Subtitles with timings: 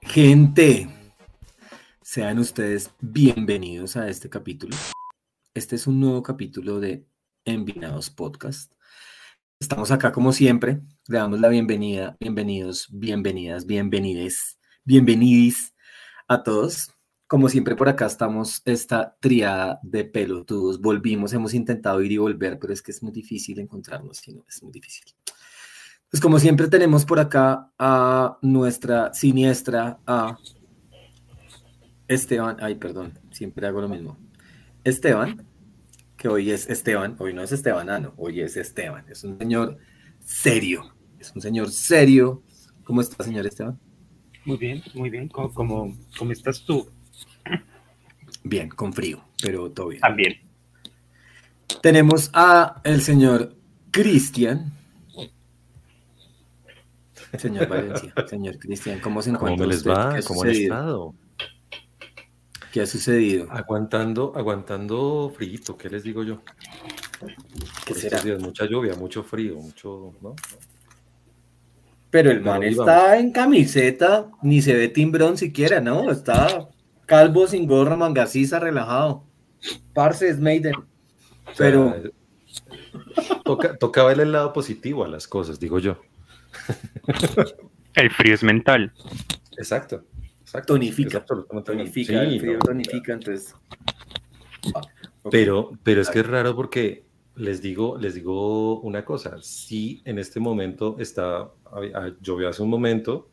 [0.00, 0.88] Gente,
[2.00, 4.74] sean ustedes bienvenidos a este capítulo.
[5.52, 7.06] Este es un nuevo capítulo de
[7.44, 8.72] Envinados Podcast.
[9.60, 15.74] Estamos acá como siempre, le damos la bienvenida, bienvenidos, bienvenidas, bienvenides, bienvenidis
[16.26, 16.91] a todos.
[17.32, 20.82] Como siempre por acá estamos esta triada de pelotudos.
[20.82, 24.44] Volvimos, hemos intentado ir y volver, pero es que es muy difícil encontrarnos, si no,
[24.46, 25.04] es muy difícil.
[26.10, 30.36] Pues como siempre tenemos por acá a nuestra siniestra, a
[32.06, 34.18] Esteban, ay, perdón, siempre hago lo mismo.
[34.84, 35.42] Esteban,
[36.18, 39.78] que hoy es Esteban, hoy no es Estebanano, hoy es Esteban, es un señor
[40.18, 42.42] serio, es un señor serio.
[42.84, 43.80] ¿Cómo está, señor Esteban?
[44.44, 45.28] Muy bien, muy bien.
[45.28, 46.90] ¿Cómo, cómo, estás tú?
[48.44, 50.00] Bien, con frío, pero todo bien.
[50.00, 50.40] También.
[51.80, 53.54] Tenemos a el señor
[53.90, 54.72] Cristian.
[57.38, 59.56] Señor Valencia, señor Cristian, ¿cómo se encuentra?
[59.56, 60.20] ¿Cómo les va?
[60.26, 61.14] ¿Cómo han estado?
[62.72, 63.50] ¿Qué ha sucedido?
[63.50, 66.42] Aguantando, aguantando frío, ¿qué les digo yo?
[67.86, 68.20] ¿Qué será?
[68.20, 70.34] Días, mucha lluvia, mucho frío, mucho, ¿no?
[72.10, 76.10] Pero el man está en camiseta, ni se ve timbrón siquiera, ¿no?
[76.10, 76.68] Está
[77.06, 79.24] calvo, sin gorra, mangasiza, relajado.
[79.94, 80.74] Parce es Maiden.
[81.56, 81.94] Pero.
[83.44, 86.00] toca, toca ver el lado positivo a las cosas, digo yo.
[87.94, 88.92] El frío es mental.
[89.56, 90.04] Exacto.
[90.66, 91.24] Tonifica.
[91.64, 92.22] tonifica.
[92.22, 93.54] el frío tonifica, entonces.
[94.74, 94.82] Ah,
[95.30, 97.04] pero, pero es que es raro porque
[97.36, 99.36] les digo, les digo una cosa.
[99.40, 101.50] Sí, en este momento está,
[102.20, 103.30] llovió hace un momento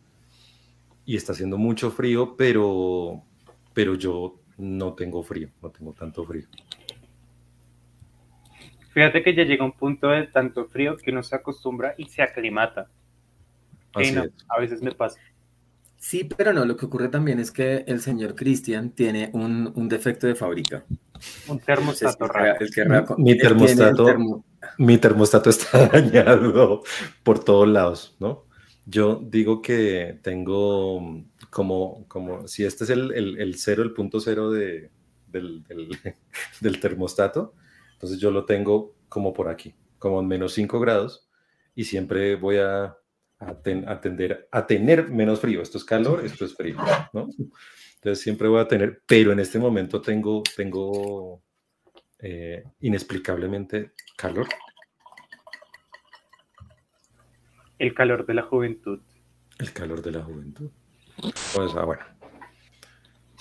[1.05, 3.23] y está haciendo mucho frío, pero,
[3.79, 6.45] pero yo no tengo frío, no tengo tanto frío.
[8.91, 12.21] Fíjate que ya llega un punto de tanto frío que uno se acostumbra y se
[12.21, 12.89] aclimata
[13.93, 15.17] a veces me pasa.
[15.95, 20.27] Sí, pero no, lo que ocurre también es que el señor Cristian tiene un, defecto
[20.27, 20.83] de fábrica.
[21.47, 22.27] Un termostato
[23.17, 24.43] mi, termostato,
[24.77, 26.83] mi termostato está dañado
[27.23, 28.43] por todos lados, ¿no?
[28.85, 34.51] Yo digo que tengo como, como si este es el, el, cero, el punto cero
[34.51, 34.91] de,
[35.27, 35.63] del,
[36.61, 37.53] del, termostato,
[37.93, 41.29] entonces yo lo tengo como por aquí, como en menos 5 grados,
[41.75, 42.95] y siempre voy a
[43.39, 43.57] a,
[44.51, 45.61] a tener menos frío.
[45.61, 46.77] Esto es calor, esto es frío,
[47.13, 47.29] ¿no?
[47.95, 51.41] Entonces siempre voy a tener, pero en este momento tengo, tengo
[52.19, 54.47] eh, inexplicablemente calor.
[57.77, 58.99] El calor de la juventud.
[59.57, 60.71] El calor de la juventud.
[61.53, 62.03] Pues ah, bueno.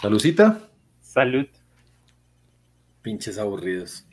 [0.00, 0.60] Salucita.
[1.00, 1.46] Salud.
[3.02, 4.06] Pinches aburridos.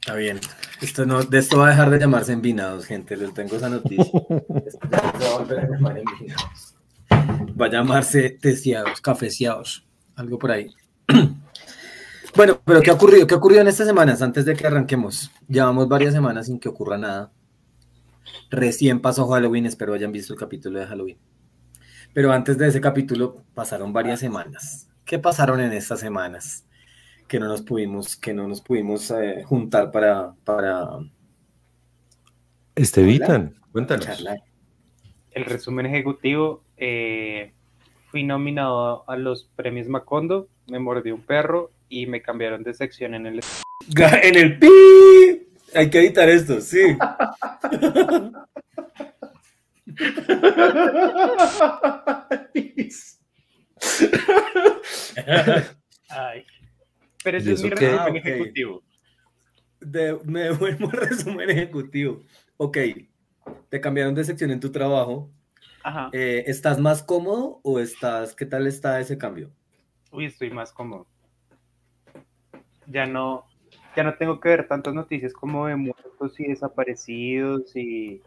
[0.00, 0.40] Está bien.
[0.80, 3.16] Esto no, de esto va a dejar de llamarse envinados, gente.
[3.16, 4.04] Les tengo esa noticia.
[7.60, 9.86] va a llamarse teciados, cafeciados,
[10.16, 10.70] algo por ahí.
[12.36, 13.26] Bueno, pero ¿qué ha ocurrido?
[13.26, 15.32] ¿Qué ha ocurrido en estas semanas antes de que arranquemos?
[15.48, 17.32] Llevamos varias semanas sin que ocurra nada.
[18.50, 21.18] Recién pasó Halloween, espero hayan visto el capítulo de Halloween.
[22.18, 24.88] Pero antes de ese capítulo pasaron varias semanas.
[25.04, 26.66] ¿Qué pasaron en estas semanas?
[27.28, 30.98] que no nos pudimos, que no nos pudimos eh, juntar para, para
[32.74, 34.24] Estevitan, cuéntanos.
[35.30, 37.52] El resumen ejecutivo, eh,
[38.10, 43.14] fui nominado a los premios Macondo, me mordió un perro y me cambiaron de sección
[43.14, 43.40] en el...
[44.24, 44.68] En el pi.
[45.72, 46.80] Hay que editar esto, sí.
[56.08, 56.44] Ay.
[57.24, 58.82] Pero ese es mi resumen ah, ejecutivo.
[60.24, 62.22] me devuelvo el resumen ejecutivo.
[62.56, 62.78] Ok,
[63.68, 65.30] te cambiaron de sección en tu trabajo.
[65.82, 66.10] Ajá.
[66.12, 69.50] Eh, ¿Estás más cómodo o estás, qué tal está ese cambio?
[70.10, 71.06] Uy, estoy más cómodo.
[72.86, 73.46] Ya no,
[73.94, 78.22] ya no tengo que ver tantas noticias como de muertos y desaparecidos y,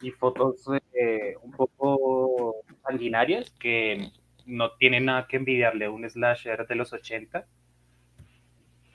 [0.00, 2.56] y fotos eh, un poco
[2.86, 4.10] sanguinarias que
[4.46, 7.46] no tienen nada que envidiarle a un slasher de los 80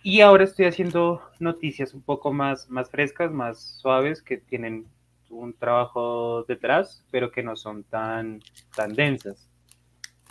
[0.05, 4.85] y ahora estoy haciendo noticias un poco más, más frescas, más suaves, que tienen
[5.29, 8.41] un trabajo detrás, pero que no son tan,
[8.75, 9.49] tan densas.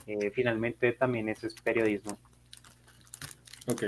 [0.06, 2.18] Eh, finalmente también eso es periodismo.
[3.66, 3.84] Ok,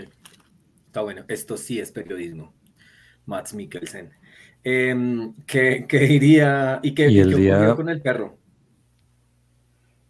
[0.87, 1.27] está bueno.
[1.29, 2.55] Esto sí es periodismo.
[3.27, 4.11] Mats Mikkelsen.
[4.65, 6.81] Em, ¿qué, ¿qué, diría?
[6.83, 8.39] ¿Y qué, ocurrió con el perro?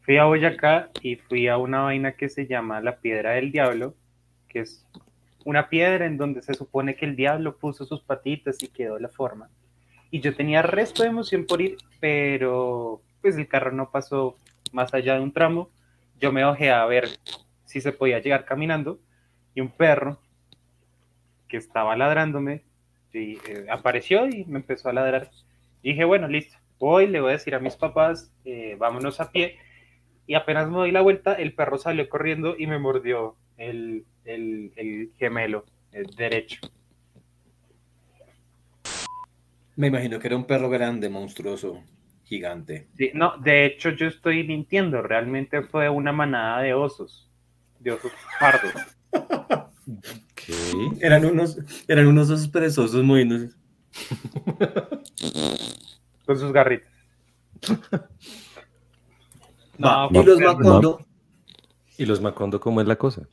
[0.03, 3.97] Fui a Boyacá y fui a una vaina que se llama La Piedra del Diablo,
[4.49, 4.87] que es
[5.45, 9.09] una piedra en donde se supone que el diablo puso sus patitas y quedó la
[9.09, 9.51] forma.
[10.11, 14.37] Y yo tenía resto de emoción por ir, pero pues el carro no pasó
[14.73, 15.71] más allá de un tramo.
[16.21, 17.09] Yo me bajé a ver
[17.65, 19.01] si se podía llegar caminando
[19.55, 20.21] y un perro
[21.49, 22.63] que estaba ladrándome
[23.15, 25.31] y, eh, apareció y me empezó a ladrar.
[25.83, 29.31] Y dije, bueno, listo, voy, le voy a decir a mis papás, eh, vámonos a
[29.31, 29.57] pie.
[30.27, 35.13] Y apenas me doy la vuelta, el perro salió corriendo y me mordió el, el,
[35.19, 36.61] gemelo el derecho.
[39.77, 41.83] Me imagino que era un perro grande, monstruoso,
[42.25, 42.89] gigante.
[43.13, 47.31] no, de hecho yo estoy mintiendo, realmente fue una manada de osos,
[47.81, 48.73] de osos pardos.
[50.35, 50.55] ¿Qué?
[51.01, 51.59] Eran unos,
[51.89, 53.25] eran unos osos perezosos muy...
[56.27, 56.93] Con sus garritas.
[60.11, 61.07] ¿Y los Macondo?
[61.97, 63.29] ¿Y los Macondo cómo es la cosa?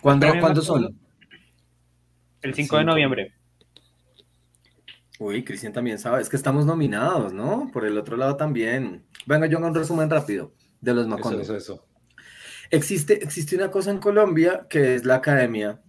[0.00, 0.98] ¿Cuándo, son?
[2.42, 3.34] El 5 de noviembre.
[5.18, 7.70] Uy, Cristian también sabe, es que estamos nominados, ¿no?
[7.72, 9.06] Por el otro lado también.
[9.26, 11.40] Venga, yo hago un resumen rápido de los Macondo.
[11.40, 11.86] Eso, eso,
[12.70, 15.83] Existe, existe una cosa en Colombia que es la Academia em,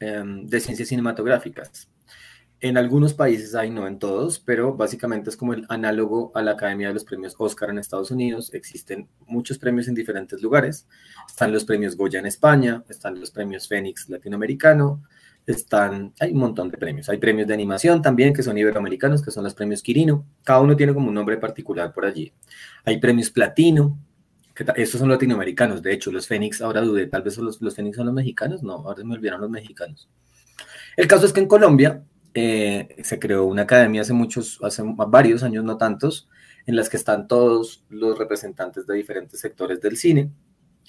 [0.00, 1.88] de Ciencias Cinematográficas.
[2.60, 6.52] En algunos países hay, no en todos, pero básicamente es como el análogo a la
[6.52, 8.52] Academia de los Premios Oscar en Estados Unidos.
[8.52, 10.88] Existen muchos premios en diferentes lugares.
[11.28, 15.04] Están los premios Goya en España, están los premios Fénix latinoamericano,
[15.46, 17.08] están, hay un montón de premios.
[17.08, 20.26] Hay premios de animación también, que son iberoamericanos, que son los premios Quirino.
[20.42, 22.32] Cada uno tiene como un nombre particular por allí.
[22.84, 23.96] Hay premios Platino,
[24.76, 25.82] estos son latinoamericanos.
[25.82, 28.62] De hecho, los Fénix, ahora dudé, tal vez los, los Fénix son los mexicanos.
[28.62, 30.08] No, ahora me olvidaron los mexicanos.
[30.96, 32.02] El caso es que en Colombia
[32.34, 36.28] eh, se creó una academia hace muchos, hace varios años, no tantos,
[36.66, 40.30] en las que están todos los representantes de diferentes sectores del cine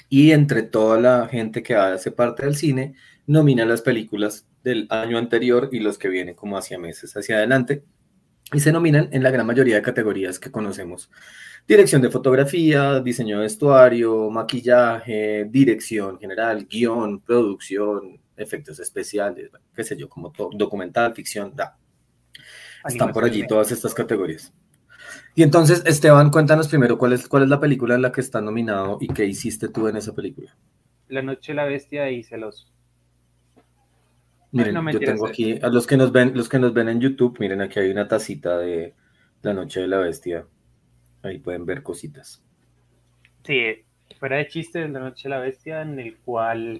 [0.09, 2.95] y entre toda la gente que hace parte del cine,
[3.27, 7.83] nomina las películas del año anterior y los que vienen como hacia meses hacia adelante
[8.53, 11.09] y se nominan en la gran mayoría de categorías que conocemos.
[11.67, 19.95] Dirección de fotografía, diseño de vestuario, maquillaje, dirección general, guion, producción, efectos especiales, qué sé
[19.95, 21.77] yo, como todo, documental, ficción, da.
[22.85, 24.53] Están por allí todas estas categorías.
[25.35, 28.41] Y entonces, Esteban, cuéntanos primero cuál es, cuál es la película en la que está
[28.41, 30.55] nominado y qué hiciste tú en esa película.
[31.07, 32.67] La Noche de la Bestia y Celoso.
[34.51, 37.37] Miren, yo tengo aquí, a los que nos ven, los que nos ven en YouTube,
[37.39, 38.95] miren, aquí hay una tacita de
[39.43, 40.47] La Noche de la Bestia.
[41.21, 42.43] Ahí pueden ver cositas.
[43.43, 43.85] Sí,
[44.19, 46.79] fuera de chiste de La Noche de la Bestia, en el cual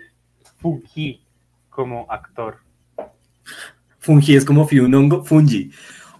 [0.58, 1.22] fungí
[1.70, 2.58] como actor.
[4.00, 5.72] Fungi es como fui un hongo, fungi.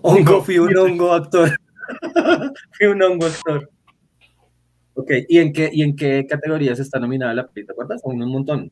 [0.02, 1.50] Hongo, fui un hongo actor.
[2.78, 3.70] fui un hongo actor.
[4.94, 7.88] Ok, ¿y en qué, y en qué categorías está nominada la película?
[7.88, 8.72] ¿Te Son un montón.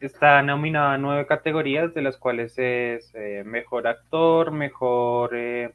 [0.00, 5.74] Está nominada a nueve categorías, de las cuales es eh, mejor actor, mejor eh,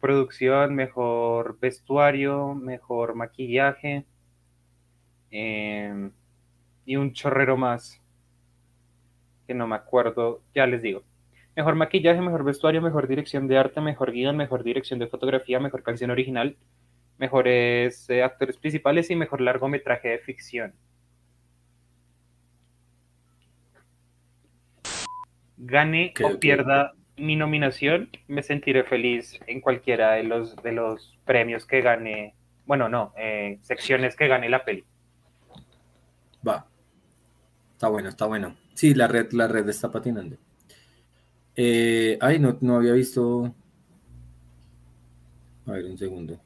[0.00, 4.04] producción, mejor vestuario, mejor maquillaje
[5.30, 6.10] eh,
[6.84, 8.02] y un chorrero más
[9.46, 11.04] que no me acuerdo, ya les digo.
[11.54, 15.84] Mejor maquillaje, mejor vestuario, mejor dirección de arte, mejor guion, mejor dirección de fotografía, mejor
[15.84, 16.56] canción original,
[17.18, 20.74] mejores eh, actores principales y mejor largometraje de ficción.
[25.66, 31.66] Gane o pierda mi nominación, me sentiré feliz en cualquiera de los, de los premios
[31.66, 32.34] que gane,
[32.66, 34.84] bueno, no, eh, secciones que gane la peli.
[36.46, 36.66] Va.
[37.72, 38.56] Está bueno, está bueno.
[38.74, 40.36] Sí, la red, la red está patinando.
[41.56, 43.54] Eh, ay, no, no había visto.
[45.66, 46.38] A ver, un segundo.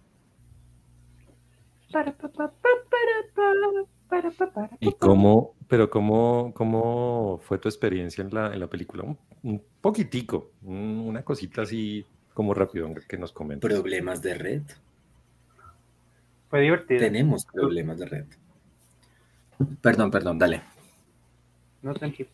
[4.80, 9.04] ¿Y cómo, pero cómo, cómo fue tu experiencia en la, en la película?
[9.42, 13.68] Un, poquitico, una cosita así como rápido que nos comentes.
[13.68, 14.62] ¿Problemas de red?
[16.48, 17.00] Fue divertido.
[17.00, 18.24] Tenemos problemas de red.
[19.80, 20.62] Perdón, perdón, dale.
[21.82, 22.30] No, tranquilo.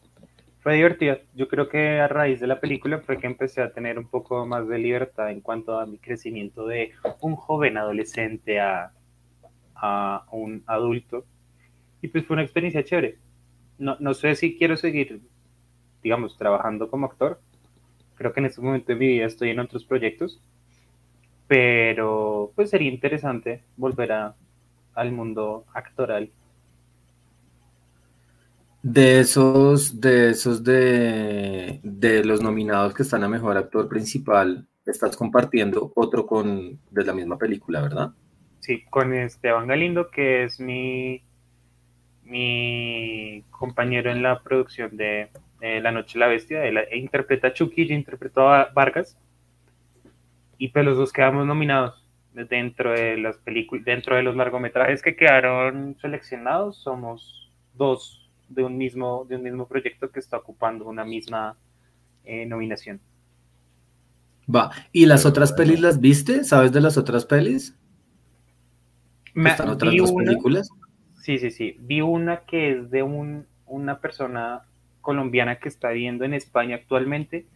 [0.60, 1.18] Fue divertido.
[1.34, 4.46] Yo creo que a raíz de la película fue que empecé a tener un poco
[4.46, 8.92] más de libertad en cuanto a mi crecimiento de un joven adolescente a,
[9.74, 11.24] a un adulto.
[12.06, 13.18] Y pues fue una experiencia chévere.
[13.78, 15.20] No, no sé si quiero seguir,
[16.04, 17.40] digamos, trabajando como actor.
[18.14, 20.40] Creo que en este momento de mi vida estoy en otros proyectos.
[21.48, 24.36] Pero pues sería interesante volver a,
[24.94, 26.30] al mundo actoral
[28.84, 31.80] de esos, de esos de,
[32.24, 37.36] los nominados que están a mejor actor principal, estás compartiendo otro con de la misma
[37.36, 38.12] película, ¿verdad?
[38.60, 41.20] Sí, con Esteban Galindo, que es mi,
[42.26, 45.30] mi compañero en la producción de
[45.60, 49.16] La Noche de la Bestia, él interpreta a Chucky, yo interpreto a Vargas,
[50.58, 55.16] y pues los dos quedamos nominados dentro de las películas, dentro de los largometrajes que
[55.16, 61.04] quedaron seleccionados, somos dos de un mismo, de un mismo proyecto que está ocupando una
[61.04, 61.56] misma
[62.24, 63.00] eh, nominación.
[64.54, 66.44] Va, ¿y las otras pelis las viste?
[66.44, 67.76] ¿Sabes de las otras pelis?
[69.34, 70.68] ¿Están otras dos películas?
[71.26, 71.76] Sí, sí, sí.
[71.80, 74.62] Vi una que es de un, una persona
[75.00, 77.46] colombiana que está viviendo en España actualmente.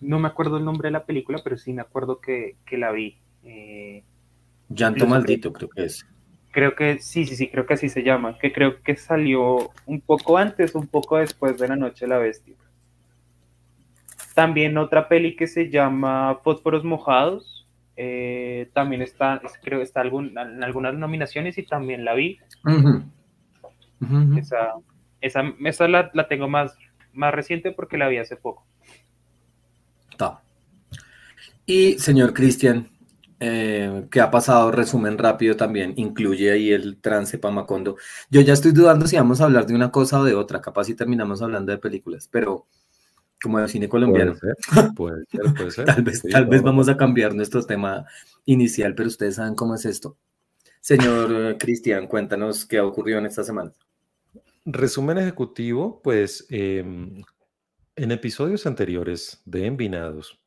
[0.00, 3.18] No me acuerdo el nombre de la película, pero sí me acuerdo que, la vi.
[3.44, 4.02] Eh,
[4.70, 6.06] Llanto Maldito, creo que es.
[6.52, 8.38] Creo que sí, sí, sí, creo que así se llama.
[8.38, 12.18] Que creo que salió un poco antes, un poco después de La Noche de la
[12.18, 12.54] Bestia.
[14.34, 20.38] También otra peli que se llama Fósforos Mojados, eh, también está, creo que está algún,
[20.38, 22.38] en algunas nominaciones y también la vi.
[24.36, 24.74] Esa,
[25.20, 26.76] esa, la, la, tengo más,
[27.12, 28.64] más reciente porque la vi hace poco.
[31.68, 32.88] Y señor Cristian,
[33.40, 34.72] eh, ¿qué ha pasado?
[34.72, 37.96] Resumen rápido también, incluye ahí el trance Pamacondo.
[38.30, 40.84] Yo ya estoy dudando si vamos a hablar de una cosa o de otra, capaz
[40.84, 42.66] si terminamos hablando de películas, pero
[43.42, 44.34] como de cine colombiano.
[44.96, 48.06] Puede ser, puede ser, tal vez, tal vez vamos a cambiar nuestro tema
[48.46, 50.16] inicial, pero ustedes saben cómo es esto.
[50.80, 53.72] Señor Cristian, cuéntanos qué ha ocurrido en esta semana.
[54.70, 57.22] Resumen ejecutivo, pues em,
[57.96, 60.38] en episodios anteriores de Envinados,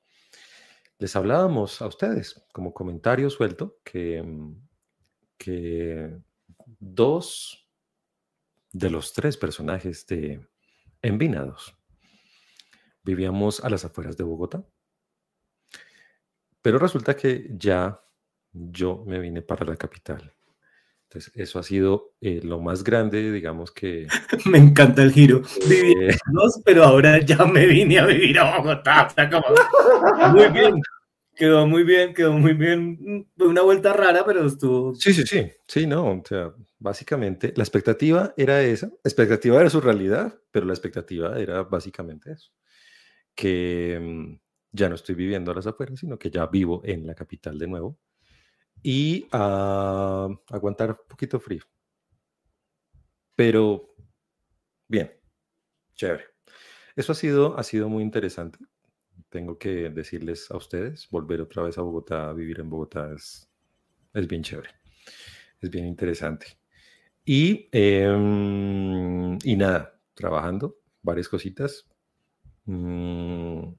[1.00, 4.56] les hablábamos a ustedes como comentario suelto em,
[5.40, 6.16] que
[6.80, 7.68] dos
[8.72, 10.48] de los tres personajes de
[11.02, 11.76] Envinados
[13.02, 14.64] vivíamos a las afueras de Bogotá.
[16.62, 18.00] Pero resulta que ya
[18.54, 20.32] yo me vine para la capital.
[21.12, 24.08] Entonces, eso ha sido eh, lo más grande, digamos que...
[24.46, 25.42] me encanta el giro.
[25.68, 29.10] Viví eh, dos, pero ahora ya me vine a vivir a Bogotá.
[30.32, 30.82] Muy bien.
[31.36, 33.28] Quedó muy bien, quedó muy bien.
[33.38, 34.96] Fue una vuelta rara, pero estuvo...
[34.96, 35.52] Sí, sí, sí.
[35.68, 36.12] Sí, no.
[36.12, 38.88] O sea, básicamente la expectativa era esa.
[38.88, 42.54] La expectativa era su realidad, pero la expectativa era básicamente eso
[43.36, 44.40] que mm,
[44.72, 47.68] ya no estoy viviendo a las afueras, sino que ya vivo en la capital de
[47.68, 47.98] nuevo
[48.84, 51.64] y a aguantar un poquito frío.
[53.36, 53.96] Pero
[54.88, 55.12] bien,
[55.96, 56.26] chévere.
[56.96, 58.60] Eso ha sido, ha sido muy interesante.
[59.30, 63.50] Tengo que decirles a ustedes, volver otra vez a Bogotá, vivir en Bogotá es,
[64.14, 64.70] es bien chévere,
[65.62, 66.48] es bien interesante.
[67.26, 71.92] Y, em, y nada, trabajando, varias cositas,
[72.66, 73.74] Mm,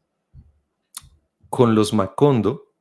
[1.49, 2.72] con los Macondo,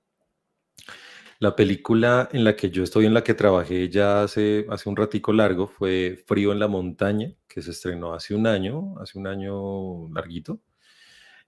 [1.41, 4.95] la película en la que yo estoy, en la que trabajé ya hace, hace un
[4.95, 9.25] ratico largo, fue Frío en la Montaña, que se estrenó hace un año, hace un
[9.25, 10.61] año larguito.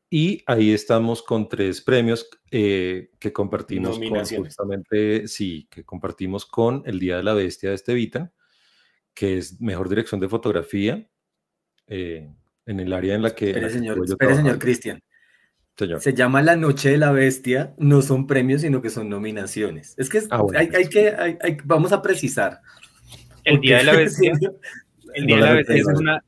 [0.09, 6.81] Y ahí estamos con tres premios eh, que compartimos con justamente, sí, que compartimos con
[6.87, 8.33] El Día de la Bestia de Estevitan,
[9.13, 11.07] que es Mejor Dirección de Fotografía,
[11.85, 12.33] eh,
[12.65, 13.51] en el área en la que...
[13.51, 15.03] Espere, señor, señor Cristian.
[15.75, 19.95] Se llama La Noche de la Bestia, no son premios, sino que son nominaciones.
[19.97, 22.61] Es que ah, hay, que, vamos a precisar.
[23.43, 24.33] El Día de la Bestia.
[25.15, 25.75] El Día de la Bestia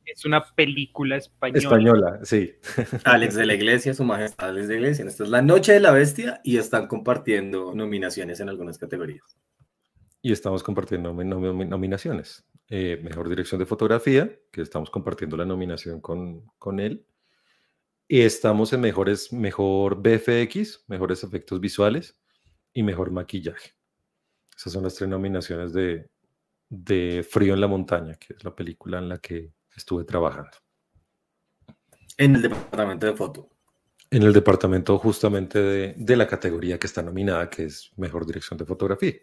[0.04, 1.58] es una, película española.
[1.58, 2.54] Española, sí.
[3.04, 5.04] Alex de la Iglesia, su majestad Alex de la Iglesia.
[5.06, 9.36] Esta es La Noche de la Bestia y están compartiendo nominaciones en algunas categorías.
[10.22, 12.44] Y estamos compartiendo nominaciones.
[12.68, 17.06] Eh, mejor dirección de fotografía, que estamos compartiendo la nominación con, con él.
[18.08, 22.20] Y estamos en mejores, mejor BFX, mejores efectos visuales
[22.72, 23.72] y mejor maquillaje.
[24.56, 26.08] Esas son las tres nominaciones de,
[26.68, 30.56] de Frío en la Montaña, que es la película en la que estuve trabajando.
[32.16, 33.50] En el departamento de foto.
[34.10, 38.56] En el departamento justamente de, de la categoría que está nominada, que es Mejor Dirección
[38.56, 39.14] de Fotografía.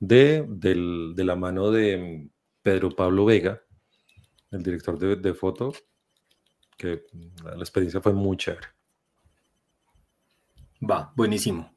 [0.00, 2.28] De, de la mano de
[2.62, 3.62] Pedro Pablo Vega,
[4.50, 5.72] el director de, foto,
[6.78, 7.04] que
[7.44, 8.68] la experiencia fue muy chévere.
[10.88, 11.74] Va, buenísimo.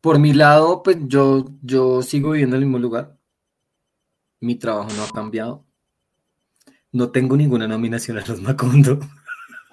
[0.00, 3.16] Por mi lado, pues yo, yo sigo viviendo en el mismo lugar.
[4.40, 5.64] Mi trabajo no ha cambiado.
[6.92, 9.00] No tengo ninguna nominación a los Macondo.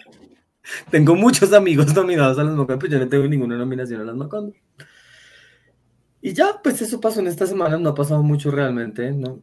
[0.91, 4.15] tengo muchos amigos nominados a los Macondo, pero yo no tengo ninguna nominación a los
[4.15, 4.55] Macondo.
[6.21, 9.12] Y ya, pues eso pasó en esta semana, no ha pasado mucho realmente.
[9.12, 9.41] ¿no?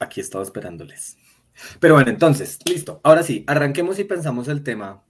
[0.00, 1.16] Aquí he esperándoles.
[1.80, 3.00] Pero bueno, entonces, listo.
[3.02, 5.02] Ahora sí, arranquemos y pensamos el tema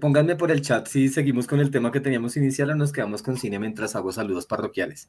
[0.00, 3.22] pónganme por el chat si seguimos con el tema que teníamos inicial o nos quedamos
[3.22, 5.08] con cine mientras hago saludos parroquiales.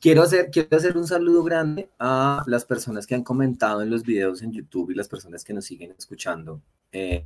[0.00, 4.02] Quiero hacer, quiero hacer un saludo grande a las personas que han comentado en los
[4.02, 7.24] videos en YouTube y las personas que nos siguen escuchando eh,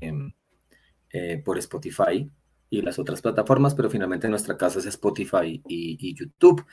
[1.11, 2.31] eh, por Spotify
[2.73, 6.65] y las otras plataformas, pero finalmente nuestra casa es Spotify y, YouTube.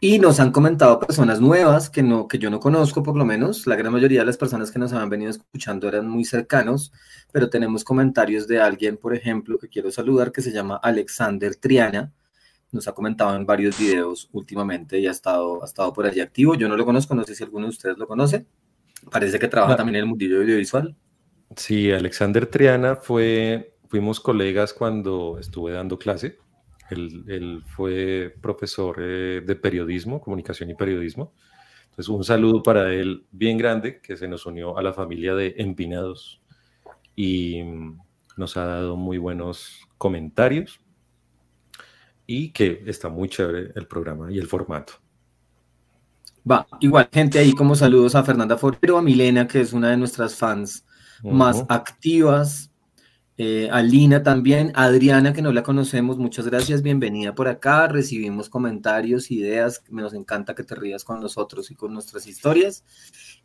[0.00, 3.64] Y nos han comentado personas nuevas que, no, que yo no conozco, por lo menos.
[3.68, 6.92] La gran mayoría de las personas que nos han venido escuchando eran muy cercanos,
[7.30, 12.12] pero tenemos comentarios de alguien, por ejemplo, que quiero saludar, que se llama Alexander Triana.
[12.72, 16.56] Nos ha comentado en varios videos últimamente y ha estado, ha estado por allí activo.
[16.56, 18.44] Yo no lo conozco, no sé si alguno de ustedes lo conoce.
[19.08, 20.96] Parece que trabaja también en el mundillo audiovisual.
[21.54, 26.36] Sí, Alexander Triana fue fuimos colegas cuando estuve dando clase.
[26.90, 31.32] Él, fue profesor eh, de periodismo, comunicación y periodismo.
[31.84, 35.54] Entonces, un saludo para él bien grande que se nos unió a la familia de
[35.58, 36.42] Empinados
[37.14, 38.00] y mm,
[38.36, 40.80] nos ha dado muy buenos comentarios
[42.26, 44.94] y que está muy chévere el programa y el formato.
[46.50, 49.96] Va, igual, gente ahí como saludos a Fernanda pero a Milena, que es una de
[49.98, 50.84] nuestras fans
[51.22, 52.73] más activas,
[53.36, 57.88] eh, a Lina también, Adriana, que no la conocemos, muchas gracias, bienvenida por acá.
[57.88, 62.84] Recibimos comentarios, ideas, nos encanta que te rías con nosotros y con nuestras historias.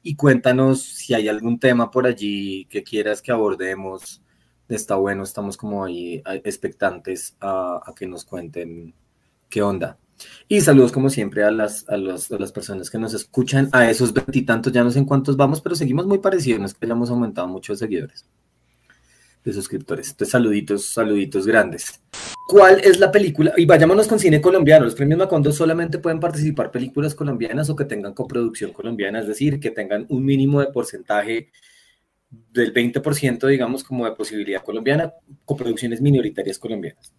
[0.03, 4.21] Y cuéntanos si hay algún tema por allí que quieras que abordemos.
[4.67, 8.93] Está bueno, estamos como ahí expectantes a, que nos cuenten
[9.49, 9.97] qué onda.
[10.47, 14.71] Y saludos como siempre a las, a, las personas que nos escuchan, a esos veintitantos,
[14.71, 17.47] ya no sé en cuántos vamos, pero seguimos muy parecidos, no es que hayamos aumentado
[17.47, 18.27] muchos seguidores
[19.43, 20.09] de suscriptores.
[20.09, 22.01] Entonces, saluditos, saluditos grandes.
[22.47, 23.53] ¿Cuál es la película?
[23.57, 24.85] Y vayámonos con cine colombiano.
[24.85, 29.59] Los premios Macondo solamente pueden participar películas colombianas o que tengan coproducción colombiana, es decir,
[29.59, 31.51] que tengan un mínimo de porcentaje
[32.29, 35.13] del 20%, digamos, como de posibilidad colombiana,
[35.45, 37.13] coproducciones minoritarias colombianas.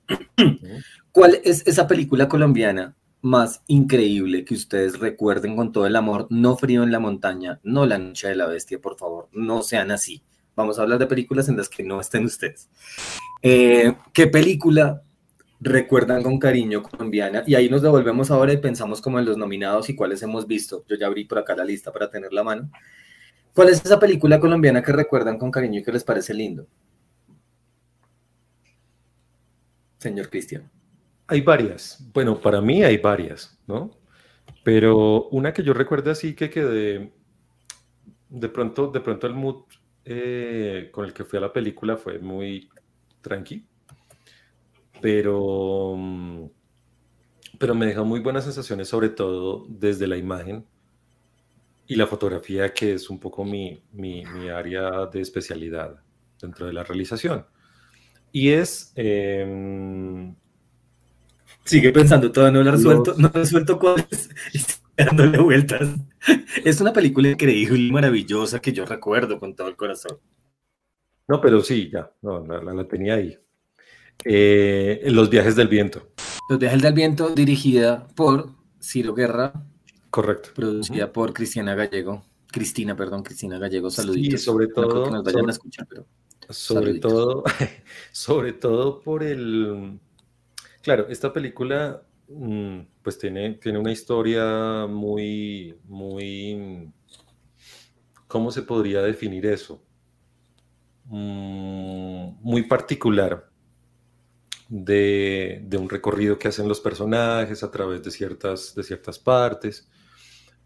[1.13, 6.27] ¿Cuál es esa película colombiana más increíble que ustedes recuerden con todo el amor?
[6.31, 9.91] No Frío en la Montaña, no La Noche de la Bestia, por favor, no sean
[9.91, 10.23] así.
[10.61, 12.69] Vamos a hablar de películas en las que no estén ustedes.
[13.41, 15.03] Eh, ¿Qué película
[15.59, 17.43] recuerdan con cariño colombiana?
[17.47, 20.85] Y ahí nos devolvemos ahora y pensamos como en los nominados y cuáles hemos visto.
[20.87, 22.71] Yo ya abrí por acá la lista para tener la mano.
[23.55, 26.67] ¿Cuál es esa película colombiana que recuerdan con cariño y que les parece lindo?
[29.97, 30.71] Señor Cristian.
[31.27, 32.05] Hay varias.
[32.13, 33.93] Bueno, para mí hay varias, ¿no?
[34.63, 37.15] Pero una que yo recuerdo así que quedé
[38.29, 39.63] de pronto, de pronto el mood
[40.05, 42.69] eh, con el que fui a la película fue muy
[43.21, 43.65] tranqui,
[45.01, 46.45] pero, mm,
[47.59, 50.65] pero me dejó muy buenas sensaciones, sobre todo desde la imagen
[51.87, 56.01] y la fotografía, que es un poco mi, mi, área de especialidad
[56.41, 57.45] dentro de la realización.
[58.33, 58.93] Y es...
[58.95, 60.35] Em,
[61.65, 65.89] Sigue pensando, todavía no lo resuelto, no resuelto cuál es, dándole vueltas.
[66.65, 70.19] Es una película increíble y maravillosa que yo recuerdo con todo el corazón.
[71.29, 73.39] No, pero sí, ya, no, la, tenía ahí.
[74.25, 76.11] Eh, Los viajes del viento.
[76.49, 78.51] Los viajes del viento, dirigida por
[78.83, 79.53] Ciro Guerra.
[80.11, 80.51] Correcto.
[80.55, 82.25] Producida por Cristiana Gallego.
[82.51, 84.41] Cristina, perdón, Cristina Gallego, saluditos.
[84.41, 85.05] Sí, sobre todo.
[85.05, 86.07] que nos vayan a escuchar, pero.
[86.49, 87.45] Sobre todo,
[88.13, 90.01] sobre todo por el.
[90.83, 92.03] Claro, esta película
[93.03, 96.93] pues tiene, tiene una historia muy, muy,
[98.29, 99.83] ¿cómo se podría definir eso?
[101.07, 103.51] Mm, muy particular
[104.69, 109.89] de, un recorrido que hacen los personajes a través de ciertas, de ciertas partes,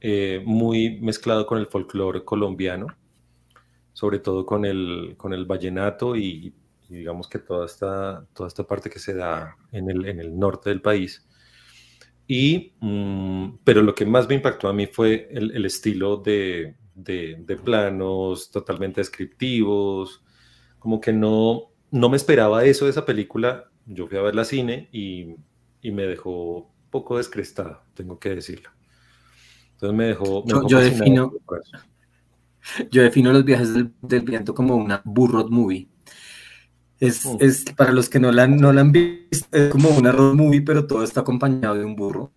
[0.00, 2.88] eh, muy mezclado con el folclore colombiano,
[3.94, 6.54] sobre todo con el, con el vallenato y,
[6.90, 10.68] digamos que toda esta, toda esta parte que se da en el, en el norte
[10.68, 11.26] del país
[12.26, 17.58] y, mm, pero lo que más me impactó a mí fue el, estilo de, de,
[17.62, 20.24] planos totalmente descriptivos,
[20.78, 23.70] como que no, no me esperaba eso de esa película.
[23.86, 25.34] Yo fui a ver la cine y,
[25.82, 28.70] y me dejó poco descrestada, tengo que decirlo.
[29.72, 30.44] Entonces me dejó...
[30.46, 31.32] yo, defino,
[32.90, 35.88] yo defino los viajes del, del viento como una burrot movie.
[37.00, 40.34] Es, es, para los que no la, no la han visto, es como una road
[40.34, 42.32] movie, pero todo está acompañado de un burro.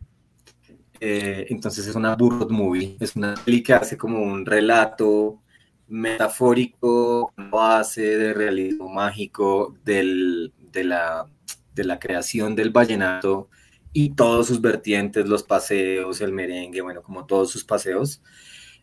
[1.00, 5.41] Eh, entonces es una burro movie, es una peli que hace como un relato
[5.88, 11.28] metafórico, base de realismo mágico del, de, la,
[11.74, 13.50] de la creación del vallenato
[13.93, 18.22] y todos sus vertientes, los paseos, el merengue, bueno, como todos sus paseos.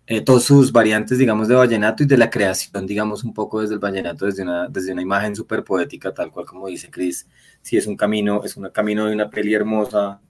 [0.07, 3.75] Eh, todas sus variantes, digamos, de vallenato y de la creación, digamos, un poco desde
[3.75, 7.27] el vallenato, desde una, desde una imagen súper poética, tal cual como dice Chris.
[7.63, 10.21] Sí, es un camino, es un camino de una peli hermosa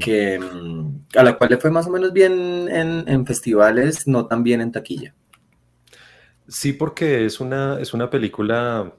[0.00, 4.26] que, mm, a la cual le fue más o menos bien en, en, festivales, no
[4.26, 5.14] tan bien en taquilla.
[6.48, 8.92] Sí, porque es una, es una película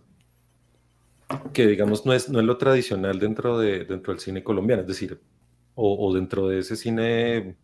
[1.51, 4.87] que, digamos, no es, no es lo tradicional dentro, de, dentro del cine colombiano, es
[4.87, 5.19] decir,
[5.75, 7.57] o, o dentro de ese cine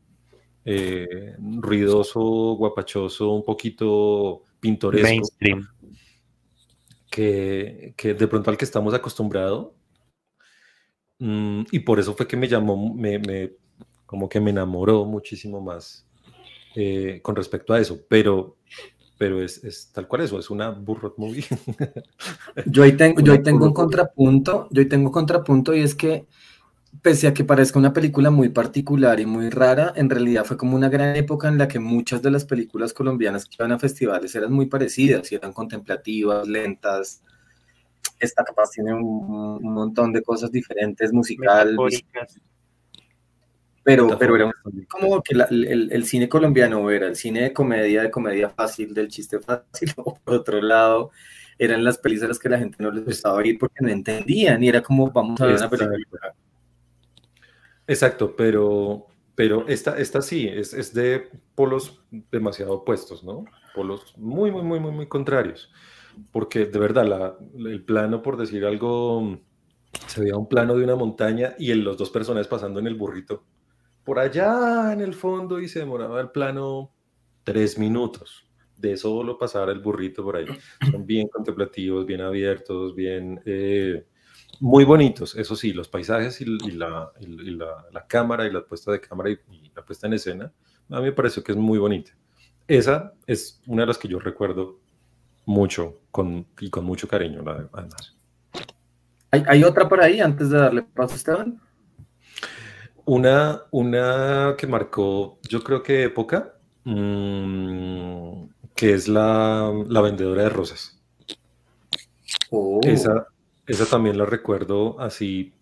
[0.66, 5.08] eh, ruidoso, guapachoso, un poquito pintoresco.
[5.08, 5.68] Mainstream.
[7.10, 9.72] Que, que de pronto al que estamos acostumbrados.
[11.20, 13.54] Mm, y por eso fue que me llamó, me, me,
[14.06, 16.08] como que me enamoró muchísimo más
[16.76, 18.00] eh, con respecto a eso.
[18.08, 18.58] Pero,
[19.18, 21.46] pero es, es, tal cual eso, es una burro movie.
[22.66, 26.26] yo ahí tengo, yo ahí tengo un contrapunto, yo ahí tengo contrapunto y es que
[27.02, 30.76] pese a que parezca una película muy particular y muy rara, en realidad fue como
[30.76, 34.34] una gran época en la que muchas de las películas colombianas que iban a festivales
[34.36, 37.22] eran muy parecidas y eran contemplativas, lentas.
[38.20, 41.76] Esta capaz tiene un, montón de cosas diferentes, musical.
[43.86, 44.52] Pero, pero era
[44.90, 49.10] como que el, el, cine colombiano era el cine de comedia, de comedia fácil, del
[49.10, 51.12] chiste fácil, o por otro lado,
[51.58, 54.64] eran las películas a las que la gente no les gustaba ir porque no entendían
[54.64, 56.34] y era como, vamos a ver una película
[57.88, 63.46] Exacto, pero, pero esta, esta sí, es, es, de polos demasiado opuestos, ¿no?
[63.76, 65.72] Polos muy, muy, muy, muy, muy contrarios.
[66.32, 67.38] Porque de verdad, la,
[67.70, 69.40] el plano, por decir algo,
[70.08, 72.96] se veía un plano de una montaña y en los dos personajes pasando en el
[72.96, 73.44] burrito
[74.04, 76.92] por allá en el fondo y se demoraba el plano
[77.44, 78.50] tres minutos.
[78.78, 80.46] De solo pasar el burrito por ahí.
[80.92, 83.42] Son bien contemplativos, bien abiertos, bien...
[83.46, 84.06] Eh,
[84.60, 87.12] muy bonitos, eso sí, los paisajes y, la,
[87.92, 89.38] la, cámara y la puesta de cámara y,
[89.76, 90.52] la puesta en escena,
[90.90, 92.12] a mí me pareció que es muy bonita.
[92.68, 94.80] Esa es una de las que yo recuerdo
[95.46, 98.16] mucho con, y con mucho cariño, además.
[99.32, 101.60] ¿Hay, ¿Hay, otra por ahí antes de darle paso a Esteban?
[103.06, 106.54] Una, una que marcó, yo creo que época,
[106.86, 111.02] mmm, que es la, la, vendedora de rosas.
[112.50, 112.80] Oh.
[112.84, 113.28] Esa,
[113.68, 115.54] esa también la recuerdo así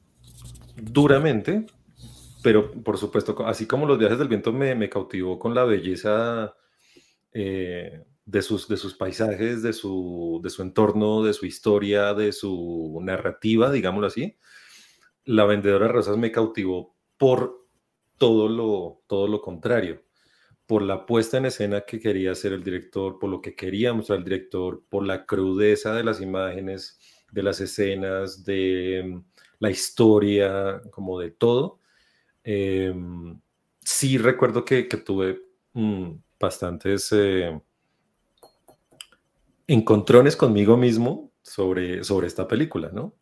[0.75, 1.65] duramente,
[2.43, 6.55] pero por supuesto, así como los viajes del viento me, cautivó con la belleza
[7.33, 12.31] eh, de, sus, de sus paisajes, de su, de su entorno, de su historia, de
[12.31, 14.37] su narrativa, digámoslo así,
[15.25, 17.67] la vendedora de rosas me cautivó por
[18.17, 20.03] todo lo, todo lo contrario,
[20.65, 24.19] por la puesta en escena que quería hacer el director, por lo que quería mostrar
[24.19, 26.99] el director, por la crudeza de las imágenes,
[27.31, 29.23] de las escenas, de mm,
[29.59, 31.79] la historia, como de todo.
[32.43, 33.39] Em,
[33.79, 35.41] sí recuerdo que, tuve
[35.73, 37.59] mm, bastantes eh,
[39.67, 43.15] encontrones conmigo mismo sobre, sobre esta película, ¿no?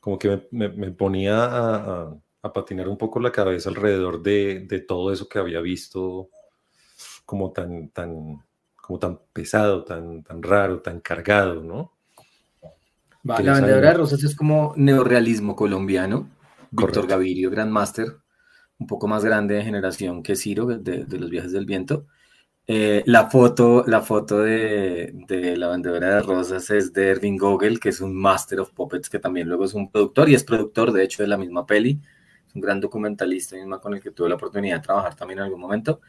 [0.00, 2.16] Como que me, ponía a,
[2.54, 6.30] patinar un poco la cabeza alrededor de, de, todo eso que había visto
[7.24, 8.40] como tan, tan,
[8.76, 11.95] como tan pesado, tan, tan raro, tan cargado, ¿no?
[13.26, 16.30] La vendedora de rosas es como neorealismo colombiano.
[16.70, 18.16] Víctor Gavirio, Grandmaster,
[18.78, 22.06] un poco más grande de generación que Ciro, de, los viajes del viento.
[22.66, 25.14] Eh, la foto, la foto de,
[25.56, 29.18] la vendedora de rosas es de Erwin Gogel, que es un Master of Puppets, que
[29.18, 32.00] también luego es un productor y es productor, de hecho, de la misma peli.
[32.46, 35.44] Es un gran documentalista, misma con el que tuve la oportunidad de trabajar también en
[35.44, 36.00] algún momento.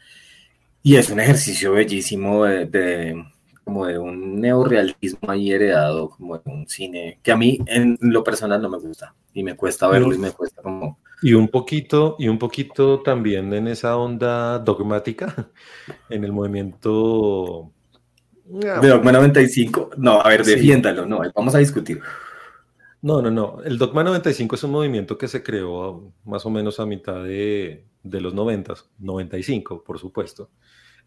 [0.81, 3.23] Y es un ejercicio bellísimo de
[3.67, 8.23] como de un neorealismo ahí heredado, como de un cine que a mí en lo
[8.23, 10.99] personal no me gusta y me cuesta verlo y me cuesta como...
[11.21, 15.49] Y un poquito, y un poquito también en esa onda dogmática,
[16.09, 17.73] en el movimiento...
[18.45, 21.99] De Dogma 95, no, a ver, defiéndalo, no, vamos a discutir.
[23.01, 23.61] No, no, no.
[23.65, 27.83] El Dogma 95 es un movimiento que se creó más o menos a mitad de,
[28.01, 30.51] de los 90, 95, por supuesto,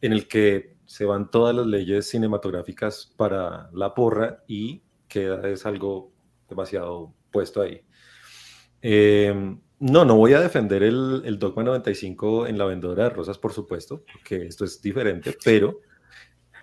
[0.03, 5.65] en el que se van todas las leyes cinematográficas para la porra y queda es
[5.65, 6.11] algo
[6.49, 7.81] demasiado puesto ahí.
[8.83, 13.39] Em, no, no voy a defender el, el, Dogma 95 en la vendedora de rosas,
[13.39, 15.79] por supuesto, porque esto es diferente, pero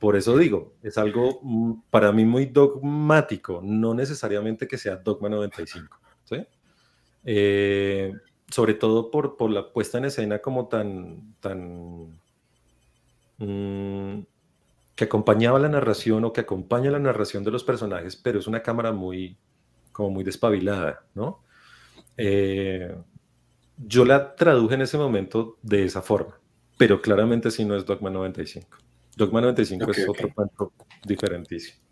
[0.02, 5.30] por eso digo, es algo mm, para mí muy dogmático, no necesariamente que sea Dogma
[5.30, 6.46] 95, ¿sí?
[7.24, 8.12] Eh,
[8.52, 12.20] sobre todo por, por la puesta en escena como tan, tan
[13.38, 14.22] Mm,
[14.96, 18.64] que acompañaba la narración o que acompaña la narración de los personajes, pero es una
[18.64, 19.38] cámara muy,
[19.92, 21.44] como muy despabilada, ¿no?
[22.18, 22.96] Eh,
[23.78, 26.40] yo la traduje en ese momento de esa forma,
[26.80, 28.76] pero claramente sí no es Dogma 95.
[29.16, 30.74] Dogma 95 es otro cuento
[31.06, 31.87] diferentísimo.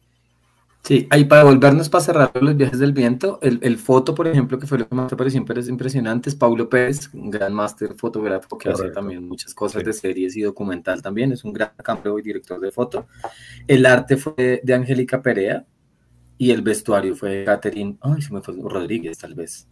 [0.86, 4.68] Sí, ahí para volvernos para cerrar los viajes del viento, el, foto, por ejemplo, que
[4.68, 8.70] fue lo que más me pareció impresionante, es Paulo Pérez, un gran máster fotógrafo que
[8.70, 12.60] hace también muchas cosas de series y documental también, es un gran campeón y director
[12.60, 13.08] de foto.
[13.68, 15.66] El arte fue de Angélica Perea
[16.38, 19.68] y el vestuario fue de Catherine, ay, se me fue Rodríguez tal vez,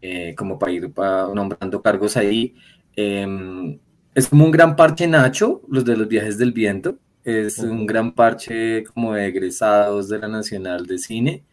[0.00, 2.56] eh, como para ir para, nombrando cargos ahí.
[2.96, 3.78] Em,
[4.16, 8.12] es como un gran parche Nacho, los de los viajes del viento, es un gran
[8.12, 11.44] parche como de egresados de la Nacional de Cine,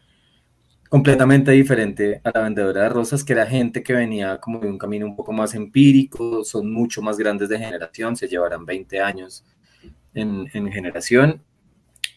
[0.90, 4.78] completamente diferente a la vendedora de rosas, que era gente que venía como de un
[4.78, 9.46] camino un poco más empírico, son mucho más grandes de generación, se llevarán 20 años
[10.14, 11.42] en, en generación,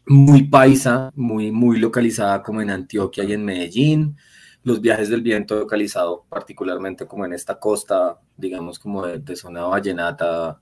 [0.06, 4.16] muy paisa, muy, muy localizada como en Antioquia y en Medellín,
[4.62, 9.64] los viajes del viento localizado particularmente como en esta costa, digamos como de, de zona
[9.64, 10.60] vallenata,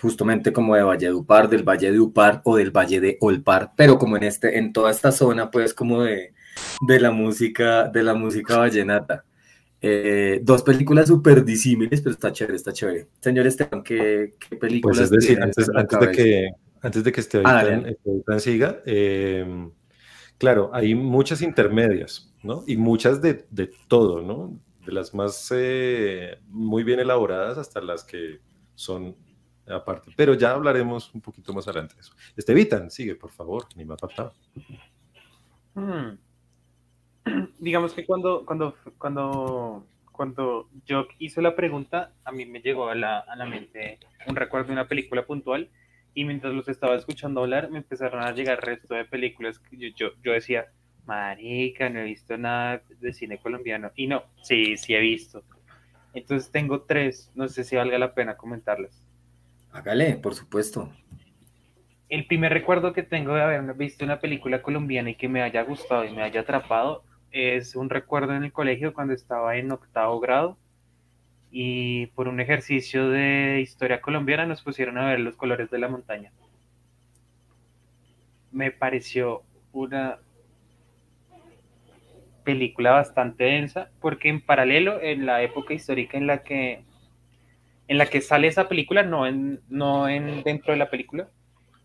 [0.00, 3.72] justamente como de Valle de Upar, del Valle de Upar o del Valle de Olpar,
[3.76, 6.34] pero como en este, en toda esta zona, pues como de,
[6.80, 9.24] de la música, de la música vallenata.
[9.80, 13.08] Eh, dos películas súper disímiles, pero está chévere, está chévere.
[13.20, 14.98] Señor Esteban, ¿qué, qué películas?
[14.98, 16.50] Pues es decir, antes, antes de que,
[16.82, 19.70] antes de que este ah, siga, em,
[20.38, 22.64] claro, hay muchas intermedias, ¿no?
[22.66, 24.58] Y muchas de, de todo, ¿no?
[24.84, 28.40] De las más eh, muy bien elaboradas hasta las que
[28.74, 29.16] son
[29.68, 30.12] aparte.
[30.16, 32.14] Pero ya hablaremos un poquito más adelante de eso.
[32.36, 34.32] Estevitan, sigue, por favor, ni me ha faltado.
[35.74, 36.18] Hmm.
[37.58, 42.94] Digamos que cuando, cuando, cuando, cuando yo hice la pregunta, a mí me llegó a
[42.94, 45.70] la, a la mente un recuerdo de una película puntual
[46.14, 49.88] y mientras los estaba escuchando hablar me empezaron a llegar resto de películas que yo,
[49.94, 50.66] yo, yo decía,
[51.04, 53.92] marica, no he visto nada de cine colombiano.
[53.94, 55.44] Y no, sí, sí he visto.
[56.14, 59.05] Entonces tengo tres, no sé si valga la pena comentarlas.
[59.76, 60.90] Hágale, por supuesto.
[62.08, 65.62] El primer recuerdo que tengo de haber visto una película colombiana y que me haya
[65.64, 70.18] gustado y me haya atrapado es un recuerdo en el colegio cuando estaba en octavo
[70.18, 70.56] grado
[71.50, 75.88] y por un ejercicio de historia colombiana nos pusieron a ver los colores de la
[75.88, 76.32] montaña.
[78.50, 80.16] Me pareció una
[82.44, 86.82] película bastante densa porque en paralelo en la época histórica en la que
[87.88, 91.28] en la que sale esa película, no en, no en dentro de la película,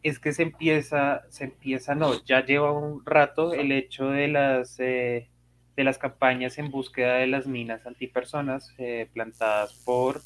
[0.03, 4.79] es que se empieza, se empieza, no, ya lleva un rato el hecho de las,
[4.79, 5.29] eh,
[5.75, 10.21] de las campañas en búsqueda de las minas antipersonas eh, plantadas por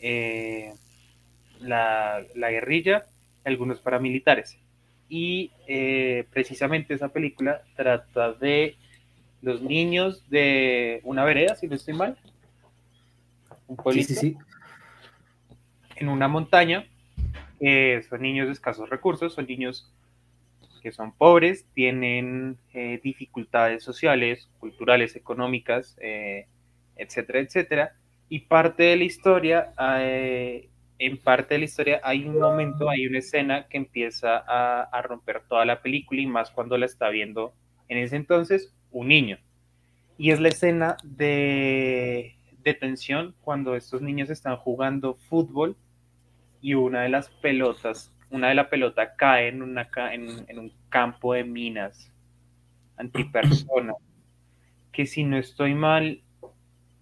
[0.00, 0.72] eh,
[1.60, 3.06] la, la, guerrilla,
[3.44, 4.58] algunos paramilitares.
[5.08, 5.52] Y
[6.32, 8.76] precisamente esa película trata de
[9.40, 12.18] los niños de una vereda, si no estoy mal.
[13.68, 14.08] Un pueblito.
[14.08, 14.45] Sí, sí, sí
[15.96, 16.86] en una montaña,
[18.08, 19.90] son niños de escasos recursos, son niños
[20.86, 26.46] que son pobres, tienen eh, dificultades sociales, culturales, económicas, eh,
[26.94, 27.96] etcétera, etcétera.
[28.28, 30.68] Y parte de la historia, eh,
[31.00, 35.02] en parte de la historia hay un momento, hay una escena que empieza a, a
[35.02, 37.52] romper toda la película y más cuando la está viendo
[37.88, 39.38] en ese entonces un niño.
[40.18, 45.76] Y es la escena de, de tensión cuando estos niños están jugando fútbol
[46.60, 51.34] y una de las pelotas, una de la pelota cae en, una, en, un campo
[51.34, 52.12] de minas
[52.96, 53.94] antipersona,
[54.92, 56.22] que si no estoy mal,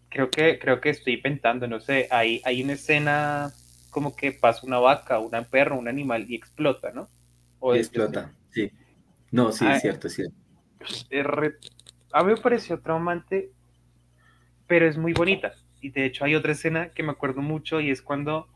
[0.09, 3.53] creo que, creo que estoy inventando, no sé, hay, hay una escena
[3.91, 7.09] como que pasa una vaca, una perro, un animal y explota, ¿no?
[7.61, 8.71] O explota, sí.
[9.31, 10.35] No, sí, es ah, cierto, es cierto.
[12.13, 13.51] A mí me pareció traumante,
[14.67, 15.55] pero es muy bonita.
[15.81, 18.49] Y de hecho hay otra escena que me acuerdo mucho y es cuando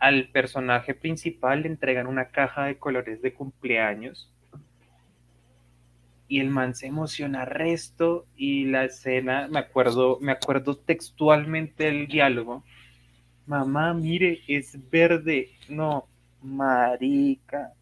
[0.00, 4.32] al personaje principal le entregan una caja de colores de cumpleaños
[6.26, 12.06] y el man se emociona resto y la escena, me acuerdo, me acuerdo textualmente el
[12.06, 12.64] diálogo.
[13.46, 15.50] Mamá, mire, es verde.
[15.68, 16.06] No,
[16.40, 17.72] marica.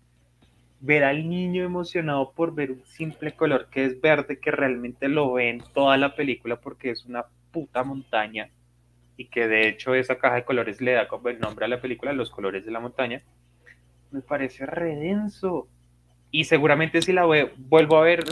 [0.80, 5.34] Ver al niño emocionado por ver un simple color que es verde, que realmente lo
[5.34, 8.48] ve en toda la película porque es una puta montaña
[9.18, 12.12] y que de hecho esa caja de colores le da el nombre a la película,
[12.12, 13.22] Los colores de la montaña,
[14.12, 15.68] me parece redenso.
[16.30, 18.24] Y seguramente si la vuelvo a ver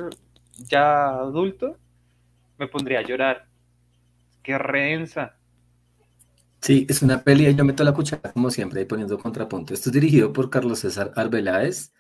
[0.58, 1.76] ya adulto,
[2.56, 3.46] me pondría a llorar.
[4.44, 5.36] Qué redensa.
[6.60, 9.74] Sí, es una peli yo meto la cuchara como siempre ahí poniendo contrapunto.
[9.74, 11.92] Esto es dirigido por Carlos César Arbeláez.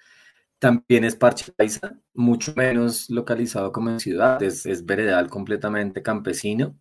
[0.60, 6.78] También es Parche Paisa, mucho menos localizado como en ciudad, es, es veredal completamente campesino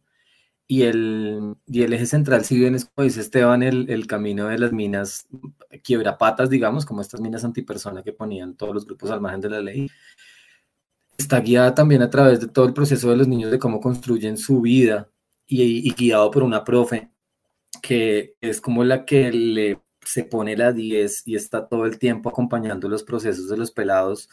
[0.67, 4.47] y el, y el eje central, si bien es como dice Esteban, el, el camino
[4.47, 5.27] de las minas
[5.83, 9.61] quiebrapatas, digamos, como estas minas antipersona que ponían todos los grupos al margen de la
[9.61, 9.89] ley,
[11.17, 14.37] está guiada también a través de todo el proceso de los niños de cómo construyen
[14.37, 15.09] su vida
[15.45, 17.11] y, y guiado por una profe
[17.81, 22.29] que es como la que le se pone la 10 y está todo el tiempo
[22.29, 24.29] acompañando los procesos de los pelados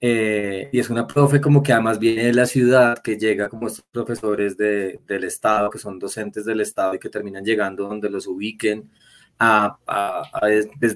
[0.00, 3.68] eh, y es una profe como que además viene de la ciudad, que llega como
[3.68, 8.10] estos profesores de, del Estado, que son docentes del Estado y que terminan llegando donde
[8.10, 8.90] los ubiquen,
[9.38, 10.46] a, a,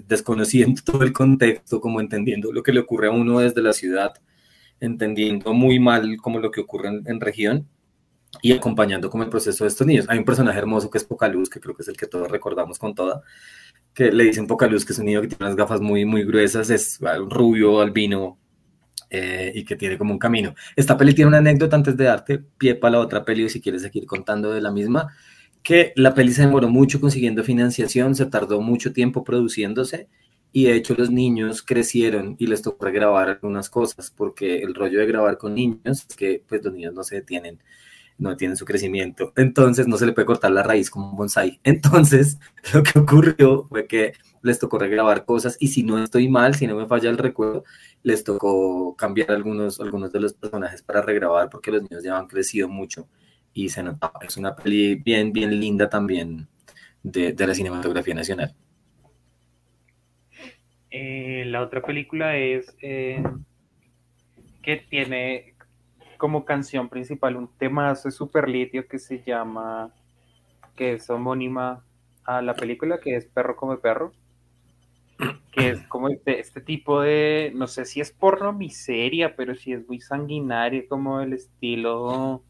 [0.07, 4.13] desconociendo todo el contexto, como entendiendo lo que le ocurre a uno desde la ciudad,
[4.81, 7.69] entendiendo muy mal como lo que ocurre en, en región
[8.43, 10.07] y acompañando como el proceso de estos niños.
[10.09, 12.79] Hay un personaje hermoso que es Pocaluz, que creo que es el que todos recordamos
[12.79, 13.23] con toda,
[13.95, 16.71] que le dicen Pocaluz, que es un niño que tiene unas gafas muy, muy gruesas,
[16.71, 18.39] es rubio, albino,
[19.11, 20.55] eh, y que tiene como un camino.
[20.77, 23.83] Esta peli tiene una anécdota antes de darte pie para la otra peli, si quieres
[23.83, 25.15] seguir contando de la misma,
[25.63, 30.09] que la peli se demoró mucho consiguiendo financiación, se tardó mucho tiempo produciéndose
[30.53, 35.01] y de hecho los niños crecieron y les tocó grabar algunas cosas, porque el rollo
[35.01, 37.59] de grabar con niños es que pues los niños no se detienen
[38.19, 39.33] no tienen su crecimiento.
[39.37, 41.61] Entonces no se le puede cortar la raíz como un bonsai.
[41.65, 42.39] Entonces
[42.75, 46.67] lo que ocurrió fue que les tocó regrabar cosas y si no estoy mal, si
[46.67, 47.65] no me falla el recuerdo,
[48.03, 52.27] les tocó cambiar algunos, algunos de los personajes para regrabar porque los niños ya han
[52.27, 53.09] crecido mucho
[53.53, 54.21] y se notaba.
[54.27, 56.49] Es una peli bien, bien linda también
[57.03, 58.55] de, la cinematografía nacional.
[60.91, 63.23] Eh, la otra película es eh,
[64.63, 65.55] que tiene
[66.19, 69.91] como canción principal un temazo super litio que se llama,
[70.77, 71.85] que es homónima
[72.25, 74.13] a la película, que es Perro come perro,
[75.53, 79.73] que es como este, este tipo de, no sé si es porno miseria, pero sí
[79.73, 82.43] es muy sanguinario, como el estilo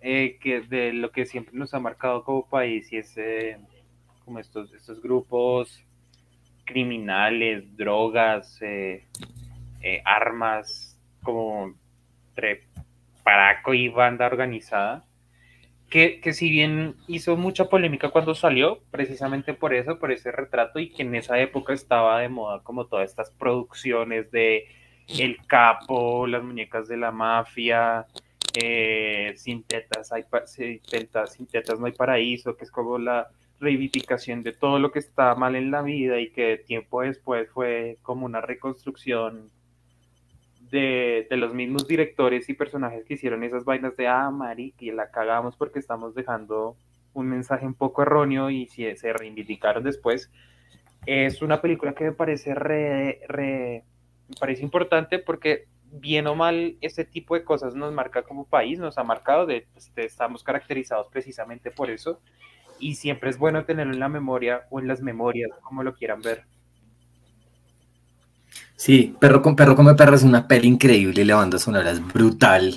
[0.00, 3.58] eh, que de lo que siempre nos ha marcado como país, y es eh,
[4.24, 5.84] como estos, estos grupos
[6.64, 9.04] criminales, drogas, eh,
[10.04, 11.74] armas, como
[13.24, 15.04] Paraco y banda organizada,
[15.90, 20.78] que, que, si bien hizo mucha polémica cuando salió, precisamente por eso, por ese retrato,
[20.78, 24.66] y que en esa época estaba de moda como todas estas producciones de
[25.08, 28.06] El Capo, las muñecas de la mafia,
[28.54, 30.24] eh, sin, tetas, hay,
[31.78, 33.28] no hay paraíso, que es como la
[33.60, 37.98] reivindicación de todo lo que está mal en la vida y que tiempo después fue
[38.02, 39.50] como una reconstrucción
[40.72, 45.10] de, los mismos directores y personajes que hicieron esas vainas de, ah, Mari, que la
[45.10, 46.76] cagamos porque estamos dejando
[47.12, 50.30] un mensaje un poco erróneo y si se reivindicaron después.
[51.04, 53.84] Es una película que me parece re, me
[54.40, 58.96] parece importante porque bien o mal este tipo de cosas nos marca como país, nos
[58.96, 62.18] ha marcado, de, pues, estamos caracterizados precisamente por eso
[62.78, 66.22] y siempre es bueno tenerlo en la memoria o en las memorias, como lo quieran
[66.22, 66.44] ver.
[68.82, 72.04] Sí, Perro con Perro come perro es una peli increíble y la banda sonora es
[72.04, 72.76] brutal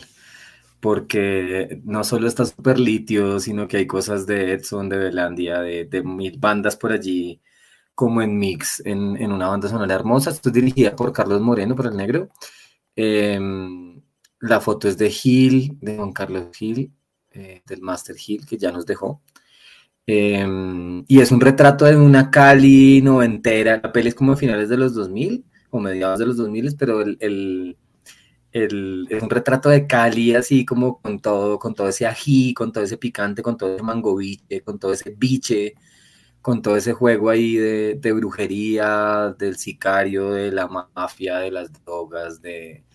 [0.79, 6.03] porque no solo está super litio, sino que hay cosas de Edson, de Belandia, de,
[6.03, 7.41] mil bandas por allí,
[7.95, 10.29] como en Mix, en, una banda sonora hermosa.
[10.29, 12.29] Esto es dirigida por Carlos Moreno, por el negro.
[12.95, 13.99] Em,
[14.41, 16.91] la foto es de Gil, de Juan Carlos Gil,
[17.31, 19.23] eh, del Master Gil, que ya nos dejó.
[20.05, 23.79] Em, y es un retrato de una Cali noventera.
[23.81, 25.45] La peli es como a finales de los 2000
[25.79, 31.19] mediados de los 2000, pero el, el, es un retrato de Cali así como con
[31.19, 34.93] todo, con todo ese ají, con todo ese picante, con todo ese mangoviche, con todo
[34.93, 35.75] ese biche,
[36.41, 41.71] con todo ese juego ahí de, de brujería, del sicario, de la mafia, de las
[41.83, 42.85] drogas, de...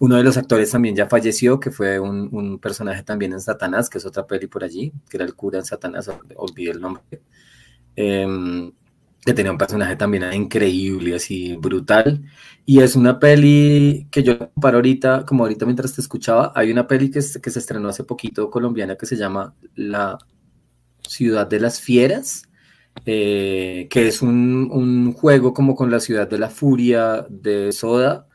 [0.00, 3.88] Uno de los actores también ya falleció, que fue un, un, personaje también en Satanás,
[3.88, 7.02] que es otra peli por allí, que era el cura en Satanás, olvidé el nombre.
[7.96, 8.72] Eh,
[9.24, 12.22] que tenía un personaje también increíble, así brutal.
[12.66, 16.86] Y es una peli que yo comparo ahorita, como ahorita mientras te escuchaba, hay una
[16.86, 20.18] peli que, que se estrenó hace poquito colombiana que se llama La
[21.08, 22.44] Ciudad de las Fieras,
[23.06, 28.28] eh, que es un, un, juego como con la Ciudad de la Furia de Soda.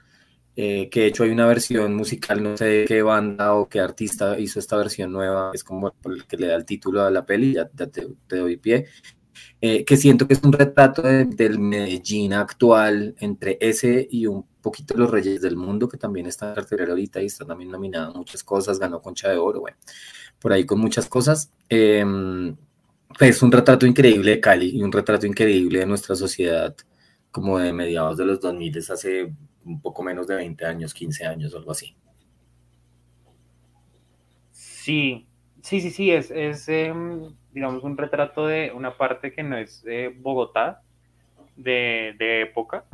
[0.55, 4.37] Eh, que de hecho hay una versión musical, no sé qué banda o qué artista
[4.37, 7.53] hizo esta versión nueva, es como el que le da el título a la peli,
[7.53, 8.87] ya, te, te doy pie,
[9.61, 14.95] eh, que siento que es un retrato del Medellín actual, entre ese y un poquito
[14.95, 18.43] Los Reyes del Mundo, que también está en cartelera ahorita y está también nominado muchas
[18.43, 19.77] cosas, ganó Concha de Oro, bueno,
[20.39, 21.51] por ahí con muchas cosas.
[21.69, 22.05] Eh,
[23.19, 26.75] es un retrato increíble de Cali y un retrato increíble de nuestra sociedad,
[27.31, 29.33] como de mediados de los 2000, hace
[29.65, 31.95] un poco menos de 20 años, 15 años, algo así.
[34.51, 35.27] Sí,
[35.63, 39.83] Sí, sí, sí, es, es em, digamos, un retrato de una parte que no es
[39.83, 40.81] de Bogotá,
[41.55, 42.85] de, época,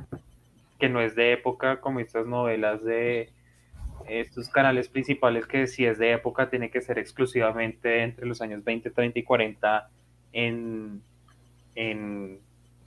[0.80, 3.30] que no es de época como estas novelas de
[4.08, 8.64] estos canales principales que si es de época tiene que ser exclusivamente entre los años
[8.64, 9.90] 20, 30 y 40
[10.34, 11.02] en,
[11.76, 12.40] en,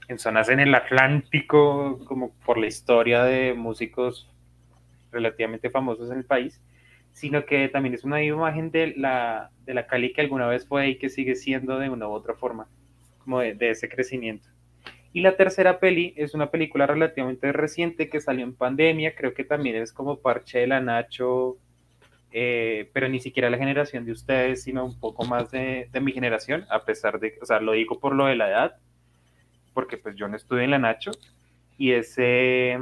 [0.07, 4.29] en zonas en el Atlántico, como por la historia de músicos
[5.11, 6.61] relativamente famosos en el país,
[7.19, 10.87] sino que también es una imagen de la, de la Cali que alguna vez fue
[10.87, 12.69] y que sigue siendo de una u otra forma,
[13.17, 14.47] como de, de ese crecimiento.
[15.11, 19.43] Y la tercera peli es una película relativamente reciente que salió en pandemia, creo que
[19.43, 21.57] también es como parche de la Nacho,
[22.31, 26.13] eh, pero ni siquiera la generación de ustedes, sino un poco más de, de, mi
[26.13, 28.77] generación, a pesar de, o sea, lo digo por lo de la edad,
[29.73, 31.11] porque pues yo no estuve en la Nacho,
[31.77, 32.79] y es eh,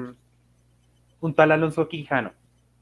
[1.22, 2.34] un tal Alonso Quijano,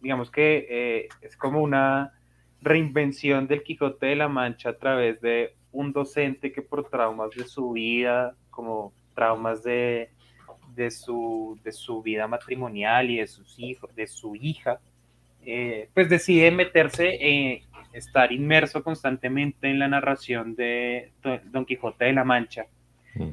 [0.02, 2.14] digamos que eh, es como una
[2.62, 7.46] reinvención del Quijote de la Mancha a través de un docente que por traumas de
[7.46, 10.10] su vida, como traumas de,
[10.76, 14.80] de, su, de su vida matrimonial y de sus hijos, de su hija,
[15.46, 21.12] eh, pues decide meterse, eh, estar inmerso constantemente en la narración de
[21.46, 22.66] Don Quijote de la Mancha.
[23.14, 23.30] Mm.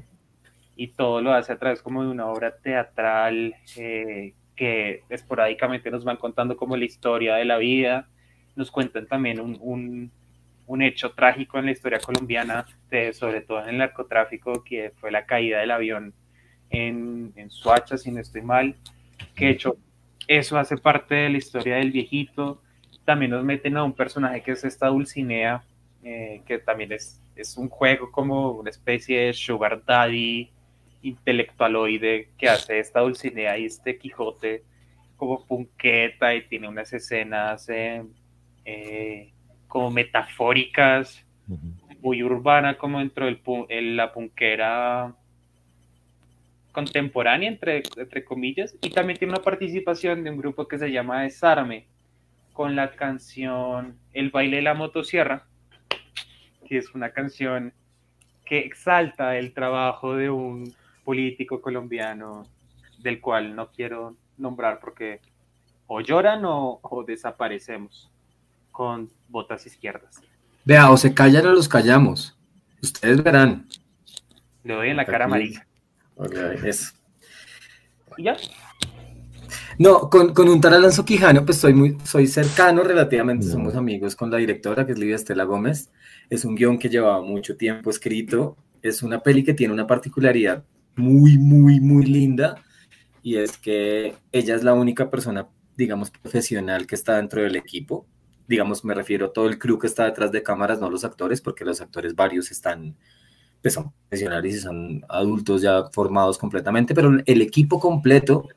[0.77, 6.05] Y todo lo hace a través como de una obra teatral eh, que esporádicamente nos
[6.05, 8.09] van contando como la historia de la vida,
[8.55, 10.13] nos cuentan también un,
[10.69, 12.65] un, hecho trágico en la historia colombiana,
[13.13, 16.15] sobre todo en el narcotráfico, que fue la caída del avión
[16.71, 18.77] en, en Suacha, si no estoy mal,
[19.35, 19.79] que hecho
[20.29, 22.63] eso hace parte de la historia del viejito.
[23.05, 25.65] También nos meten a un personaje que es esta Dulcinea,
[26.05, 30.53] eh, que también es, es un juego como una especie de sugar daddy
[31.03, 34.63] intelectualoide que hace esta Dulcinea y este Quijote
[35.17, 38.03] como punqueta y tiene unas escenas eh,
[38.65, 39.33] eh,
[39.69, 41.25] como metafóricas,
[42.01, 45.15] muy urbana como dentro de la punquera
[46.73, 51.23] contemporánea, entre, entre comillas, y también tiene una participación de un grupo que se llama
[51.23, 51.87] Desarme,
[52.53, 55.47] con la canción El baile de la motosierra,
[56.67, 57.73] que es una canción
[58.45, 60.75] que exalta el trabajo de un
[61.05, 62.45] político colombiano,
[62.99, 65.21] del cual no quiero nombrar porque
[65.87, 68.11] o lloran o, desaparecemos
[68.71, 70.23] con botas izquierdas.
[70.65, 72.37] Vea, o se callan o los callamos.
[72.83, 73.69] Ustedes verán.
[74.65, 75.67] Le doy en la cara amarilla.
[76.65, 76.95] eso.
[78.17, 78.37] ¿Y ya?
[79.79, 84.15] No, con, con un tal Alonso Quijano, pues soy muy, soy cercano relativamente, somos amigos
[84.15, 85.91] con la directora, que es Lidia Estela Gómez.
[86.31, 88.57] Es un guion que llevaba mucho tiempo escrito.
[88.81, 90.65] Es una peli que tiene una particularidad
[90.97, 92.63] muy, muy, muy linda
[93.23, 98.07] y es que ella es la única persona, digamos, profesional que está dentro del equipo.
[98.49, 101.41] Digamos, me refiero a todo el crew que está detrás de cámaras, no los actores,
[101.41, 102.97] porque los actores varios están,
[103.63, 108.49] pues son profesionales y son adultos ya formados completamente, pero el equipo completo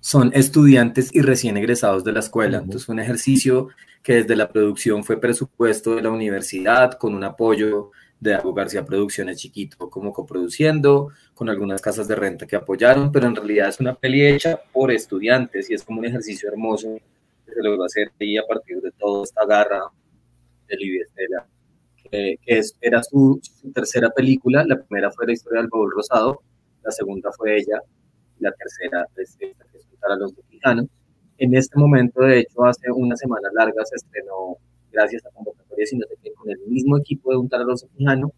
[0.00, 2.58] son estudiantes y recién egresados de la escuela.
[2.58, 3.68] Entonces, un ejercicio
[4.02, 7.90] que desde la producción fue presupuesto de la universidad con un apoyo
[8.20, 11.10] de Abu García Producciones chiquito, como coproduciendo,
[11.40, 14.90] con algunas casas de renta que apoyaron, pero en realidad es una peli hecha por
[14.90, 16.98] estudiantes y es como un ejercicio hermoso
[17.46, 19.80] que se logró hacer ahí a partir de toda esta garra
[20.68, 21.46] de Lidia Estela,
[22.10, 23.40] que, es, era su,
[23.72, 26.42] tercera película, la primera fue la historia del baúl rosado,
[26.82, 27.80] la segunda fue ella,
[28.38, 30.88] la tercera es esta que es a los mexicanos.
[31.38, 34.58] En este momento, de hecho, hace una semana larga se estrenó
[34.92, 38.30] gracias a convocatoria, sino con el mismo equipo de un tal Alonso Quijano,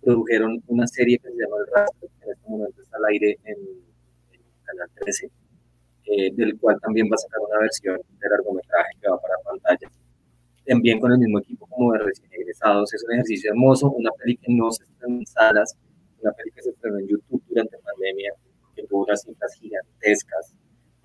[0.00, 3.38] produjeron una serie que se llama El Rastro, que en este momento está al aire
[3.44, 3.56] en,
[4.64, 5.30] Canal 13,
[6.06, 9.90] eh, del cual también va a sacar una versión de largometraje que va para pantalla.
[10.64, 12.94] También con el mismo equipo como de recién egresados.
[12.94, 15.76] Es un ejercicio hermoso, una peli que no se estrenó en salas,
[16.20, 18.32] una peli que se estrenó en YouTube durante la pandemia,
[18.76, 20.54] que tuvo unas cintas gigantescas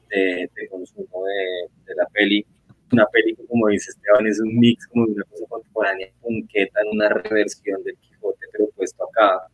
[0.10, 2.46] de, de consumo de, de la peli
[2.92, 6.96] una película, como dice Esteban, es un mix como de una cosa contemporánea, punqueta, en
[6.96, 9.48] una reversión del Quijote, pero puesto acá.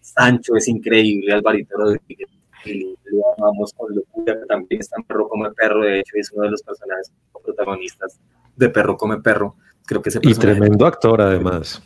[0.00, 2.28] Sancho es increíble, Alvarito Rodríguez,
[2.66, 6.44] y lo amamos con locura, también está en Perro Come Perro, de hecho, es uno
[6.44, 7.12] de los personajes
[7.42, 8.20] protagonistas
[8.56, 9.56] de Perro Come Perro.
[9.86, 11.82] Creo que ese Y tremendo actor, además.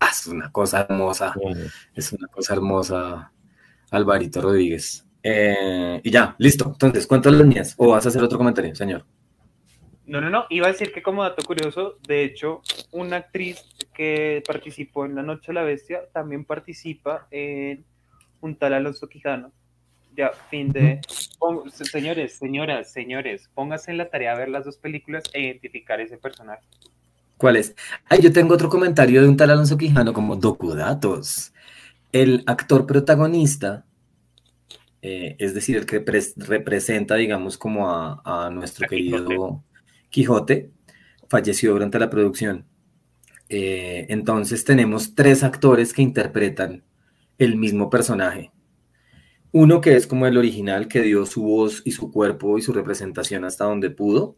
[0.00, 1.34] Ah, es una cosa hermosa,
[1.94, 3.32] es una cosa hermosa,
[3.90, 5.06] Alvarito Rodríguez.
[5.22, 6.70] Eh, y ya, listo.
[6.72, 7.74] Entonces, ¿cuántas líneas?
[7.76, 9.04] ¿O vas a hacer otro comentario, señor?
[10.12, 12.60] No, no, no, iba a decir que como dato curioso, de hecho,
[12.90, 17.82] una actriz que participó en La Noche de la Bestia también participa en
[18.42, 19.52] un tal Alonso Quijano.
[20.14, 21.00] Ya, fin de...
[21.70, 26.18] señores, señoras, señores, pónganse en la tarea de ver las dos películas e identificar ese
[26.18, 26.68] personaje.
[27.38, 27.74] ¿Cuál es?
[28.06, 31.54] Ay, yo tengo otro comentario de un tal Alonso Quijano como docudatos.
[32.12, 33.86] El actor protagonista,
[35.00, 36.04] eh, es decir, el que
[36.36, 39.64] representa, digamos, como a, nuestro querido
[40.12, 40.70] Quijote.
[41.28, 42.66] falleció durante la producción.
[43.48, 46.84] Eh, entonces tenemos tres actores que interpretan
[47.38, 48.52] el mismo personaje.
[49.50, 52.72] Uno que es como el original, que dio su voz y su cuerpo y su
[52.72, 54.36] representación hasta donde pudo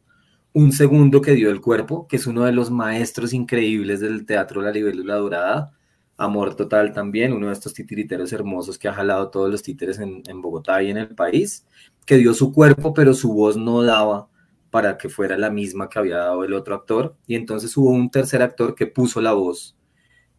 [0.55, 4.63] un segundo que dio el cuerpo, que es uno de los maestros increíbles del teatro
[4.63, 5.73] La Libélula Dorada,
[6.17, 10.23] Amor Total también, uno de estos titiriteros hermosos que ha jalado todos los títeres en,
[10.41, 11.67] Bogotá y en el país,
[12.07, 14.29] que dio su cuerpo, pero su voz no daba
[14.75, 18.11] para que fuera la misma que había dado el otro actor, y entonces hubo un
[18.11, 19.77] tercer actor que puso la voz,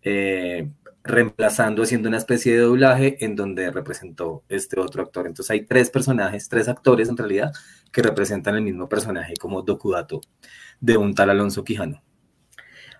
[0.01, 0.69] eh,
[1.05, 5.25] reemplazando, haciendo una especie de doblaje en donde representó este otro actor.
[5.25, 7.53] Entonces hay tres personajes, tres actores en realidad,
[7.93, 10.19] que representan el mismo personaje como Dokudato
[10.81, 12.03] de un tal Alonso Quijano.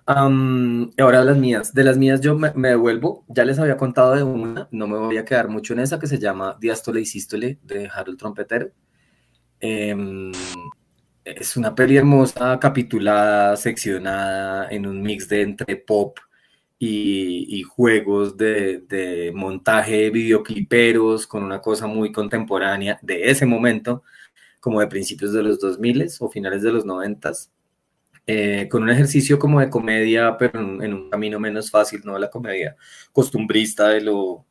[0.05, 1.73] ahora las mías.
[1.73, 3.25] De las mías yo me, devuelvo.
[3.27, 6.07] Ya les había contado de una, no me voy a quedar mucho en esa, que
[6.07, 8.71] se llama Diástole y Sístole de Harold Trompetero.
[9.59, 10.31] Em,
[11.25, 16.19] es una peli hermosa, capitulada, seccionada, en un mix de entre pop
[16.79, 24.03] y, juegos de, de, montaje videocliperos con una cosa muy contemporánea de ese momento,
[24.59, 27.31] como de principios de los 2000 o finales de los 90,
[28.27, 32.29] eh, con un ejercicio como de comedia, pero en, un camino menos fácil, no la
[32.29, 32.75] comedia
[33.11, 34.45] costumbrista de lo,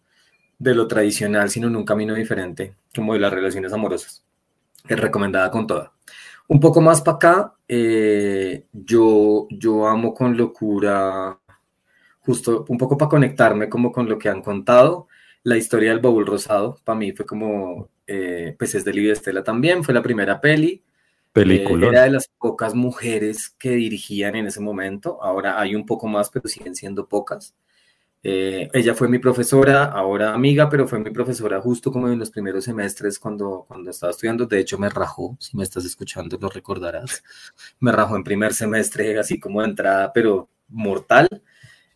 [0.59, 4.25] de lo tradicional, sino en un camino diferente, como de las relaciones amorosas.
[4.89, 5.94] Es recomendada con toda.
[6.49, 11.39] Un poco más para acá, eh, yo, yo amo con locura
[12.21, 15.09] justo un poco para conectarme como con lo que han contado,
[15.43, 19.45] la historia del baúl rosado, para mí fue como, eh, pues es de Lidia Estela
[19.45, 20.83] también, fue la primera peli.
[21.33, 21.87] Película.
[21.87, 26.09] Eh, era de las pocas mujeres que dirigían en ese momento, ahora hay un poco
[26.09, 27.55] más, pero siguen siendo pocas.
[28.27, 32.31] Eh, ella fue mi profesora, ahora amiga, pero fue mi profesora justo como en los
[32.31, 34.47] primeros semestres cuando, cuando estaba estudiando.
[34.47, 37.23] De hecho, me rajó, si me estás escuchando, lo recordarás.
[37.81, 41.29] Me rajó en primer semestre, así como de entrada, pero mortal.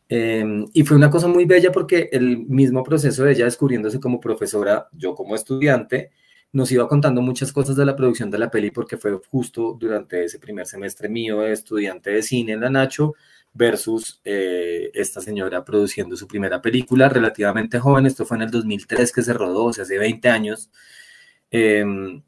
[0.08, 4.20] Em, y fue una cosa muy bella porque el mismo proceso de ella descubriéndose como
[4.20, 6.10] profesora, yo como estudiante,
[6.52, 10.24] nos iba contando muchas cosas de la producción de la peli porque fue justo durante
[10.24, 13.14] ese primer semestre mío de estudiante de cine en la Nacho
[13.52, 19.12] versus eh, esta señora produciendo su primera película relativamente joven, esto fue en el 2003
[19.12, 20.70] que se rodó, o sea, hace 20 años.
[21.50, 22.22] Em,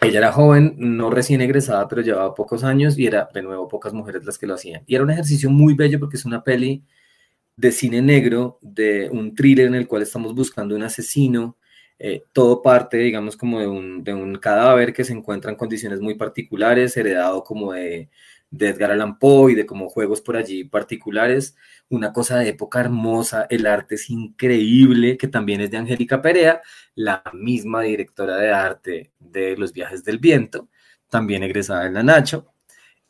[0.00, 3.92] ella era joven, no recién egresada, pero llevaba pocos años y era de nuevo pocas
[3.94, 4.82] mujeres las que lo hacían.
[4.86, 6.84] Y era un ejercicio muy bello porque es una peli
[7.56, 11.56] de cine negro, de un thriller en el cual estamos buscando un asesino.
[11.98, 16.00] Eh, todo parte, digamos, como de un, de un, cadáver que se encuentra en condiciones
[16.00, 18.10] muy particulares, heredado como de,
[18.56, 21.56] de Edgar Allan Poe y de como juegos por allí particulares.
[21.88, 26.60] Una cosa de época hermosa, el arte es increíble, que también es de Angélica Perea,
[26.94, 30.68] la misma directora de arte de Los Viajes del Viento,
[31.08, 32.52] también egresada en la Nacho.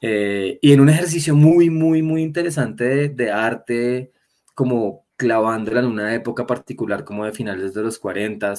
[0.01, 4.13] Eh, y en un ejercicio muy, muy, muy interesante de, de arte,
[4.55, 8.55] como clavándola en una época particular como de finales de los 40,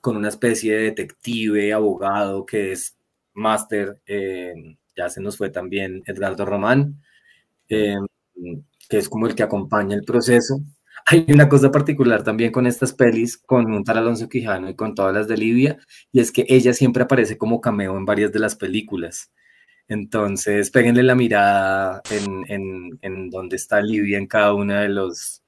[0.00, 2.96] con una especie de detective, abogado que es
[3.34, 4.54] máster, eh,
[4.96, 7.02] ya se nos fue también Edgardo Román,
[7.68, 7.96] eh,
[8.88, 10.60] que es como el que acompaña el proceso.
[11.06, 15.14] Hay una cosa particular también con estas pelis, con un Alonso Quijano y con todas
[15.14, 15.78] las de Livia,
[16.12, 19.32] y es que ella siempre aparece como cameo en varias de las películas.
[19.88, 25.42] Entonces, péguenle la mirada en, en, en donde está Livia en cada una de, los,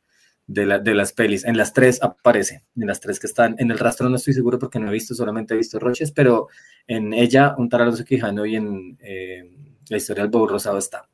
[0.49, 1.45] de, de, las pelis.
[1.45, 3.55] En las tres aparece, en las tres que están.
[3.59, 6.49] En el rastro no estoy seguro porque no he visto, solamente he visto Roches, pero
[6.89, 9.49] en ella, un Alonso Quijano y en eh,
[9.89, 11.09] la historia del Bobo Rosado está.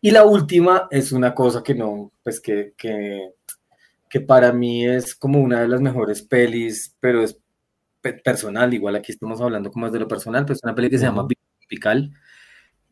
[0.00, 3.30] Y la última es una cosa que no, pues que, que,
[4.08, 7.38] que para mí es como una de las mejores pelis, pero es
[8.24, 10.98] personal, igual aquí estamos hablando como es de lo personal, pues es una peli que
[10.98, 11.26] se llama
[11.68, 12.12] Pical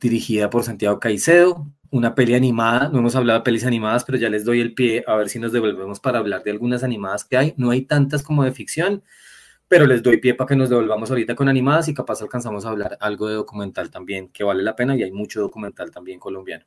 [0.00, 4.28] dirigida por Santiago Caicedo, una peli animada, no hemos hablado de pelis animadas, pero ya
[4.28, 7.36] les doy el pie a ver si nos devolvemos para hablar de algunas animadas que
[7.36, 9.02] hay, no hay tantas como de ficción,
[9.68, 12.70] pero les doy pie para que nos devolvamos ahorita con animadas y capaz alcanzamos a
[12.70, 16.64] hablar algo de documental también, que vale la pena y hay mucho documental también colombiano.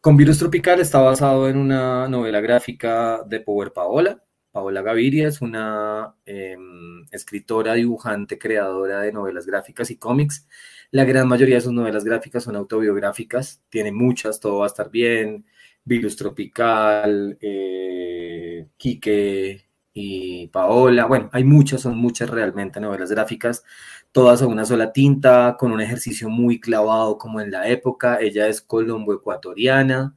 [0.00, 4.22] Con Virus Tropical está basado en una novela gráfica de Power Paola.
[4.52, 10.46] Paola Gaviria es una em, escritora, dibujante, creadora de novelas gráficas y cómics
[10.90, 14.90] la gran mayoría de sus novelas gráficas son autobiográficas, tiene muchas, todo va a estar
[14.90, 15.46] bien,
[15.84, 23.64] Virus Tropical, eh, Quique y Paola, bueno, hay muchas, son muchas realmente novelas gráficas,
[24.12, 28.48] todas a una sola tinta, con un ejercicio muy clavado como en la época, ella
[28.48, 30.16] es colombo-ecuatoriana,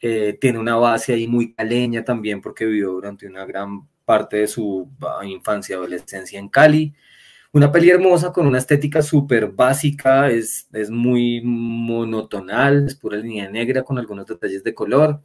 [0.00, 4.46] eh, tiene una base ahí muy caleña también porque vivió durante una gran parte de
[4.46, 6.94] su ah, infancia y adolescencia en Cali.
[7.54, 13.48] Una peli hermosa con una estética súper básica, es, es muy monotonal, es pura línea
[13.48, 15.22] negra con algunos detalles de color.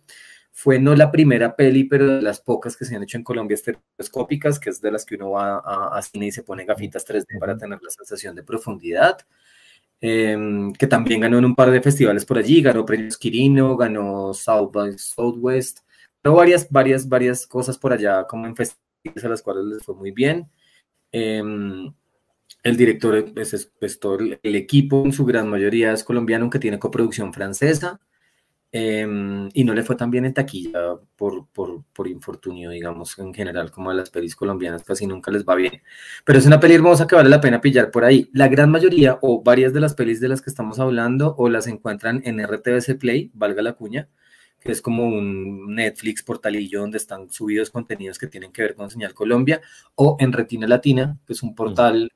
[0.51, 3.55] Fue no la primera peli, pero de las pocas que se han hecho en Colombia
[3.55, 7.39] estereoscópicas, que es de las que uno va a, cine y se pone gafitas 3D
[7.39, 9.17] para tener la sensación de profundidad.
[9.99, 14.35] Em, que también ganó en un par de festivales por allí, ganó premios Quirino, ganó
[14.35, 15.79] South by Southwest,
[16.23, 19.95] ganó varias, varias, varias cosas por allá, como en festivales a las cuales les fue
[19.95, 20.47] muy bien.
[21.11, 21.91] Em,
[22.63, 23.71] el director es,
[24.43, 27.99] el equipo en su gran mayoría es colombiano, aunque tiene coproducción francesa.
[28.71, 33.33] Em, y no le fue tan bien en taquilla por, por, por, infortunio, digamos, en
[33.33, 35.81] general, como a las pelis colombianas casi nunca les va bien.
[36.23, 38.29] Pero es una peli hermosa que vale la pena pillar por ahí.
[38.31, 41.65] La gran mayoría o varias de las pelis de las que estamos hablando o las
[41.65, 44.07] encuentran en RTBC Play, valga la cuña,
[44.59, 48.91] que es como un Netflix portalillo donde están subidos contenidos que tienen que ver con
[48.91, 49.61] Señal Colombia,
[49.95, 52.11] o en Retina Latina, que es un portal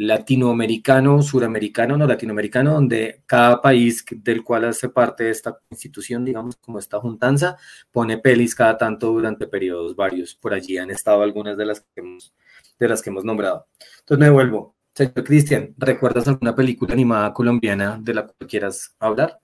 [0.00, 6.56] latinoamericano, suramericano, no latinoamericano, donde cada país del cual hace parte de esta institución, digamos,
[6.56, 7.58] como esta juntanza,
[7.92, 10.34] pone pelis cada tanto durante periodos varios.
[10.34, 12.32] Por allí han estado algunas de las que hemos,
[12.78, 13.66] de las que hemos nombrado.
[13.98, 14.74] Entonces me vuelvo.
[14.94, 19.38] Señor Cristian, ¿recuerdas alguna película animada colombiana de la cual quieras hablar?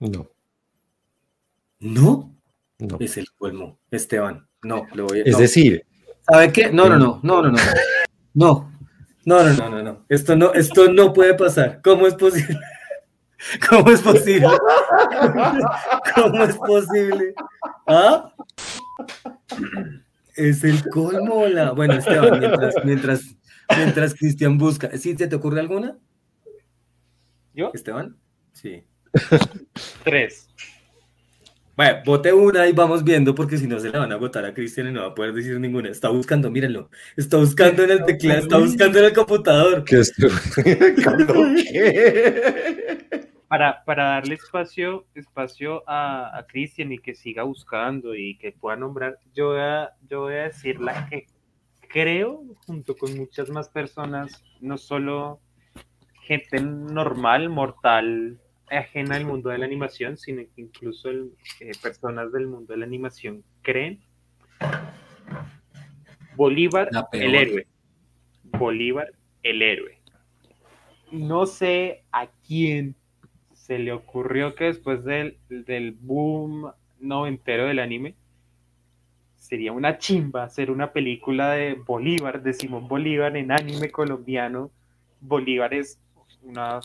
[0.00, 0.30] No.
[1.80, 2.34] ¿No?
[2.78, 2.96] No.
[3.00, 3.78] Es el colmo.
[3.90, 5.24] Esteban, no, le voy a...
[5.24, 5.84] Es decir...
[6.26, 6.72] ¿Sabe qué?
[6.72, 7.58] No, no, no, no, no, no.
[8.34, 8.77] No,
[9.28, 10.04] no, no, no, no, no.
[10.08, 11.82] Esto no, esto no puede pasar.
[11.82, 12.58] ¿Cómo es posible?
[13.68, 14.48] ¿Cómo es posible?
[16.14, 17.34] ¿Cómo es posible?
[17.86, 18.32] ¿Ah?
[20.34, 21.46] Es el colmo.
[21.46, 21.72] La...
[21.72, 23.36] Bueno, Esteban, mientras, mientras,
[23.76, 24.96] mientras Cristian busca.
[24.96, 25.98] ¿Sí te, te ocurre alguna?
[27.52, 27.70] ¿Yo?
[27.74, 28.16] Esteban.
[28.54, 28.82] Sí.
[30.04, 30.48] Tres.
[31.78, 34.52] Bueno, bote una y vamos viendo porque si no se la van a agotar a
[34.52, 35.90] Cristian y no va a poder decir ninguna.
[35.90, 36.90] Está buscando, mírenlo.
[37.16, 39.84] Está buscando en el teclado, está buscando en el computador.
[39.84, 40.12] ¿Qué es
[43.48, 48.74] para, para darle espacio, espacio a, a Cristian y que siga buscando y que pueda
[48.74, 51.26] nombrar, yo voy, a, yo voy a decir la que
[51.88, 55.38] creo, junto con muchas más personas, no solo
[56.24, 58.40] gente normal, mortal,
[58.70, 62.86] ajena al mundo de la animación, sino que incluso eh, personas del mundo de la
[62.86, 64.00] animación creen.
[66.36, 67.66] Bolívar, el héroe.
[68.44, 69.12] Bolívar,
[69.42, 69.98] el héroe.
[71.10, 72.94] No sé a quién
[73.52, 78.14] se le ocurrió que después del, del boom noventero del anime,
[79.36, 84.70] sería una chimba hacer una película de Bolívar, de Simón Bolívar en anime colombiano.
[85.20, 86.00] Bolívar es
[86.42, 86.80] una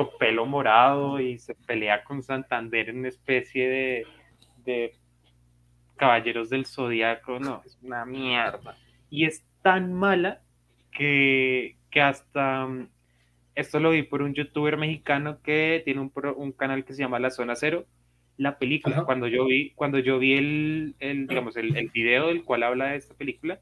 [0.00, 4.06] con pelo morado y se pelea con Santander en una especie
[4.64, 4.94] de,
[5.96, 7.38] caballeros del zodiaco.
[7.38, 8.78] No, es una mierda.
[9.10, 10.40] Y es tan mala
[10.90, 12.68] que, hasta.
[13.54, 17.30] Esto lo vi por un youtuber mexicano que tiene un, canal que se llama La
[17.30, 17.84] Zona Cero.
[18.38, 20.94] La película, cuando yo vi, cuando yo vi el,
[21.28, 23.60] digamos, el, video del cual habla de esta película,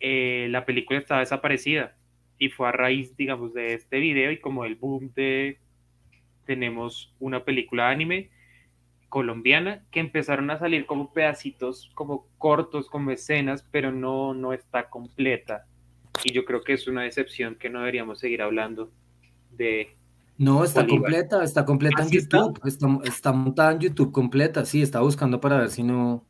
[0.00, 1.94] eh, la película estaba desaparecida
[2.42, 5.60] y fue a raíz, digamos, de este video y como el boom de
[6.44, 8.30] tenemos una película anime
[9.08, 14.90] colombiana que empezaron a salir como pedacitos, como cortos, como escenas, pero no, no está
[14.90, 15.66] completa.
[16.24, 18.90] Y yo creo que es una decepción que no deberíamos seguir hablando
[19.52, 19.94] de...
[20.36, 22.88] No, está completa, está completa en YouTube, está?
[23.04, 23.32] está?
[23.32, 26.26] montada en YouTube completa, sí, está buscando para ver si no...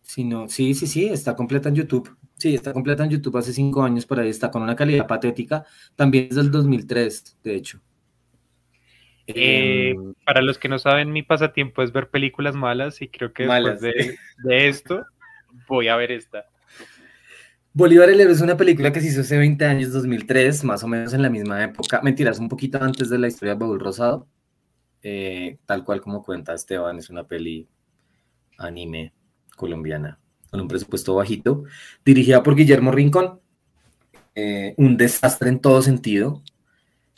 [0.00, 2.16] Si no, sí, sí, sí, está completa en YouTube.
[2.36, 5.64] Sí, está completa en YouTube hace cinco años, por ahí está con una calidad patética.
[5.94, 7.80] También es del 2003, de hecho.
[9.26, 13.32] Eh, em, para los que no saben, mi pasatiempo es ver películas malas y creo
[13.32, 15.06] que después de, esto
[15.68, 16.44] voy a ver esta.
[17.72, 20.88] Bolívar el Héroe es una película que se hizo hace 20 años, 2003, más o
[20.88, 22.00] menos en la misma época.
[22.02, 24.28] Mentiras, un poquito antes de la historia de Baúl Rosado.
[25.02, 27.68] Eh, tal cual como cuenta Esteban, es una peli
[28.58, 29.12] anime
[29.56, 30.18] colombiana
[30.54, 31.64] con un presupuesto bajito,
[32.04, 33.40] dirigida por Guillermo Rincón.
[34.36, 36.44] Eh, un desastre en todo sentido,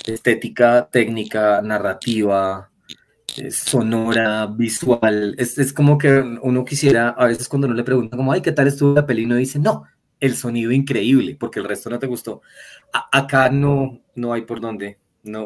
[0.07, 2.71] estética, técnica, narrativa,
[3.37, 5.35] eh, sonora, visual.
[5.37, 8.53] Es, es, como que uno quisiera, a veces cuando uno le pregunta como, ay, ¿qué
[8.53, 9.21] tal estuvo la peli?
[9.21, 9.85] Y uno dice, no,
[10.19, 12.41] el sonido increíble, porque el resto no te gustó.
[13.13, 15.45] acá no, no hay por dónde, no,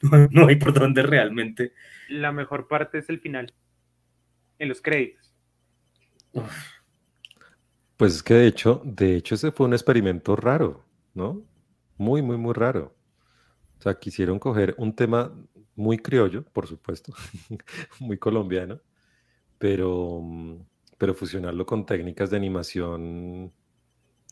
[0.30, 1.72] no hay por dónde realmente.
[2.08, 3.52] La mejor parte es el final,
[4.60, 5.34] en los créditos.
[7.96, 10.84] Pues es que de hecho, de hecho ese fue un experimento raro,
[11.14, 11.42] ¿no?
[11.96, 12.94] Muy, muy, muy raro.
[13.78, 15.32] O sea, quisieron coger un tema
[15.76, 17.12] muy criollo, por supuesto,
[18.00, 18.80] muy colombiano,
[19.58, 20.22] pero,
[20.98, 23.52] pero fusionarlo con técnicas de animación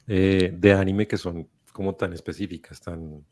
[0.08, 3.24] eh, de anime que son como tan específicas, tan,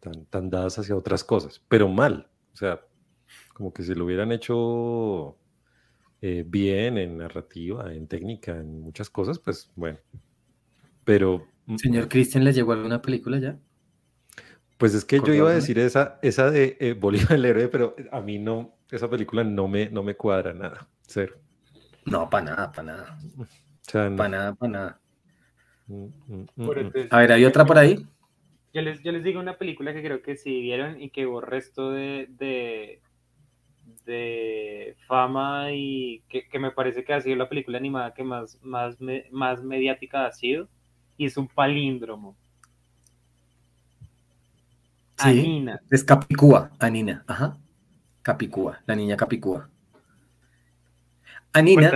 [0.00, 2.30] tan, tan dadas hacia otras cosas, pero mal.
[2.52, 2.80] O sea,
[3.54, 5.36] como que si lo hubieran hecho
[6.20, 9.98] eh, bien en narrativa, en técnica, en muchas cosas, pues bueno.
[11.04, 11.46] Pero.
[11.66, 13.58] Mm, Señor Cristian, ¿le llegó alguna película ya?
[14.78, 17.96] Pues es que yo iba a decir esa, esa de eh, Bolívar el héroe, pero
[18.12, 21.36] a mí no, esa película no me, no me cuadra nada, cero.
[22.04, 23.18] No, para nada, para nada.
[23.92, 25.00] Para nada, para nada.
[25.88, 26.46] Mm, mm,
[27.10, 28.06] a ver, ¿hay otra por ahí?
[28.72, 31.40] Yo les, yo les digo una película que creo que sí vieron y que hubo
[31.40, 33.00] resto de, de,
[34.08, 38.96] de fama y que, me parece que ha sido la película animada que más, más,
[39.30, 40.66] más mediática ha sido
[41.18, 42.34] y es un palíndromo.
[45.18, 45.80] Anina.
[45.90, 47.58] Es Capicúa, Anina, ajá.
[48.22, 49.68] Capicúa, la niña Capicúa.
[51.52, 51.90] Anina,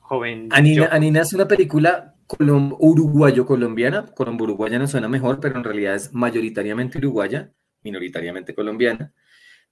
[0.00, 0.48] joven.
[0.50, 4.06] Anina, Anina es una película uruguayo-colombiana.
[4.06, 7.50] Colombo-uruguaya no suena mejor, pero en realidad es mayoritariamente uruguaya,
[7.82, 9.12] minoritariamente colombiana.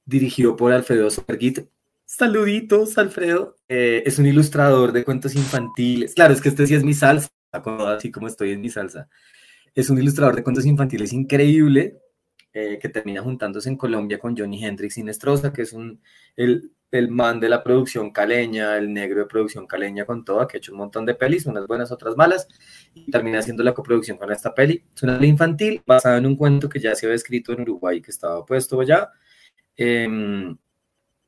[0.08, 1.68] Dirigido por Alfredo Superguit.
[2.06, 3.56] Saluditos, Alfredo.
[3.68, 6.14] Eh, es un ilustrador de cuentos infantiles.
[6.14, 9.10] Claro, es que este sí es mi salsa, así como estoy en mi salsa.
[9.74, 11.98] Es un ilustrador de cuentos infantiles increíble
[12.54, 16.00] eh, que termina juntándose en Colombia con Johnny Hendrix Sinestrosa, que es un,
[16.36, 20.56] el, el, man de la producción caleña, el negro de producción caleña con toda, que
[20.56, 22.48] ha hecho un montón de pelis, unas buenas, otras malas,
[22.94, 24.82] y termina haciendo la coproducción con esta peli.
[24.96, 28.00] Es una peli infantil basada en un cuento que ya se había escrito en Uruguay,
[28.00, 29.10] que estaba puesto allá,
[29.78, 30.58] em,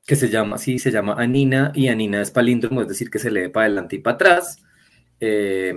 [0.07, 3.31] que se llama, sí, se llama Anina, y Anina es palíndromo, es decir, que se
[3.31, 4.63] lee para adelante y para atrás.
[5.21, 5.73] Eh,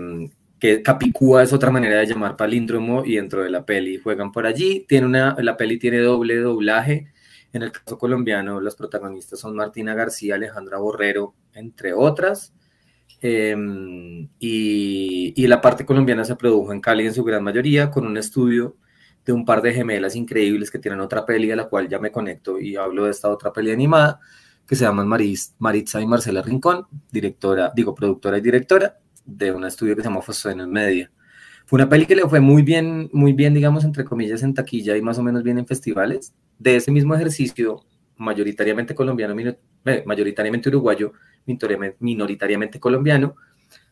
[0.63, 4.45] que Capicúa es otra manera de llamar palíndromo y dentro de la peli juegan por
[4.45, 4.85] allí.
[4.87, 7.11] Tiene una, la peli tiene doble doblaje.
[7.51, 12.53] En el caso colombiano, los protagonistas son Martina García, Alejandra Borrero, entre otras.
[13.21, 18.07] Em, y, y, la parte colombiana se produjo en Cali en su gran mayoría, con
[18.07, 18.77] un estudio
[19.25, 22.11] de un par de gemelas increíbles que tienen otra peli a la cual ya me
[22.11, 24.19] conecto y hablo de esta otra peli animada,
[24.67, 29.65] que se llaman Maris, Maritza y Marcela Rincón, directora, digo, productora y directora de un
[29.65, 30.23] estudio que se llamó
[30.61, 31.11] el Media.
[31.65, 34.97] Fue una peli que le fue muy bien, muy bien, digamos, entre comillas, en taquilla
[34.97, 36.33] y más o menos bien en festivales.
[36.59, 37.85] De ese mismo ejercicio,
[38.17, 39.35] mayoritariamente colombiano,
[39.85, 41.13] eh, mayoritariamente uruguayo,
[41.99, 43.35] minoritariamente colombiano,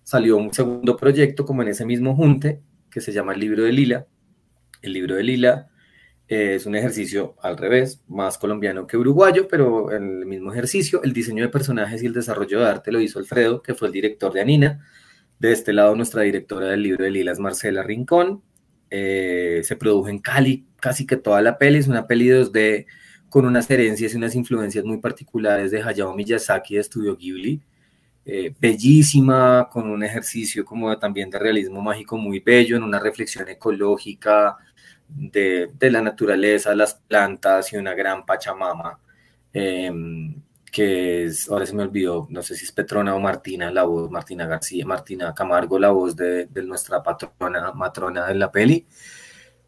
[0.03, 3.71] salió un segundo proyecto como en ese mismo junte, que se llama El Libro de
[3.71, 4.07] Lila.
[4.81, 5.71] El Libro de Lila
[6.31, 11.03] eh, es un ejercicio al revés, más colombiano que uruguayo, pero el mismo ejercicio.
[11.03, 13.93] El diseño de personajes y el desarrollo de arte lo hizo Alfredo, que fue el
[13.93, 14.87] director de Anina.
[15.39, 18.41] De este lado, nuestra directora del libro de Lilas, Marcela Rincón.
[18.89, 21.79] Eh, se produjo en Cali casi que toda la peli.
[21.79, 22.85] Es una peli 2D
[23.27, 27.61] con unas herencias y unas influencias muy particulares de Hayao Miyazaki de Estudio Ghibli.
[28.23, 33.49] Eh, bellísima, con un ejercicio como también de realismo mágico muy bello, en una reflexión
[33.49, 34.57] ecológica
[35.15, 38.99] de, de la naturaleza, las plantas y una gran pachamama.
[39.53, 39.91] Eh,
[40.71, 44.09] que es, ahora se me olvidó, no sé si es Petrona o Martina, la voz,
[44.09, 48.87] Martina García, Martina Camargo, la voz de, nuestra patrona, matrona de la peli.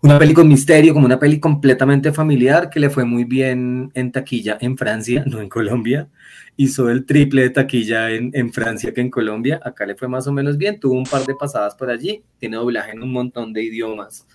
[0.02, 4.12] Una peli con misterio, como una peli completamente familiar que le fue muy bien en
[4.12, 6.10] taquilla en Francia, no en Colombia.
[6.58, 9.62] Hizo el triple de taquilla en, en Francia que en Colombia.
[9.64, 12.58] Acá le fue más o menos bien, tuvo un par de pasadas por allí, tiene
[12.58, 14.26] doblaje en un montón de idiomas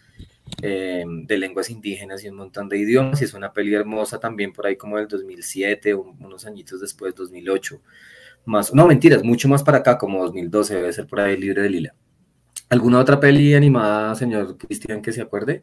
[0.62, 3.20] eh, de lenguas indígenas y un montón de idiomas.
[3.20, 7.80] Y es una peli hermosa también por ahí como del 2007, unos añitos después, 2008.
[8.44, 11.70] Más, no, mentiras, mucho más para acá, como 2012, debe ser por ahí Libre de
[11.70, 11.94] Lila.
[12.70, 15.62] ¿Alguna otra peli animada, señor Cristian, que se acuerde?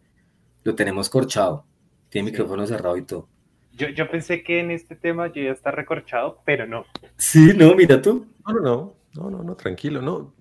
[0.64, 1.66] Lo tenemos corchado.
[2.10, 3.28] Tiene micrófono cerrado y todo.
[3.74, 6.86] Yo, yo, pensé que en este tema yo ya está recorchado, pero no.
[7.18, 8.26] Sí, no, mira tú.
[8.48, 10.34] No, no, no, no, no, tranquilo, no.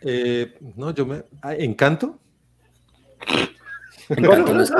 [0.00, 1.24] Eh, no, yo me.
[1.42, 2.18] Ah, Encanto.
[4.08, 4.72] Encanto no es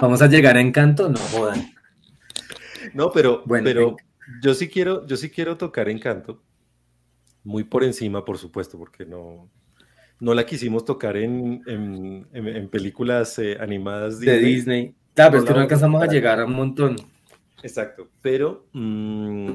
[0.00, 1.72] Vamos a llegar a Encanto, no jodan.
[2.94, 3.96] No, pero, bueno, pero
[4.42, 6.42] yo sí quiero, yo sí quiero tocar Encanto.
[7.44, 9.50] Muy por encima, por supuesto, porque no,
[10.20, 14.94] no la quisimos tocar en, en, películas eh, animadas de Disney.
[15.14, 16.96] Claro, es que no alcanzamos a llegar a un montón.
[17.62, 19.52] Exacto, pero, mm,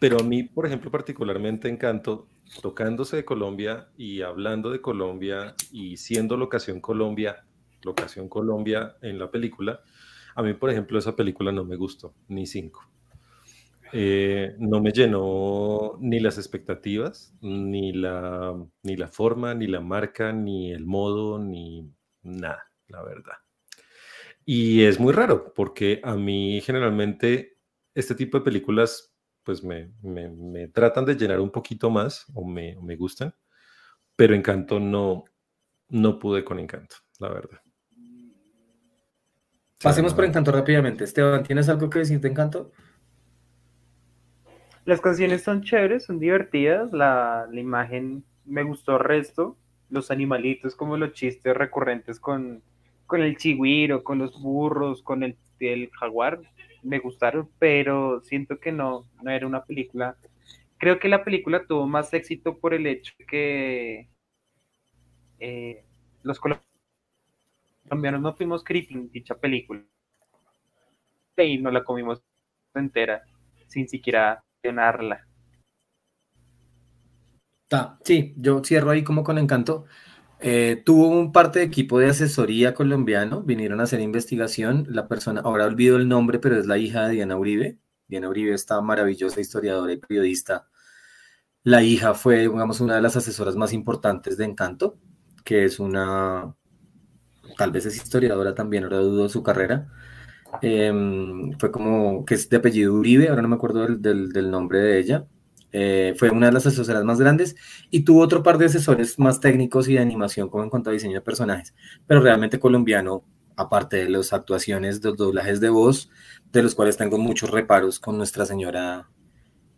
[0.00, 2.28] pero a mí, por ejemplo, particularmente Encanto
[2.62, 7.44] tocándose de Colombia y hablando de Colombia y siendo locación Colombia,
[7.82, 9.80] locación Colombia en la película,
[10.34, 12.88] a mí, por ejemplo, esa película no me gustó, ni cinco.
[13.92, 20.32] Eh, no me llenó ni las expectativas, ni la, ni la forma, ni la marca,
[20.32, 21.90] ni el modo, ni
[22.22, 22.64] nada.
[22.88, 23.34] la verdad.
[24.44, 27.58] Y es muy raro, porque a mí generalmente
[27.94, 29.14] este tipo de películas
[29.48, 33.34] pues me, tratan de llenar un poquito más o me, me gustan,
[34.14, 35.24] pero Encanto no,
[35.88, 37.58] no pude con Encanto, la verdad.
[39.82, 41.04] Pasemos por Encanto rápidamente.
[41.04, 42.72] Esteban, ¿tienes algo que decir de Encanto?
[44.84, 49.56] Las canciones son chéveres, son divertidas, la, imagen me gustó resto,
[49.88, 52.62] los animalitos como los chistes recurrentes con,
[53.06, 55.38] con el chigüiro, con los burros, con el,
[55.98, 56.42] jaguar,
[56.82, 60.16] me gustaron, pero siento que no, no era una película.
[60.78, 64.08] Creo que la película tuvo más éxito por el hecho que
[65.40, 65.84] eh,
[66.22, 66.40] los
[67.88, 69.82] colombianos no fuimos creeping dicha película
[71.36, 72.22] y no la comimos
[72.74, 73.22] entera
[73.68, 74.42] sin siquiera
[78.02, 79.84] sí, yo cierro ahí como con encanto.
[80.40, 84.86] Eh, tuvo un parte de equipo de asesoría colombiano, vinieron a hacer investigación.
[84.88, 87.78] La persona, ahora olvido el nombre, pero es la hija de Diana Uribe.
[88.06, 90.68] Diana Uribe está maravillosa historiadora y periodista.
[91.64, 94.98] La hija fue, digamos, una de las asesoras más importantes de Encanto,
[95.44, 96.54] que es una,
[97.58, 99.88] tal vez es historiadora también, ahora dudo su carrera.
[100.62, 104.98] Em, fue como, que es de apellido Uribe, ahora no me acuerdo del, nombre de
[104.98, 105.26] ella.
[105.72, 107.56] Eh, fue una de las asesoras más grandes
[107.90, 110.94] y tuvo otro par de asesores más técnicos y de animación como en cuanto a
[110.94, 111.74] diseño de personajes,
[112.06, 113.24] pero realmente colombiano,
[113.56, 116.10] aparte de las actuaciones, los doblajes de voz,
[116.52, 119.10] de los cuales tengo muchos reparos con nuestra señora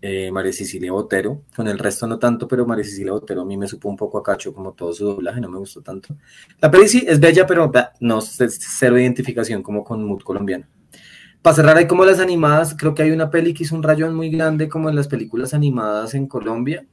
[0.02, 3.56] eh, María Cecilia Botero, con el resto no tanto, pero María Cecilia Botero a mí
[3.56, 6.16] me supo un poco a como todo su doblaje, no me gustó tanto.
[6.60, 7.70] La peli sí es bella, pero
[8.00, 10.66] no cero identificación como con mood colombiano.
[11.42, 14.14] Para cerrar ahí como las animadas, creo que hay una peli que hizo un rayón
[14.14, 16.86] muy grande como en las películas animadas en Colombia,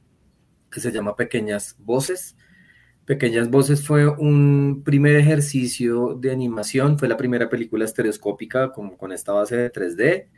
[0.70, 2.36] que se llama Pequeñas Voces.
[3.04, 9.32] Pequeñas Voces fue un primer ejercicio de animación, fue la primera película estereoscópica con esta
[9.32, 10.28] base de 3D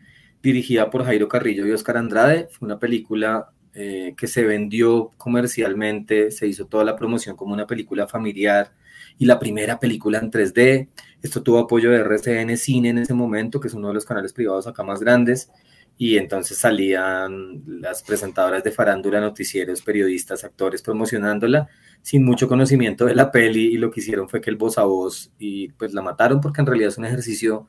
[0.43, 2.49] dirigida por Jairo Carrillo y Oscar Andrade.
[2.51, 7.67] Fue una película eh, que se vendió comercialmente, se hizo toda la promoción como una
[7.67, 8.73] película familiar
[9.19, 10.89] y la primera película en 3D.
[11.23, 14.33] Esto tuvo apoyo de RCN Cine en ese momento, que es uno de los canales
[14.33, 15.51] privados acá más grandes.
[15.99, 21.69] Y entonces salían las presentadoras de farándula, noticieros, periodistas, actores promocionándola
[22.03, 24.85] sin mucho conocimiento de la peli y lo que hicieron fue que el voz a
[24.85, 27.69] voz y pues la mataron porque en realidad es un ejercicio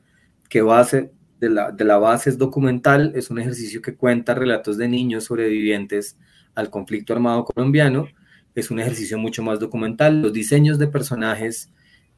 [0.49, 4.77] que va a ser de la, base es documental, es un ejercicio que cuenta relatos
[4.77, 6.15] de niños sobrevivientes
[6.53, 8.05] al conflicto armado colombiano,
[8.53, 11.71] es un ejercicio mucho más documental, los diseños de personajes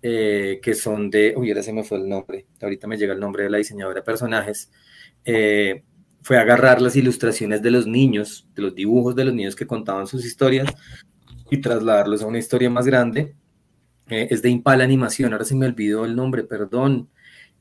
[0.06, 3.22] eh, que son de, uy, ahora se me fue el nombre, ahorita me llega el
[3.22, 4.70] nombre de la diseñadora de personajes,
[5.24, 5.84] eh,
[6.22, 10.06] fue agarrar las ilustraciones de los niños, de los dibujos de los niños que contaban
[10.06, 10.68] sus historias
[11.50, 13.34] y trasladarlos a una historia más grande.
[14.10, 17.10] Eh, es de Impala Animación, ahora se me olvidó el nombre, perdón.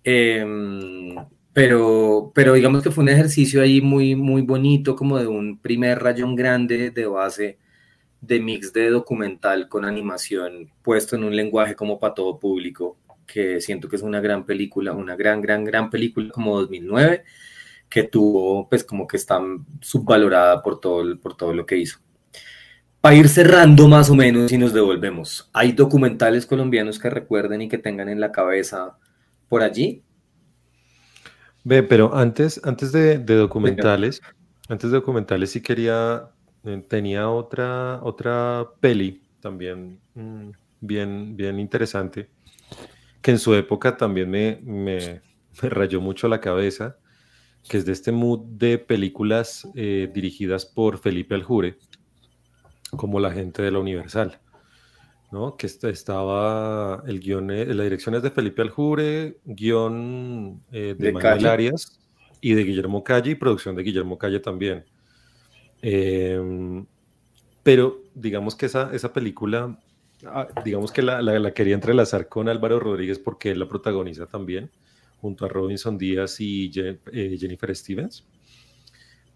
[0.02, 1.14] Em,
[1.52, 6.00] pero, pero digamos que fue un ejercicio ahí muy, muy bonito, como de un primer
[6.00, 7.58] rayón grande de base
[8.22, 12.96] de mix de documental con animación puesto en un lenguaje como para todo público,
[13.26, 17.24] que siento que es una gran película, una gran, gran, gran película como 2009,
[17.88, 19.40] que tuvo, pues como que está
[19.80, 21.98] subvalorada por todo, por todo lo que hizo.
[23.02, 27.68] Para ir cerrando más o menos y nos devolvemos, ¿hay documentales colombianos que recuerden y
[27.68, 28.96] que tengan en la cabeza
[29.48, 30.04] por allí?
[31.64, 34.22] Ve, pero antes, antes de, documentales,
[34.68, 36.30] antes de documentales sí quería,
[36.88, 40.50] tenía otra, otra peli también mm,
[40.80, 42.28] bien, bien interesante,
[43.20, 45.20] que en su época también me, me,
[45.62, 46.96] rayó mucho la cabeza,
[47.68, 51.78] que es de este mood de películas eh, dirigidas por Felipe Aljure,
[52.96, 54.38] como La gente de la Universal.
[55.32, 55.56] ¿no?
[55.56, 61.46] Que estaba el guion, eh, la dirección es de Felipe Aljure, guion eh, de, Manuel
[61.46, 61.98] Arias
[62.42, 64.84] y de Guillermo Calle y producción de Guillermo Calle también.
[65.82, 66.86] Em,
[67.62, 69.78] pero digamos que esa, esa película,
[70.26, 74.70] ah, digamos que la, la, quería entrelazar con Álvaro Rodríguez porque él la protagoniza también,
[75.20, 78.24] junto a Robinson Díaz y eh, Jennifer Stevens.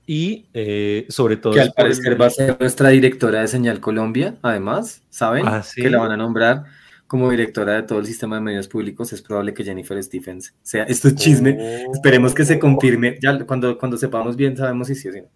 [0.09, 1.53] Y eh, sobre todo...
[1.53, 5.45] Que al parecer va a ser nuestra directora de Señal Colombia, además, ¿saben?
[5.47, 6.65] Ah, que la van a nombrar
[7.09, 9.13] como directora de todo el sistema de medios públicos.
[9.13, 10.85] Es probable que Jennifer Stephens sea.
[10.89, 11.85] Esto es chisme.
[11.93, 13.19] Esperemos que se confirme.
[13.21, 15.29] Ya cuando, cuando sepamos bien, sabemos si sí o si no.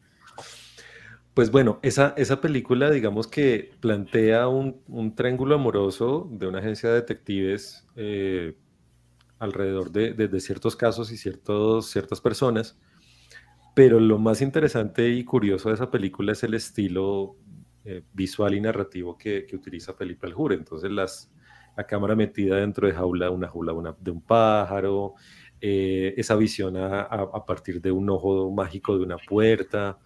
[1.35, 6.89] Pues bueno, esa, esa película, digamos que plantea un, un triángulo amoroso de una agencia
[6.89, 8.57] de detectives eh,
[9.39, 12.77] alrededor de, de, ciertos casos y ciertos, ciertas personas
[13.75, 17.37] pero lo más interesante y curioso de esa película es el estilo
[17.85, 20.55] eh, visual y narrativo que, utiliza Felipe Aljure.
[20.55, 21.33] Entonces, las,
[21.77, 25.15] la cámara metida dentro de jaula, una jaula de un pájaro,
[25.61, 29.99] eh, esa visión a, partir de un ojo mágico de una puerta,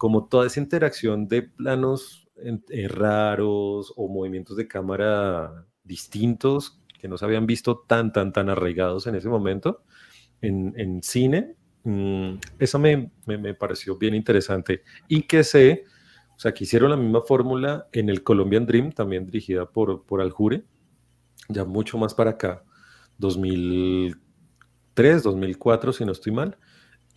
[0.00, 7.18] como toda esa interacción de planos eh, raros o movimientos de cámara distintos que no
[7.18, 9.82] se habían visto tan, tan, tan arraigados en ese momento
[10.40, 11.54] en, cine.
[11.84, 14.84] Mm, eso me, me, pareció bien interesante.
[15.06, 15.84] Y que sé,
[16.34, 20.22] o sea, que hicieron la misma fórmula en el Colombian Dream, también dirigida por, por
[20.22, 20.64] Aljure,
[21.50, 22.64] ya mucho más para acá,
[23.18, 26.56] 2003, 2004, si no estoy mal.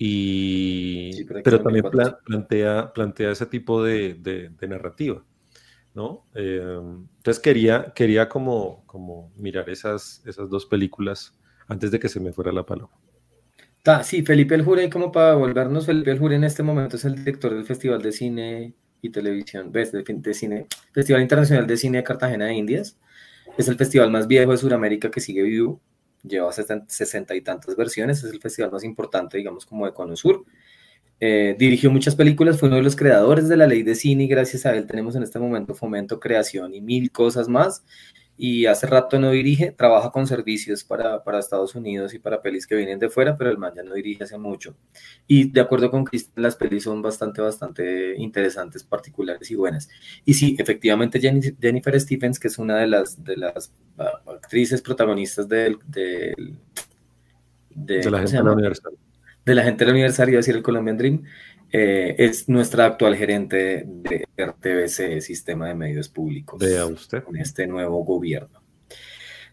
[0.05, 1.85] Y, pero también
[2.25, 5.23] plantea, plantea ese tipo de, de, narrativa,
[5.93, 6.25] ¿no?
[6.35, 6.77] Eh,
[7.17, 11.39] entonces quería, quería como, como mirar esas, esas dos películas
[11.69, 12.91] antes de que se me fuera la paloma.
[14.03, 17.15] sí, Felipe El Jure, como para volvernos, Felipe El Jure en este momento es el
[17.15, 19.93] director del Festival de Cine y Televisión, ¿ves?
[19.93, 22.97] De, de cine, Festival Internacional de Cine de Cartagena de Indias.
[23.57, 25.79] Es el festival más viejo de Sudamérica que sigue vivo
[26.23, 30.45] lleva sesenta y tantas versiones, es el festival más importante, digamos, como de Cono Sur.
[31.19, 34.27] Eh, dirigió muchas películas, fue uno de los creadores de la ley de cine y
[34.27, 37.83] gracias a él tenemos en este momento fomento, creación y mil cosas más
[38.35, 42.65] y hace rato no dirige, trabaja con servicios para, para, Estados Unidos y para pelis
[42.65, 44.75] que vienen de fuera, pero el man ya no dirige hace mucho.
[45.27, 49.87] Y de acuerdo con Cristian, las pelis son bastante, bastante interesantes, particulares y buenas.
[50.25, 55.47] Y sí, efectivamente Jennifer Stephens, que es una de las, de las ah, actrices protagonistas
[55.47, 55.77] del...
[55.85, 56.57] del
[57.75, 58.55] de, la gente de la.
[59.45, 61.23] De la gente de la iba a decir el Colombian Dream,
[61.75, 66.59] eh, es nuestra actual gerente de RTBC, Sistema de Medios Públicos.
[66.59, 67.23] Vea usted.
[67.23, 68.61] Con este nuevo gobierno.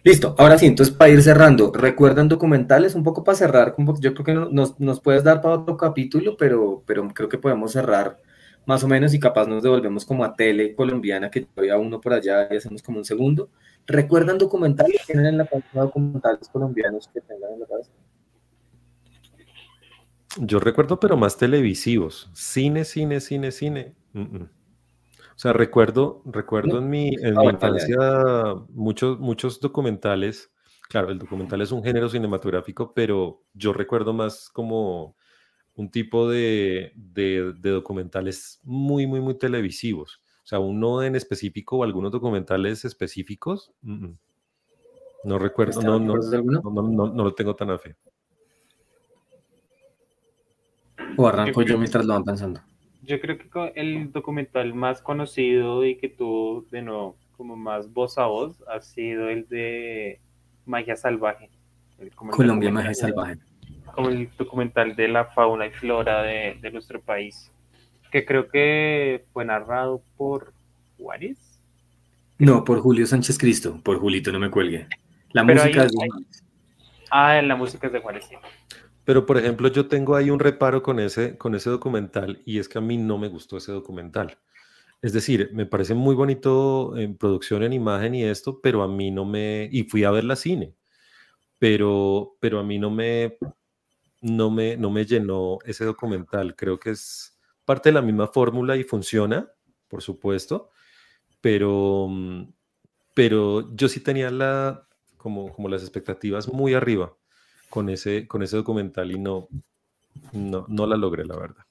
[0.04, 2.94] Listo, ahora sí, entonces para ir cerrando, ¿recuerdan documentales?
[2.94, 6.82] Un poco para cerrar, yo creo que nos, nos puedes dar para otro capítulo, pero,
[6.86, 8.18] pero creo que podemos cerrar
[8.66, 12.12] más o menos y capaz nos devolvemos como a tele colombiana, que había uno por
[12.12, 13.50] allá y hacemos como un segundo.
[13.86, 15.00] ¿Recuerdan documentales?
[15.06, 17.90] ¿Tienen en la página documentales colombianos que tengan en la cabeza?
[20.38, 22.30] Yo recuerdo, pero más televisivos.
[22.32, 23.94] Cine, cine, cine, cine.
[24.14, 27.98] O sea, recuerdo, recuerdo en mi, en mi infancia
[28.70, 30.52] muchos, muchos documentales.
[30.88, 35.16] Claro, el documental es un género cinematográfico, pero yo recuerdo más como
[35.74, 40.22] un tipo de, de, documentales muy, muy, muy televisivos.
[40.42, 43.72] O sea, uno en específico o algunos documentales específicos.
[45.24, 47.96] No recuerdo, no, no, no, no, lo tengo tan a fe.
[51.20, 52.62] ¿O arranco yo, mientras lo van pensando?
[53.02, 58.16] Yo creo que el documental más conocido y que tuvo de nuevo como más voz
[58.16, 60.18] a voz ha sido el de
[60.64, 61.50] Magia Salvaje.
[62.14, 63.36] Colombia Magia Salvaje.
[63.94, 67.52] Como el documental de la fauna y flora de, nuestro país.
[68.10, 70.54] Que creo que fue narrado por
[70.96, 71.60] Juárez.
[72.38, 73.78] No, por Julio Sánchez Cristo.
[73.82, 74.86] Por Julito, no me cuelgue.
[75.32, 76.44] La música es de Juárez.
[77.10, 78.36] Ah, la música es de Juárez, sí.
[79.10, 82.68] Pero, por ejemplo, yo tengo ahí un reparo con ese, con ese documental y es
[82.68, 84.38] que a mí no me gustó ese documental.
[85.02, 89.10] Es decir, me parece muy bonito en producción, en imagen y esto, pero a mí
[89.10, 89.68] no me...
[89.72, 90.76] Y fui a ver la cine,
[91.58, 93.36] pero, pero a mí no me,
[94.20, 96.54] no, me, no me llenó ese documental.
[96.54, 99.50] Creo que es parte de la misma fórmula y funciona,
[99.88, 100.70] por supuesto,
[101.40, 102.08] pero,
[103.12, 104.86] pero yo sí tenía la,
[105.16, 107.12] como, como las expectativas muy arriba
[107.70, 109.48] con ese, con ese documental y no,
[110.32, 111.64] no, no la logré, la verdad.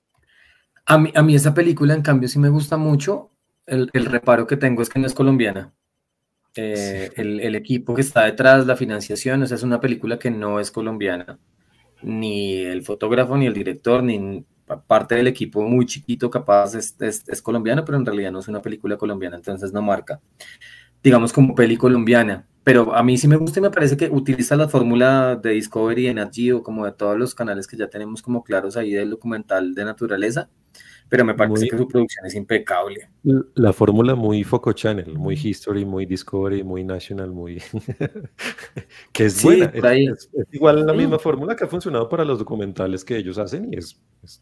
[0.86, 3.32] A mí, a mí esa película, en cambio, sí me gusta mucho.
[3.68, 5.72] El, el reparo que tengo es que no es colombiana.
[6.56, 10.32] Eh, el, el, equipo que está detrás, la financiación, o sea, es una película que
[10.32, 11.38] no es colombiana.
[12.02, 14.43] Ni el fotógrafo, ni el director, ni
[14.88, 18.47] parte del equipo muy chiquito capaz es, es, es colombiano, pero en realidad no es
[18.47, 20.22] una película colombiana, entonces no marca.
[21.04, 24.56] Digamos como peli colombiana pero a mí sí me gusta y me parece que utiliza
[24.56, 28.43] la fórmula de Discovery Energy o como de todos los canales que ya tenemos como
[28.43, 30.50] claros ahí del documental de naturaleza,
[31.08, 33.10] pero me parece que su producción es impecable.
[33.56, 37.60] La fórmula muy Foco Channel, muy History, muy Discovery, muy National, muy...
[39.14, 39.72] que es buena.
[39.74, 43.78] Es, igual la misma fórmula que ha funcionado para los documentales que ellos hacen y
[43.78, 44.00] es,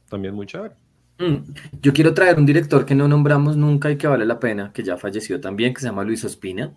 [0.09, 0.75] también muy chévere.
[1.19, 1.53] Mm.
[1.81, 4.83] Yo quiero traer un director que no nombramos nunca y que vale la pena, que
[4.83, 6.73] ya falleció también, que se llama Luis Ospina.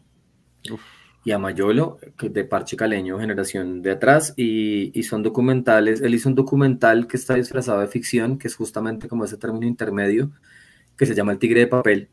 [0.70, 0.80] Uf
[1.24, 6.01] y a Mayolo, de Parche Caleño, generación de atrás, y, y, son documentales.
[6.01, 9.66] Él hizo un documental que está disfrazado de ficción, que es justamente como ese término
[9.66, 10.30] intermedio,
[10.97, 12.09] que se llama El Tigre de Papel.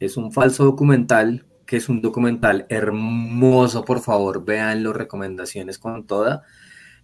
[0.00, 6.44] Es un falso documental, que es un documental hermoso, por favor, vean recomendaciones con toda.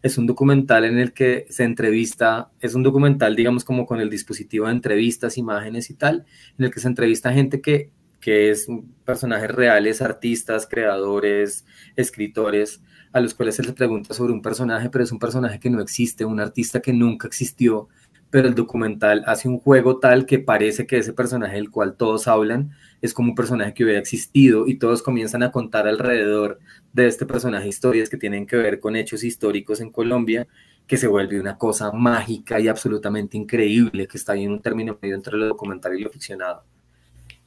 [0.05, 4.11] Es un documental en el que se entrevista, es un documental, digamos, como con el
[4.11, 6.27] dispositivo de entrevistas, imágenes y tal,
[6.59, 7.91] en el que se entrevista gente que
[8.25, 8.69] que es
[9.05, 12.81] personajes reales, artistas, creadores, escritores,
[13.13, 15.83] a los cuales se les pregunta sobre un personaje, pero es un personaje que no
[15.83, 17.89] existe, un artista que nunca existió,
[18.31, 22.27] pero el documental hace un juego tal que parece que ese personaje del cual todos
[22.27, 22.71] hablan
[23.05, 26.59] es como un personaje que hubiera existido y todos comienzan a contar alrededor
[26.95, 30.47] de este personaje historias que tienen que ver con hechos históricos en Colombia,
[30.87, 34.99] que se vuelve una cosa mágica y absolutamente increíble, que está ahí en un término
[35.03, 36.65] medio entre lo documental y lo ficcionado.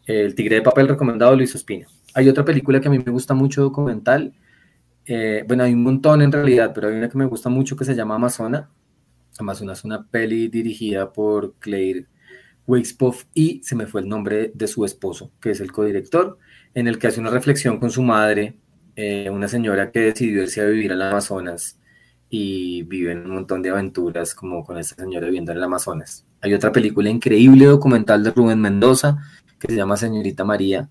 [0.05, 1.87] El Tigre de Papel recomendado Luis Ospina.
[2.13, 4.35] Hay otra película que a mí me gusta mucho documental,
[5.05, 7.83] eh, bueno, hay un montón en realidad, pero hay una que me gusta mucho que
[7.83, 8.69] se llama Amazona,
[9.39, 12.05] Amazona es una peli dirigida por Claire
[12.67, 16.37] Wixpoff y se me fue el nombre de su esposo, que es el codirector,
[16.73, 18.57] en el que hace una reflexión con su madre,
[18.95, 21.79] eh, una señora que decidió irse a vivir al Amazonas
[22.29, 26.25] y vive en un montón de aventuras como con esta señora viviendo en el Amazonas.
[26.41, 29.17] Hay otra película increíble documental de Rubén Mendoza
[29.59, 30.89] que se llama Señorita María,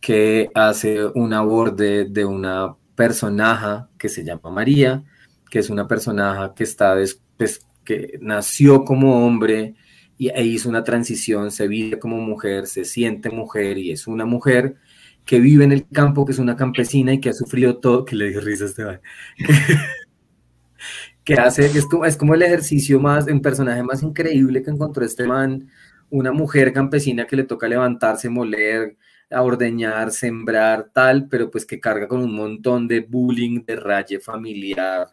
[0.00, 5.04] que hace un aborde de una personaje que se llama María,
[5.50, 9.74] que es una personaje que está después que nació como hombre
[10.18, 14.24] y, e hizo una transición, se vive como mujer, se siente mujer y es una
[14.24, 14.76] mujer
[15.24, 18.16] que vive en el campo, que es una campesina y que ha sufrido todo, que
[18.16, 19.00] le dio risa a Esteban,
[21.24, 25.04] que hace, es como, es como el ejercicio más, un personaje más increíble que encontró
[25.04, 25.68] este man,
[26.10, 28.96] una mujer campesina que le toca levantarse, moler,
[29.30, 34.20] a ordeñar, sembrar, tal, pero pues que carga con un montón de bullying, de raye
[34.20, 35.08] familiar,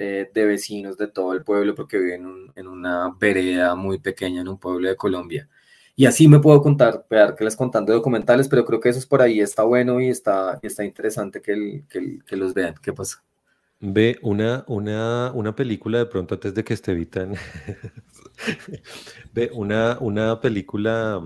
[0.00, 4.48] eh, de vecinos de todo el pueblo porque viven en, una vereda muy pequeña en
[4.48, 5.48] un pueblo de Colombia.
[5.96, 9.06] Y así me puedo contar, pegar que les contando documentales, pero creo que eso es
[9.06, 12.76] por ahí, está bueno y está, está interesante que, que, los vean.
[12.80, 13.24] ¿Qué pasa?
[13.80, 17.34] Ve una, una, una película de pronto antes de que esté evitan.
[19.34, 21.20] Ve una, una película.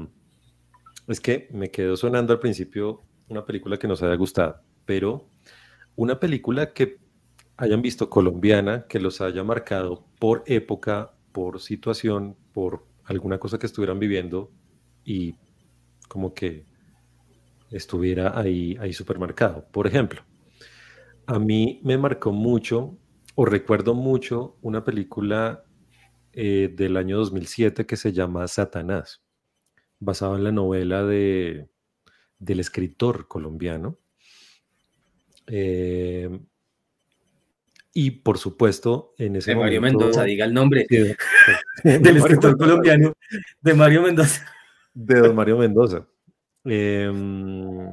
[1.06, 5.28] Es que me quedó sonando al principio una película que nos haya gustado, pero
[5.94, 7.01] una película que
[7.56, 13.66] hayan visto colombiana, que los haya marcado por época, por situación, por alguna cosa que
[13.66, 14.50] estuvieran viviendo
[15.04, 15.34] y
[16.08, 16.66] como que
[17.70, 19.66] estuviera ahí, ahí supermercado.
[19.72, 20.22] Por ejemplo,
[21.26, 22.98] a mí me marcó mucho,
[23.34, 25.64] o recuerdo mucho, una película
[26.32, 29.22] eh, del año 2007 que se llama Satanás,
[29.98, 31.68] basada en la novela de,
[32.38, 33.98] del escritor colombiano.
[35.46, 36.40] Eh,
[37.94, 40.86] y por supuesto, en ese de Mario Mendoza, diga el nombre
[41.84, 43.12] del escritor colombiano,
[43.60, 44.46] de Mario Mendoza.
[44.94, 46.06] De don Mario Mendoza.
[46.64, 47.86] Em,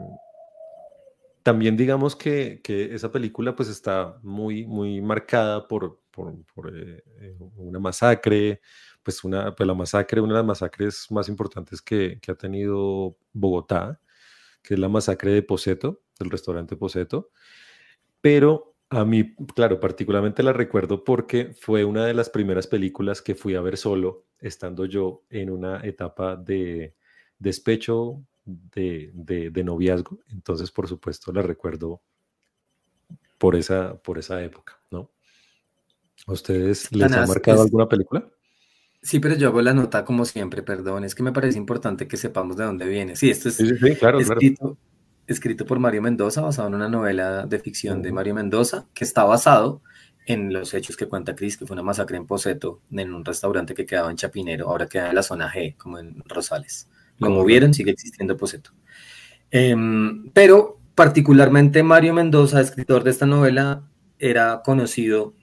[1.44, 6.34] también digamos que, que, esa película pues está muy, muy marcada por, por,
[6.74, 8.62] eh, eh, una masacre,
[9.04, 13.18] pues, una, pues la masacre, una de las masacres más importantes que, que ha tenido
[13.34, 14.00] Bogotá,
[14.62, 17.32] que es la masacre de Poseto, del restaurante Poseto,
[18.22, 23.36] pero a mí, claro, particularmente la recuerdo porque fue una de las primeras películas que
[23.36, 26.96] fui a ver solo, estando yo en una etapa de
[27.38, 30.20] despecho, de, de, noviazgo.
[30.30, 32.02] Entonces, por supuesto, la recuerdo
[33.38, 35.12] por esa, por esa época, ¿no?
[36.26, 38.28] ¿A ustedes les ha marcado alguna película?
[39.02, 42.18] Sí, pero yo hago la nota como siempre, perdón, es que me parece importante que
[42.18, 43.16] sepamos de dónde viene.
[43.16, 44.78] Sí, esto es sí, sí, claro, claro
[45.30, 49.24] escrito por Mario Mendoza, basado en una novela de ficción de Mario Mendoza, que está
[49.24, 49.82] basado
[50.26, 53.74] en los hechos que cuenta Cris, que fue una masacre en Poseto, en un restaurante
[53.74, 56.90] que quedaba en Chapinero, ahora queda en la zona G, como en Rosales.
[57.20, 58.72] Como vieron, sigue existiendo Poseto.
[59.52, 63.84] Em, pero particularmente Mario Mendoza, escritor de esta novela,
[64.18, 65.34] era conocido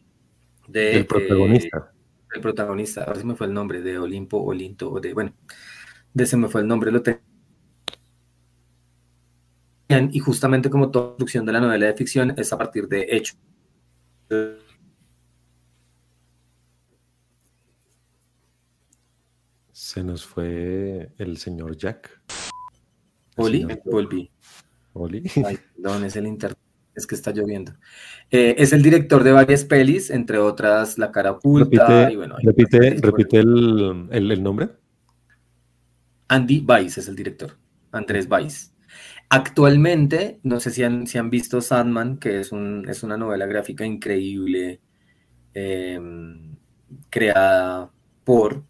[0.68, 0.96] de...
[0.96, 1.92] El protagonista.
[2.34, 5.32] el protagonista, ahora sí me fue el nombre, de Olimpo, Olinto, de, bueno,
[6.12, 7.20] de ese me fue el nombre, lo tengo
[9.88, 13.38] y justamente como toda producción de la novela de ficción es a partir de hechos.
[19.72, 22.20] Se nos fue el señor Jack.
[23.36, 24.30] Oli, volví.
[24.94, 25.20] Oli.
[25.76, 26.58] perdón, es el internet,
[26.94, 27.72] es que está lloviendo.
[28.30, 31.86] Eh, es el director de varias pelis, entre otras La cara oculta.
[31.86, 34.70] Repite, y bueno, repite, repite el, el, el, nombre.
[36.28, 37.56] Andy Weiss es el director.
[37.92, 38.72] Andrés Weiss.
[39.28, 43.46] Actualmente, no sé si han, si han visto Sandman, que es, un, es una novela
[43.46, 44.80] gráfica increíble,
[45.54, 46.56] em,
[47.10, 47.90] creada
[48.24, 48.64] por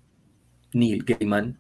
[0.73, 1.59] Neil Gaiman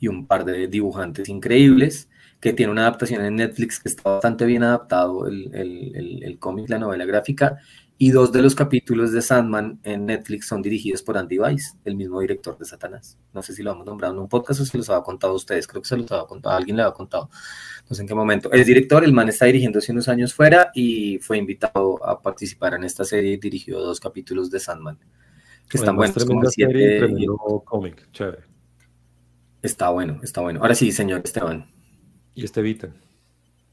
[0.00, 2.08] y un par de dibujantes increíbles,
[2.40, 6.68] que tiene una adaptación en Netflix que está bastante bien adaptado el, el, el, cómic,
[6.70, 7.58] la novela gráfica,
[8.02, 11.94] Y dos de los capítulos de Sandman en Netflix son dirigidos por Andy Weiss, el
[11.94, 13.16] mismo director de Satanás.
[13.32, 15.36] No sé si lo hemos nombrado en un podcast o se los había contado a
[15.36, 15.68] ustedes.
[15.68, 17.30] Creo que se los había contado, alguien le había contado.
[17.88, 18.50] No sé en qué momento.
[18.50, 22.74] Es director, el man está dirigiendo hace unos años fuera y fue invitado a participar
[22.74, 23.38] en esta serie.
[23.38, 24.98] Dirigió dos capítulos de Sandman,
[25.68, 26.24] que están buenos.
[26.24, 27.26] Como siete,
[27.64, 28.42] cómic, chévere.
[29.62, 30.58] Está bueno, está bueno.
[30.60, 31.70] Ahora sí, señor Esteban.
[32.34, 32.88] Y Estevita.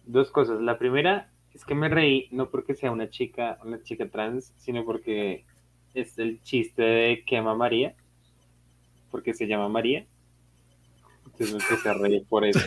[0.05, 0.61] Dos cosas.
[0.61, 4.85] La primera es que me reí no porque sea una chica, una chica trans, sino
[4.85, 5.45] porque
[5.93, 7.95] es el chiste de quema María,
[9.11, 10.05] porque se llama María.
[11.25, 12.59] Entonces me empecé a reír por eso.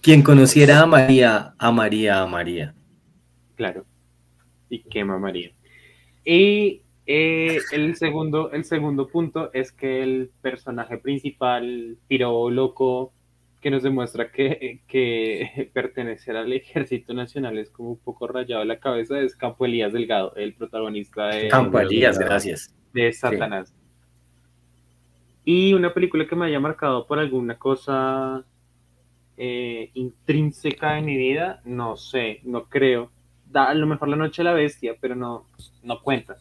[0.00, 2.74] Quien conociera a María, amaría a María.
[3.54, 3.86] Claro.
[4.68, 5.52] Y quema María.
[6.24, 13.12] Y eh, el, segundo, el segundo punto es que el personaje principal, piro loco,
[13.62, 18.80] que nos demuestra que, que, pertenecer al ejército nacional es como un poco rayado la
[18.80, 21.48] cabeza, es Campo Elías Delgado, el protagonista de...
[21.48, 22.74] Campo Elías, gracias.
[22.92, 23.74] De Satanás.
[25.44, 28.44] Y una película que me haya marcado por alguna cosa
[29.36, 33.10] eh, intrínseca en mi vida, no sé, no creo.
[33.46, 35.46] Da, a lo mejor La Noche de la Bestia, pero no,
[35.82, 36.36] no cuenta.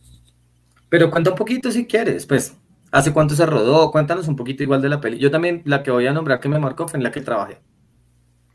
[0.89, 2.57] Pero cuenta un poquito si quieres, pues.
[2.91, 3.89] ¿Hace cuánto se rodó?
[3.91, 5.17] Cuéntanos un poquito igual de la peli.
[5.17, 7.57] Yo también, la que voy a nombrar que me marcó fue en la que trabajé.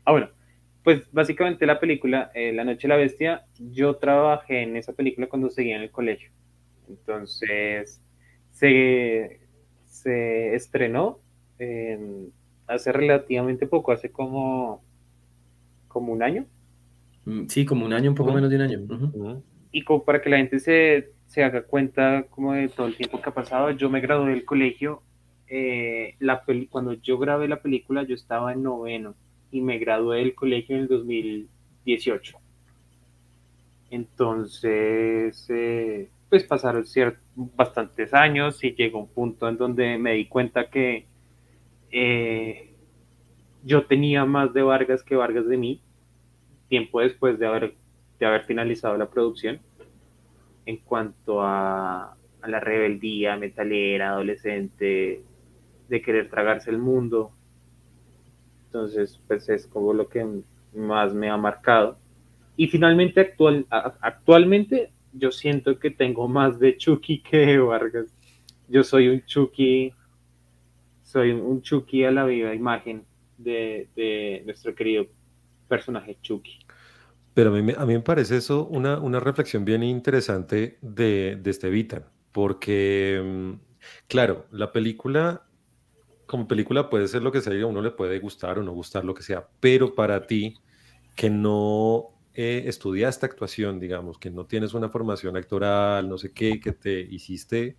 [0.05, 0.29] Ah, bueno.
[0.83, 5.27] Pues básicamente la película eh, La Noche de la Bestia, yo trabajé en esa película
[5.27, 6.31] cuando seguía en el colegio.
[6.87, 8.01] Entonces,
[8.51, 9.41] se,
[9.83, 11.19] se estrenó
[12.67, 14.81] hace relativamente poco, hace como,
[15.87, 16.45] como un año.
[17.25, 19.43] Mm, sí, como un año, un poco menos de un año.
[19.71, 23.21] Y como para que la gente se se haga cuenta como de todo el tiempo
[23.21, 23.71] que ha pasado.
[23.71, 25.03] Yo me gradué del colegio,
[25.47, 29.15] eh, la cuando yo grabé la película yo estaba en noveno
[29.51, 32.37] y me gradué del colegio en el 2018.
[33.89, 36.83] Entonces, eh, pues pasaron
[37.35, 41.05] bastantes años y llegó un punto en donde me di cuenta que
[41.91, 42.73] eh,
[43.63, 45.81] yo tenía más de Vargas que Vargas de mí,
[46.67, 47.75] tiempo después de haber,
[48.19, 49.61] de haber finalizado la producción
[50.67, 52.13] en cuanto a,
[52.45, 55.23] la rebeldía metalera, adolescente,
[55.89, 57.31] de querer tragarse el mundo.
[58.65, 60.25] Entonces, pues es como lo que
[60.73, 61.97] más me ha marcado.
[62.55, 68.13] Y finalmente, actual, actualmente, yo siento que tengo más de Chucky que de Vargas.
[68.67, 69.93] Yo soy un Chucky,
[71.03, 73.05] soy un Chucky a la viva imagen
[73.37, 75.07] de nuestro querido
[75.67, 76.66] personaje Chucky.
[77.37, 81.51] Pero a mí, a mí me parece eso una, una reflexión bien interesante de, de
[81.51, 83.51] este Vita, porque, mm,
[84.07, 85.45] claro, la película,
[86.25, 89.05] como película puede ser lo que sea, a uno le puede gustar o no gustar
[89.05, 90.55] lo que sea, pero para ti,
[91.15, 96.59] que no eh, estudiaste actuación, digamos, que no tienes una formación actoral, no sé qué,
[96.59, 97.77] que te hiciste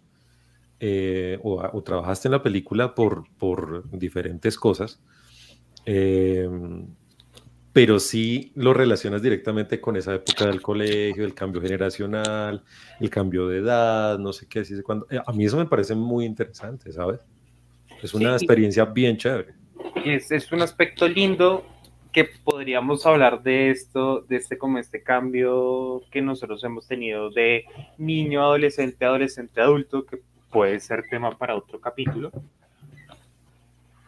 [0.78, 5.00] eh, o, trabajaste en la película por, por diferentes cosas,
[5.84, 6.48] eh,
[7.78, 12.64] pero sí lo relacionas directamente con esa época del colegio, el cambio generacional,
[12.98, 15.06] el cambio de edad, no sé qué, decir cuando.
[15.08, 17.20] Eh, a mí eso me parece muy interesante, ¿sabes?
[18.02, 19.54] Es una experiencia bien chévere.
[20.04, 21.64] Es, es, un aspecto lindo
[22.10, 27.64] que podríamos hablar de esto, de este como este cambio que nosotros hemos tenido de
[27.96, 30.18] niño, adolescente, adolescente, adulto, que
[30.50, 32.32] puede ser tema para otro capítulo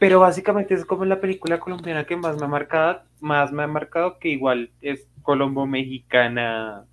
[0.01, 3.67] pero básicamente es como la película colombiana que más me ha marcado, más me ha
[3.67, 6.87] marcado que igual es Colombo mexicana,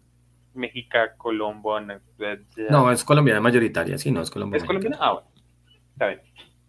[0.53, 1.79] Méxica Colombo.
[2.69, 4.61] No, es colombiana mayoritaria, sí, no, es colombiana.
[4.61, 4.97] ¿Es colombiana?
[4.99, 5.27] Ah, bueno.
[5.93, 6.21] Está bien.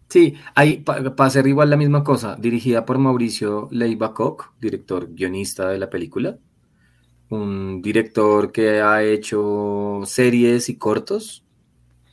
[0.07, 5.67] Sí, hay, para hacer igual la misma cosa, dirigida por Mauricio Leiva Koch, director guionista
[5.67, 6.37] de la película.
[7.29, 11.43] Un director que ha hecho series y cortos.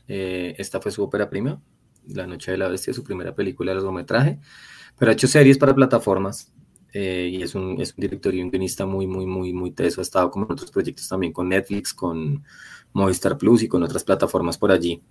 [0.09, 1.62] Eh, esta fue su ópera prima.
[2.08, 4.38] La Noche de la Bestia, su primera película de largometraje,
[4.98, 6.52] pero ha hecho series para plataformas
[6.92, 10.00] eh, y es un, es un, director y un guionista muy, muy, muy, muy teso.
[10.00, 12.44] Ha estado como en otros proyectos también con Netflix, con
[12.92, 15.02] Movistar Plus y con otras plataformas por allí.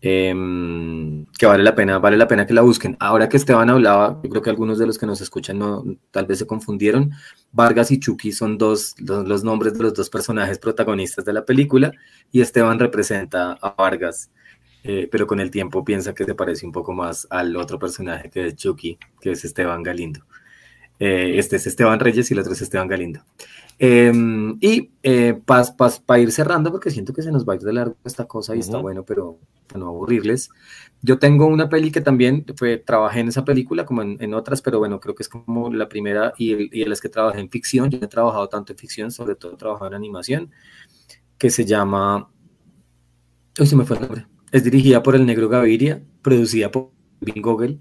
[0.00, 2.96] Em, que vale la pena, vale la pena que la busquen.
[3.00, 6.26] Ahora que Esteban hablaba, yo creo que algunos de los que nos escuchan no, tal
[6.26, 7.10] vez se confundieron.
[7.50, 11.90] Vargas y Chucky son dos, los nombres de los dos personajes protagonistas de la película
[12.30, 14.30] y Esteban representa a Vargas.
[14.84, 18.30] Eh, pero con el tiempo piensa que se parece un poco más al otro personaje
[18.30, 20.20] que es Chucky, que es Esteban Galindo.
[21.00, 23.20] Eh, este es Esteban Reyes y el otro es Esteban Galindo.
[23.78, 27.72] Em, y eh, para ir cerrando, porque siento que se nos va a ir de
[27.72, 29.38] largo esta cosa y está bueno, pero
[29.68, 30.50] para no aburrirles.
[31.02, 34.80] Yo tengo una peli que también fue, trabajé en esa película como en, otras, pero
[34.80, 37.90] bueno, creo que es como la primera y, y en las que trabajé en ficción.
[37.90, 40.50] Yo he trabajado tanto en ficción, sobre todo he trabajado en animación,
[41.38, 42.28] que se llama.
[43.60, 44.26] Uy, se me fue el nombre.
[44.50, 47.80] Es dirigida por el Negro Gaviria, producida por Vin Gogel.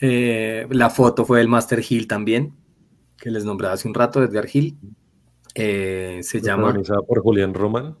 [0.00, 2.54] Eh, la foto fue del Master Hill también,
[3.16, 4.76] que les nombraba hace un rato, Edgar Hill.
[5.54, 6.68] Eh, se llama.
[6.68, 7.96] Organizada por Julián Román.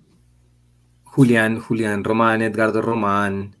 [1.02, 3.56] Julián, Julián Román, Edgardo Román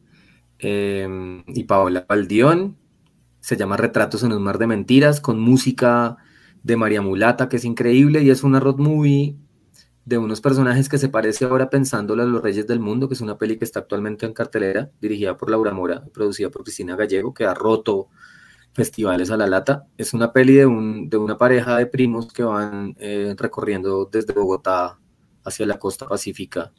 [0.58, 2.76] em, y Paola Baldión.
[3.40, 6.18] Se llama Retratos en un mar de mentiras, con música
[6.62, 9.36] de María Mulata, que es increíble, y es una road movie
[10.08, 13.20] de unos personajes que se parece ahora pensándolo a Los Reyes del Mundo, que es
[13.20, 17.34] una peli que está actualmente en cartelera, dirigida por Laura Mora, producida por Cristina Gallego,
[17.34, 18.08] que ha roto
[18.72, 19.86] festivales a la lata.
[19.98, 24.32] Es una peli de, un, de una pareja de primos que van eh, recorriendo desde
[24.32, 24.98] Bogotá
[25.44, 26.72] hacia la costa pacífica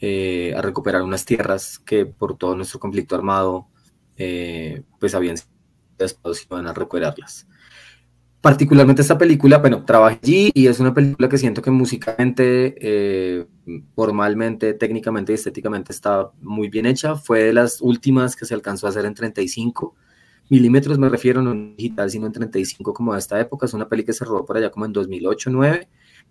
[0.00, 3.68] eh, a recuperar unas tierras que por todo nuestro conflicto armado
[4.16, 5.50] eh, pues habían sido
[5.98, 7.46] y van a recuperarlas.
[8.46, 13.44] Particularmente esta película, bueno, trabajé allí y es una película que siento que musicalmente,
[13.96, 17.16] formalmente, técnicamente y estéticamente está muy bien hecha.
[17.16, 19.96] Fue de las últimas que se alcanzó a hacer en 35
[20.48, 23.66] milímetros me refiero no en digital, sino en 35 como de esta época.
[23.66, 25.88] Es una peli que se rodó por allá como en 2008-2009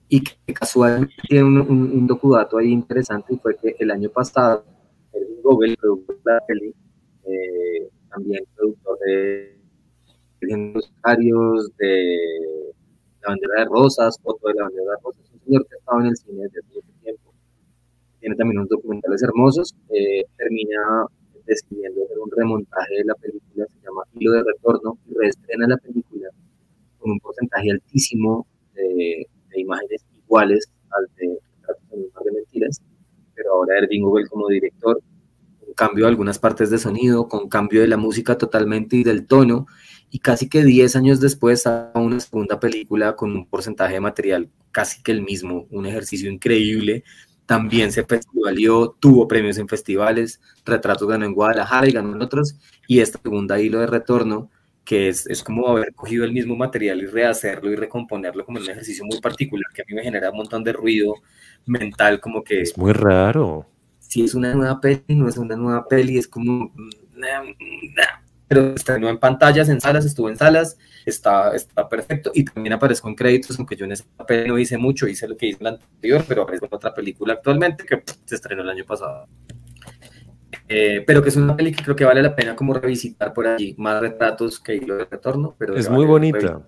[0.08, 4.64] y que casualmente tiene un, docudato ahí interesante y fue que el año pasado
[5.12, 6.74] el Google, productor de la peli,
[7.26, 9.55] eh, también productor de
[10.42, 12.74] los de
[13.22, 16.00] La bandera de rosas, foto de la bandera de rosas, un señor que ha estado
[16.02, 17.34] en el cine desde hace tiempo.
[18.20, 19.76] Tiene también unos documentales hermosos.
[19.90, 21.06] Eh, termina
[21.46, 25.78] decidiendo hacer un remontaje de la película, se llama Hilo de Retorno, y reestrena la
[25.78, 26.30] película
[27.00, 31.40] con un porcentaje altísimo de, imágenes iguales al de
[32.24, 32.82] de mentiras,
[33.36, 35.02] pero ahora Erwin Google como director,
[35.60, 39.28] con cambio de algunas partes de sonido, con cambio de la música totalmente y del
[39.28, 39.68] tono,
[40.10, 44.50] y casi que 10 años después a una segunda película con un porcentaje de material
[44.72, 47.04] casi que el mismo, un ejercicio increíble
[47.46, 52.56] también se festivalió, tuvo premios en festivales, Retratos ganó en Guadalajara y ganó en otros,
[52.88, 54.50] y esta segunda hilo de retorno,
[54.84, 58.70] que es, es como haber cogido el mismo material y rehacerlo y recomponerlo como un
[58.70, 61.16] ejercicio muy particular que a mí me genera un montón de ruido
[61.66, 62.62] mental, como que...
[62.62, 63.66] Es muy raro.
[64.00, 66.72] Si es una nueva peli, no es una nueva peli, es como...
[66.76, 66.90] Mm,
[68.48, 73.08] pero estrenó en pantallas, en salas, estuvo en salas, está, está perfecto y también aparezco
[73.10, 75.64] en créditos, aunque yo en ese papel no hice mucho, hice lo que hice en
[75.64, 79.28] la anterior, pero aparezco en otra película actualmente que se estrenó el año pasado.
[80.68, 83.48] Eh, pero que es una peli que creo que vale la pena como revisitar por
[83.48, 85.56] allí, más retratos que Hilo de Retorno.
[85.58, 86.62] Pero es muy bonita,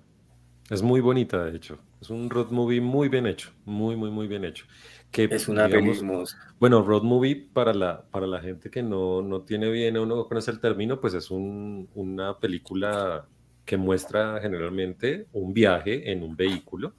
[0.70, 4.28] es muy bonita de hecho, es un road movie muy bien hecho, muy, muy, muy
[4.28, 4.66] bien hecho.
[5.11, 9.41] Que, es una digamos, Bueno, road movie para la, para la gente que no, no
[9.41, 13.25] tiene bien o no conoce el término, pues es un, una película
[13.67, 16.93] que muestra generalmente un viaje en un vehículo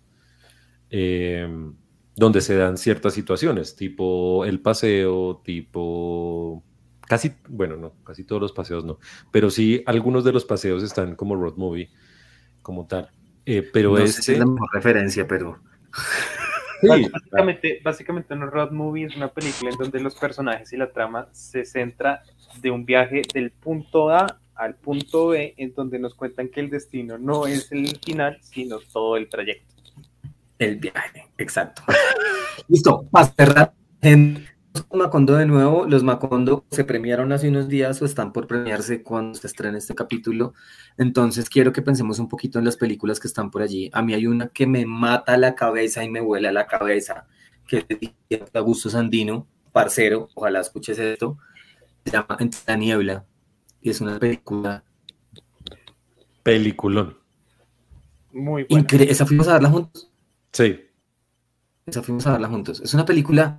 [0.91, 1.75] em,
[2.15, 6.63] donde se dan ciertas situaciones, tipo el paseo, tipo
[7.01, 8.99] casi, bueno, no, casi todos los paseos no,
[9.33, 11.91] pero sí algunos de los paseos están como road movie,
[12.63, 13.11] como tal.
[13.47, 14.33] Eh, pero no este...
[14.33, 15.59] es la mejor referencia, pero...
[16.83, 21.29] básicamente, básicamente un road movie es una película en donde los personajes y la trama
[21.33, 22.23] se centra
[22.61, 26.69] de un viaje del punto A al punto B, en donde nos cuentan que el
[26.69, 29.75] destino no es el final, sino todo el trayecto.
[30.59, 31.83] El viaje, exacto.
[32.67, 34.45] Listo, para cerrar, en
[34.93, 39.39] Macondo de nuevo, los Macondo se premiaron hace unos días o están por premiarse cuando
[39.39, 40.55] se estrene este capítulo.
[40.97, 43.91] Entonces quiero que pensemos un poquito en las películas que están por allí.
[43.93, 47.27] A mí hay una que me mata la cabeza y me vuela la cabeza,
[47.67, 51.39] que es de Augusto Sandino, parcero, ojalá escuches esto.
[52.05, 53.25] Se llama Entre la niebla
[53.81, 54.85] y es una película.
[56.43, 57.19] Peliculón.
[58.33, 58.87] Muy buena.
[58.91, 60.11] ¿Esa fuimos a verla juntos?
[60.53, 60.88] Sí.
[62.03, 62.81] Fuimos a verla juntos.
[62.81, 63.59] Es una película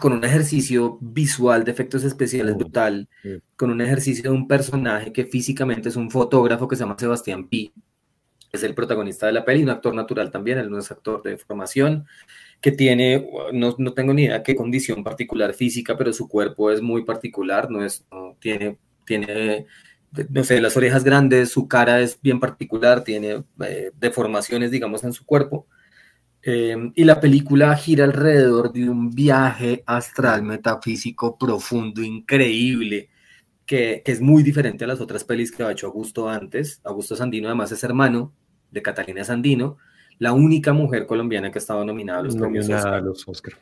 [0.00, 3.08] con un ejercicio visual de efectos especiales brutal,
[3.56, 7.48] con un ejercicio de un personaje que físicamente es un fotógrafo que se llama Sebastián
[7.48, 7.72] Pi.
[8.52, 11.38] Es el protagonista de la peli, un actor natural también, él no es actor de
[11.38, 12.06] formación,
[12.60, 16.82] que tiene, no, no tengo ni idea qué condición particular física, pero su cuerpo es
[16.82, 18.76] muy particular, no es, no, tiene
[19.10, 19.66] tiene,
[20.28, 25.12] no sé, las orejas grandes, su cara es bien particular, tiene eh, deformaciones, digamos, en
[25.12, 25.66] su cuerpo.
[26.42, 33.10] Eh, y la película gira alrededor de un viaje astral metafísico profundo, increíble,
[33.66, 36.80] que, es muy diferente a las otras pelis que ha hecho Augusto antes.
[36.84, 38.32] Augusto Sandino además es hermano
[38.70, 39.76] de Catalina Sandino.
[40.18, 43.02] la única mujer colombiana que ha estado nominada a los premios Oscar.
[43.02, 43.54] Los Oscar.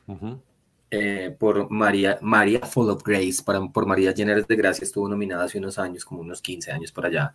[0.90, 5.44] Eh, por María, María Full of Grace, para, por María Jenner de Gracia, estuvo nominada
[5.44, 7.34] hace unos años, como unos 15 años por allá.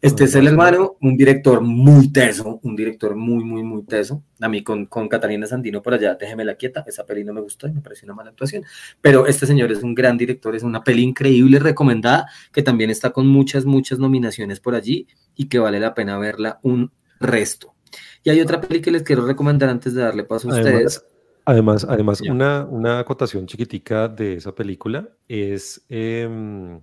[0.00, 4.22] Este es el hermano, un director muy teso, un director muy, muy, muy teso.
[4.40, 7.42] A mí con, con Catalina Sandino por allá, déjeme la quieta, esa peli no me
[7.42, 8.64] gustó y me pareció una mala actuación.
[9.02, 13.10] Pero este señor es un gran director, es una peli increíble, recomendada, que también está
[13.10, 15.06] con muchas, muchas nominaciones por allí
[15.36, 16.90] y que vale la pena verla un
[17.20, 17.74] resto.
[18.22, 20.74] Y hay otra peli que les quiero recomendar antes de darle paso a ustedes.
[20.74, 21.13] Además,
[21.44, 26.80] además una, una acotación chiquitica de esa película es, em,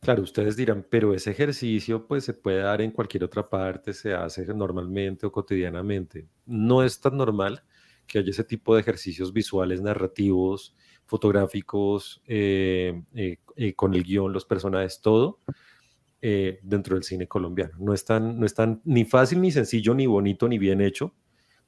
[0.00, 4.14] claro, ustedes dirán, pero ese ejercicio pues se puede dar en cualquier otra parte, se
[4.14, 6.28] hace normalmente o cotidianamente.
[6.46, 7.62] No es tan normal
[8.06, 10.74] que haya ese tipo de ejercicios visuales, narrativos,
[11.08, 15.40] fotográficos, eh, eh, eh, con el guion, los personajes, todo.
[16.20, 17.74] dentro del cine colombiano.
[17.78, 21.14] No es, tan, no es tan ni fácil, ni sencillo, ni bonito, ni bien hecho,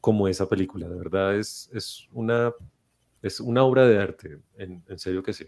[0.00, 0.88] como esa película.
[0.88, 2.52] De verdad es, es, una,
[3.22, 5.46] es una obra de arte, en, serio que sí.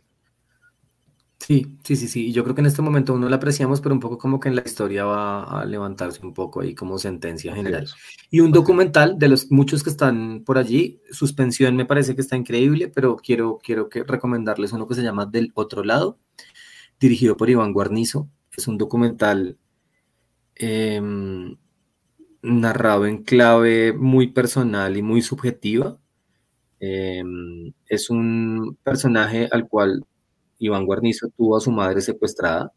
[1.39, 2.33] Sí, sí, sí, sí.
[2.33, 4.55] Yo creo que en este momento uno la apreciamos, pero un poco como que en
[4.55, 7.89] la historia va a levantarse un poco ahí como sentencia general.
[8.31, 12.37] Y un documental de los muchos que están por allí, Suspensión me parece que está
[12.37, 16.17] increíble, pero quiero, quiero que recomendarles uno que se llama Del Otro Lado,
[17.01, 18.29] dirigido por Iván Guarnizo.
[18.57, 19.59] Es un documental
[20.55, 21.57] em,
[22.43, 25.99] narrado en clave muy personal y muy subjetiva.
[26.81, 30.05] Em, es un personaje al cual
[30.59, 32.73] Iván Guarnizo tuvo a su madre secuestrada.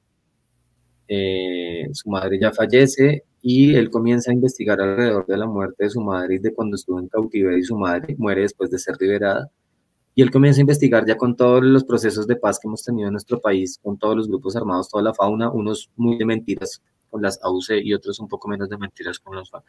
[1.08, 5.90] Eh, su madre ya fallece y él comienza a investigar alrededor de la muerte de
[5.92, 8.96] su madre y de cuando estuvo en cautiverio y su madre muere después de ser
[9.00, 9.52] liberada.
[10.16, 13.08] Y él comienza a investigar ya con todos los procesos de paz que hemos tenido
[13.08, 16.82] en nuestro país, con todos los grupos armados, toda la fauna, unos muy de mentiras,
[17.22, 19.64] las AUC y otros un poco menos de mentiras con los FA.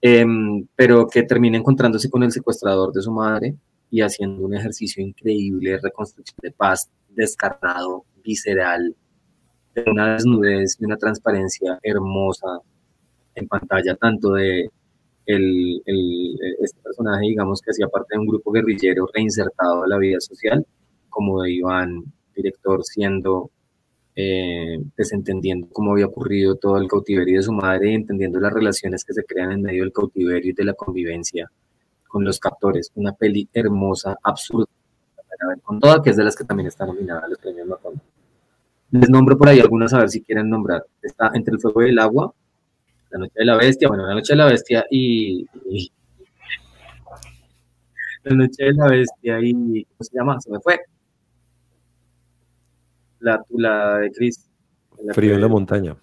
[0.00, 3.54] Em, pero que termina encontrándose con el secuestrador de su madre
[3.90, 8.96] y haciendo un ejercicio increíble de reconstrucción de paz, descarnado, visceral,
[9.74, 12.60] de una desnudez y una transparencia hermosa
[13.34, 14.70] en pantalla, tanto de
[15.26, 19.98] el, el, este personaje, digamos, que hacía parte de un grupo guerrillero reinsertado a la
[19.98, 20.66] vida social,
[21.08, 22.04] como de Iván,
[22.34, 23.50] director, siendo
[24.14, 29.04] eh, desentendiendo cómo había ocurrido todo el cautiverio de su madre y entendiendo las relaciones
[29.04, 31.50] que se crean en medio del cautiverio y de la convivencia
[32.06, 32.90] con los captores.
[32.94, 34.66] Una peli hermosa, absurda,
[35.62, 38.00] con toda, que es de las que también está nominada a los premios Macondo.
[38.90, 40.84] Les nombro por ahí algunas a ver si quieren nombrar.
[41.00, 42.34] Está Entre el Fuego y el Agua,
[43.10, 45.46] La Noche de la Bestia, bueno, La Noche de la Bestia y
[48.24, 50.38] La Noche de la Bestia y, ¿cómo se llama?
[50.40, 50.78] Se me fue
[53.22, 54.48] la, de Chris.
[55.12, 55.96] Frío en la montaña.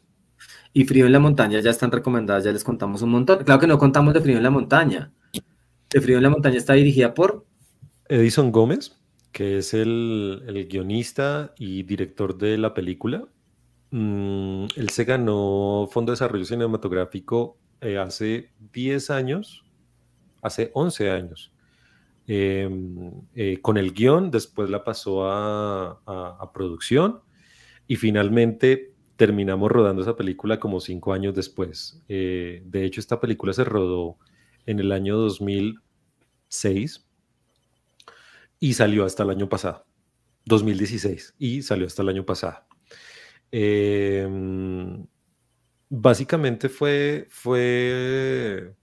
[0.74, 3.44] Y Frío en la montaña ya están recomendadas, ya les contamos un montón.
[3.44, 5.12] Claro que no contamos de Frío en la montaña.
[5.90, 7.46] De Frío en la montaña está dirigida por
[8.08, 8.98] Edison Gómez,
[9.32, 13.26] que es el, guionista y director de la película.
[13.92, 19.66] Mm, él se ganó Fondo de Desarrollo Cinematográfico eh, hace 10 años,
[20.42, 21.52] hace 11 años.
[22.32, 27.22] Em, eh, con el guion, después la pasó a, producción
[27.88, 32.04] y finalmente terminamos rodando esa película como cinco años después.
[32.08, 34.20] Eh, de hecho, esta película se rodó
[34.68, 37.08] en el año 2006
[38.60, 39.88] y salió hasta el año pasado,
[40.46, 42.64] 2016, y salió hasta el año pasado.
[43.52, 45.04] Em,
[45.90, 48.76] básicamente fue, fue,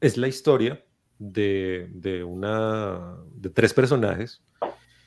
[0.00, 0.84] es la historia
[1.30, 4.42] de, una, de tres personajes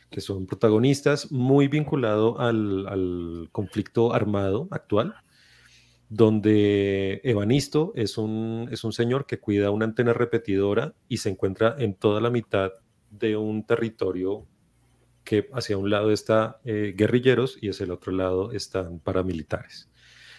[0.09, 5.15] que son protagonistas muy vinculados al, conflicto armado actual,
[6.07, 11.75] donde Evanisto es un, es un señor que cuida una antena repetidora y se encuentra
[11.79, 12.71] en toda la mitad
[13.09, 14.47] de un territorio
[15.23, 19.89] que hacia un lado está eh, guerrilleros y hacia el otro lado están paramilitares.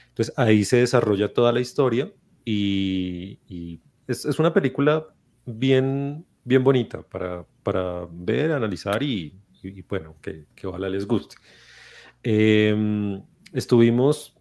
[0.09, 2.13] Entonces ahí se desarrolla toda la historia
[2.45, 5.09] y, es, es, una película
[5.47, 9.33] bien, bien bonita para, para ver, analizar y,
[9.89, 11.37] bueno, que, que, ojalá les guste.
[12.23, 14.37] Em, estuvimos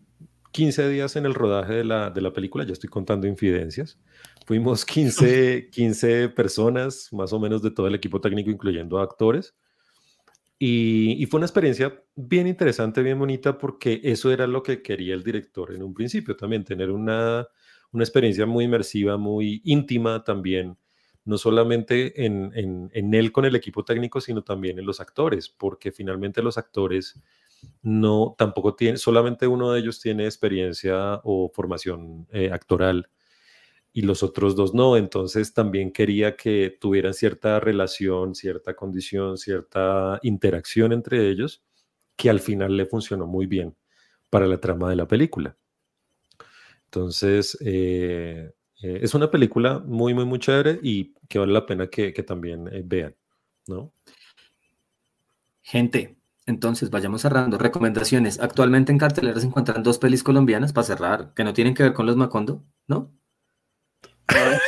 [0.52, 4.00] 15 días en el rodaje de la, de la, película, ya estoy contando infidencias.
[4.46, 9.56] Fuimos 15, 15 personas, más o menos de todo el equipo técnico, incluyendo actores.
[10.58, 15.14] Y, y, fue una experiencia bien interesante, bien bonita, porque eso era lo que quería
[15.14, 17.46] el director en un principio también, tener una,
[17.92, 20.78] una experiencia muy inmersiva, muy íntima también
[21.26, 26.42] no solamente en, él con el equipo técnico, sino también en los actores, porque finalmente
[26.44, 27.20] los actores
[27.82, 33.10] no tampoco tienen, solamente uno de ellos tiene experiencia o formación eh, actoral.
[33.94, 34.98] y los otros dos no.
[34.98, 41.64] Entonces también quería que tuvieran cierta relación, cierta condición, cierta interacción entre ellos,
[42.18, 43.76] que al final le funcionó muy bien
[44.30, 45.58] para la trama de la película.
[46.86, 51.88] Entonces, eh, eh, es una película muy, muy, muy chévere y que vale la pena
[51.88, 53.16] que, también eh, vean,
[53.68, 53.94] ¿no?
[55.62, 57.58] Gente, entonces vayamos cerrando.
[57.58, 58.40] Recomendaciones.
[58.40, 61.94] Actualmente en cartelera se encuentran dos pelis colombianas para cerrar, que no tienen que ver
[61.94, 63.12] con los Macondo, ¿no?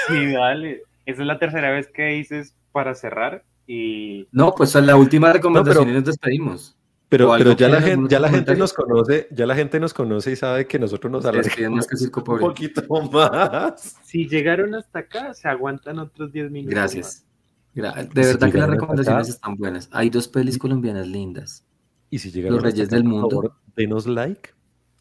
[0.08, 0.84] sí, dale.
[1.06, 4.28] Esa es la tercera vez que dices para cerrar y...
[4.32, 6.78] No, pues la última recomendación y nos despedimos.
[7.10, 10.32] Pero, pero ya, la gente, ya la gente nos conoce, ya la gente nos conoce
[10.32, 12.82] y sabe que nosotros nos alargamos un poquito
[13.12, 13.96] más.
[14.04, 16.74] Si llegaron hasta acá, se aguantan otros 10 minutos.
[16.74, 17.26] Gracias.
[17.74, 19.88] De verdad que las recomendaciones están buenas.
[19.94, 21.64] Hay dos pelis colombianas lindas.
[22.10, 23.56] Y si llegaron Los Reyes del Mundo.
[23.76, 24.50] denos like,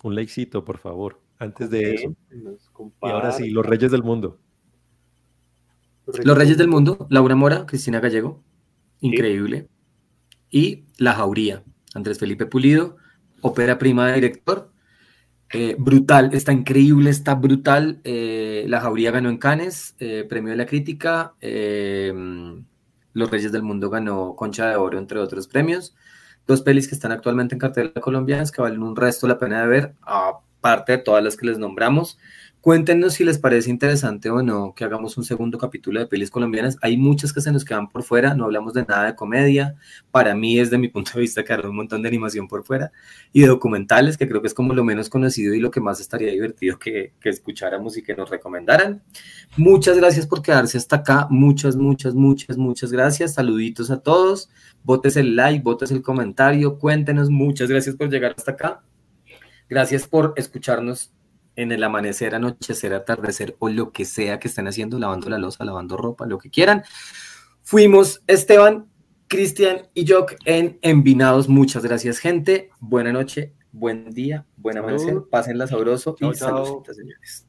[0.03, 2.15] un likecito, por favor, antes de eso.
[2.31, 4.39] Y ahora sí, Los Reyes del Mundo.
[6.23, 8.45] Los Reyes del Mundo, Laura Mora, Cristina Gallego,
[9.01, 9.69] increíble.
[10.51, 11.65] Y La Jauría,
[11.97, 12.97] Andrés Felipe Pulido,
[13.41, 14.71] ópera prima de director.
[15.53, 18.01] Eh, brutal, está increíble, está brutal.
[18.05, 21.35] Eh, la Jauría ganó en Cannes, eh, premio de la crítica.
[23.13, 25.97] Los Reyes del Mundo ganó Concha de Oro, entre otros premios.
[26.47, 29.69] Dos pelis que están actualmente en cartelera colombianas que valen un resto la pena de
[29.69, 32.19] ver, aparte de todas las que les nombramos.
[32.67, 36.77] Cuéntenos si les parece interesante o no que hagamos un segundo capítulo de pelis colombianas.
[36.83, 39.77] Hay muchas que se nos quedan por fuera, no hablamos de nada de comedia.
[40.11, 42.91] Para mí, desde mi punto de vista, quedaron un montón de animación por fuera
[43.33, 46.01] y de documentales, que creo que es como lo menos conocido y lo que más
[46.01, 49.01] estaría divertido que, que escucháramos y que nos recomendaran.
[49.57, 51.29] Muchas gracias por quedarse hasta acá.
[51.31, 53.35] Muchas, muchas, muchas, muchas gracias.
[53.35, 54.51] Saluditos a todos.
[54.83, 57.31] Votes el like, votes el comentario, cuéntenos.
[57.31, 58.83] Muchas gracias por llegar hasta acá.
[59.69, 61.13] Gracias por escucharnos
[61.57, 65.65] en el amanecer, anochecer, atardecer o lo que sea que estén haciendo, lavando la losa,
[65.65, 66.85] lavando ropa, lo que quieran.
[67.63, 68.87] Fuimos Esteban,
[69.27, 71.49] Cristian y Jock en Envinados.
[71.49, 72.71] Muchas gracias, gente.
[72.79, 75.23] Buena noche, buen día, buen amanecer.
[75.31, 77.47] Pásenla sabroso y saludos, señores.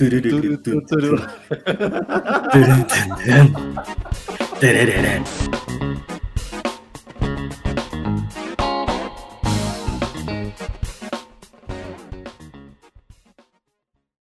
[0.00, 1.18] トゥルルルトゥルルル。
[1.18, 4.58] トゥルントゥントゥン。
[4.58, 5.89] テレレレン。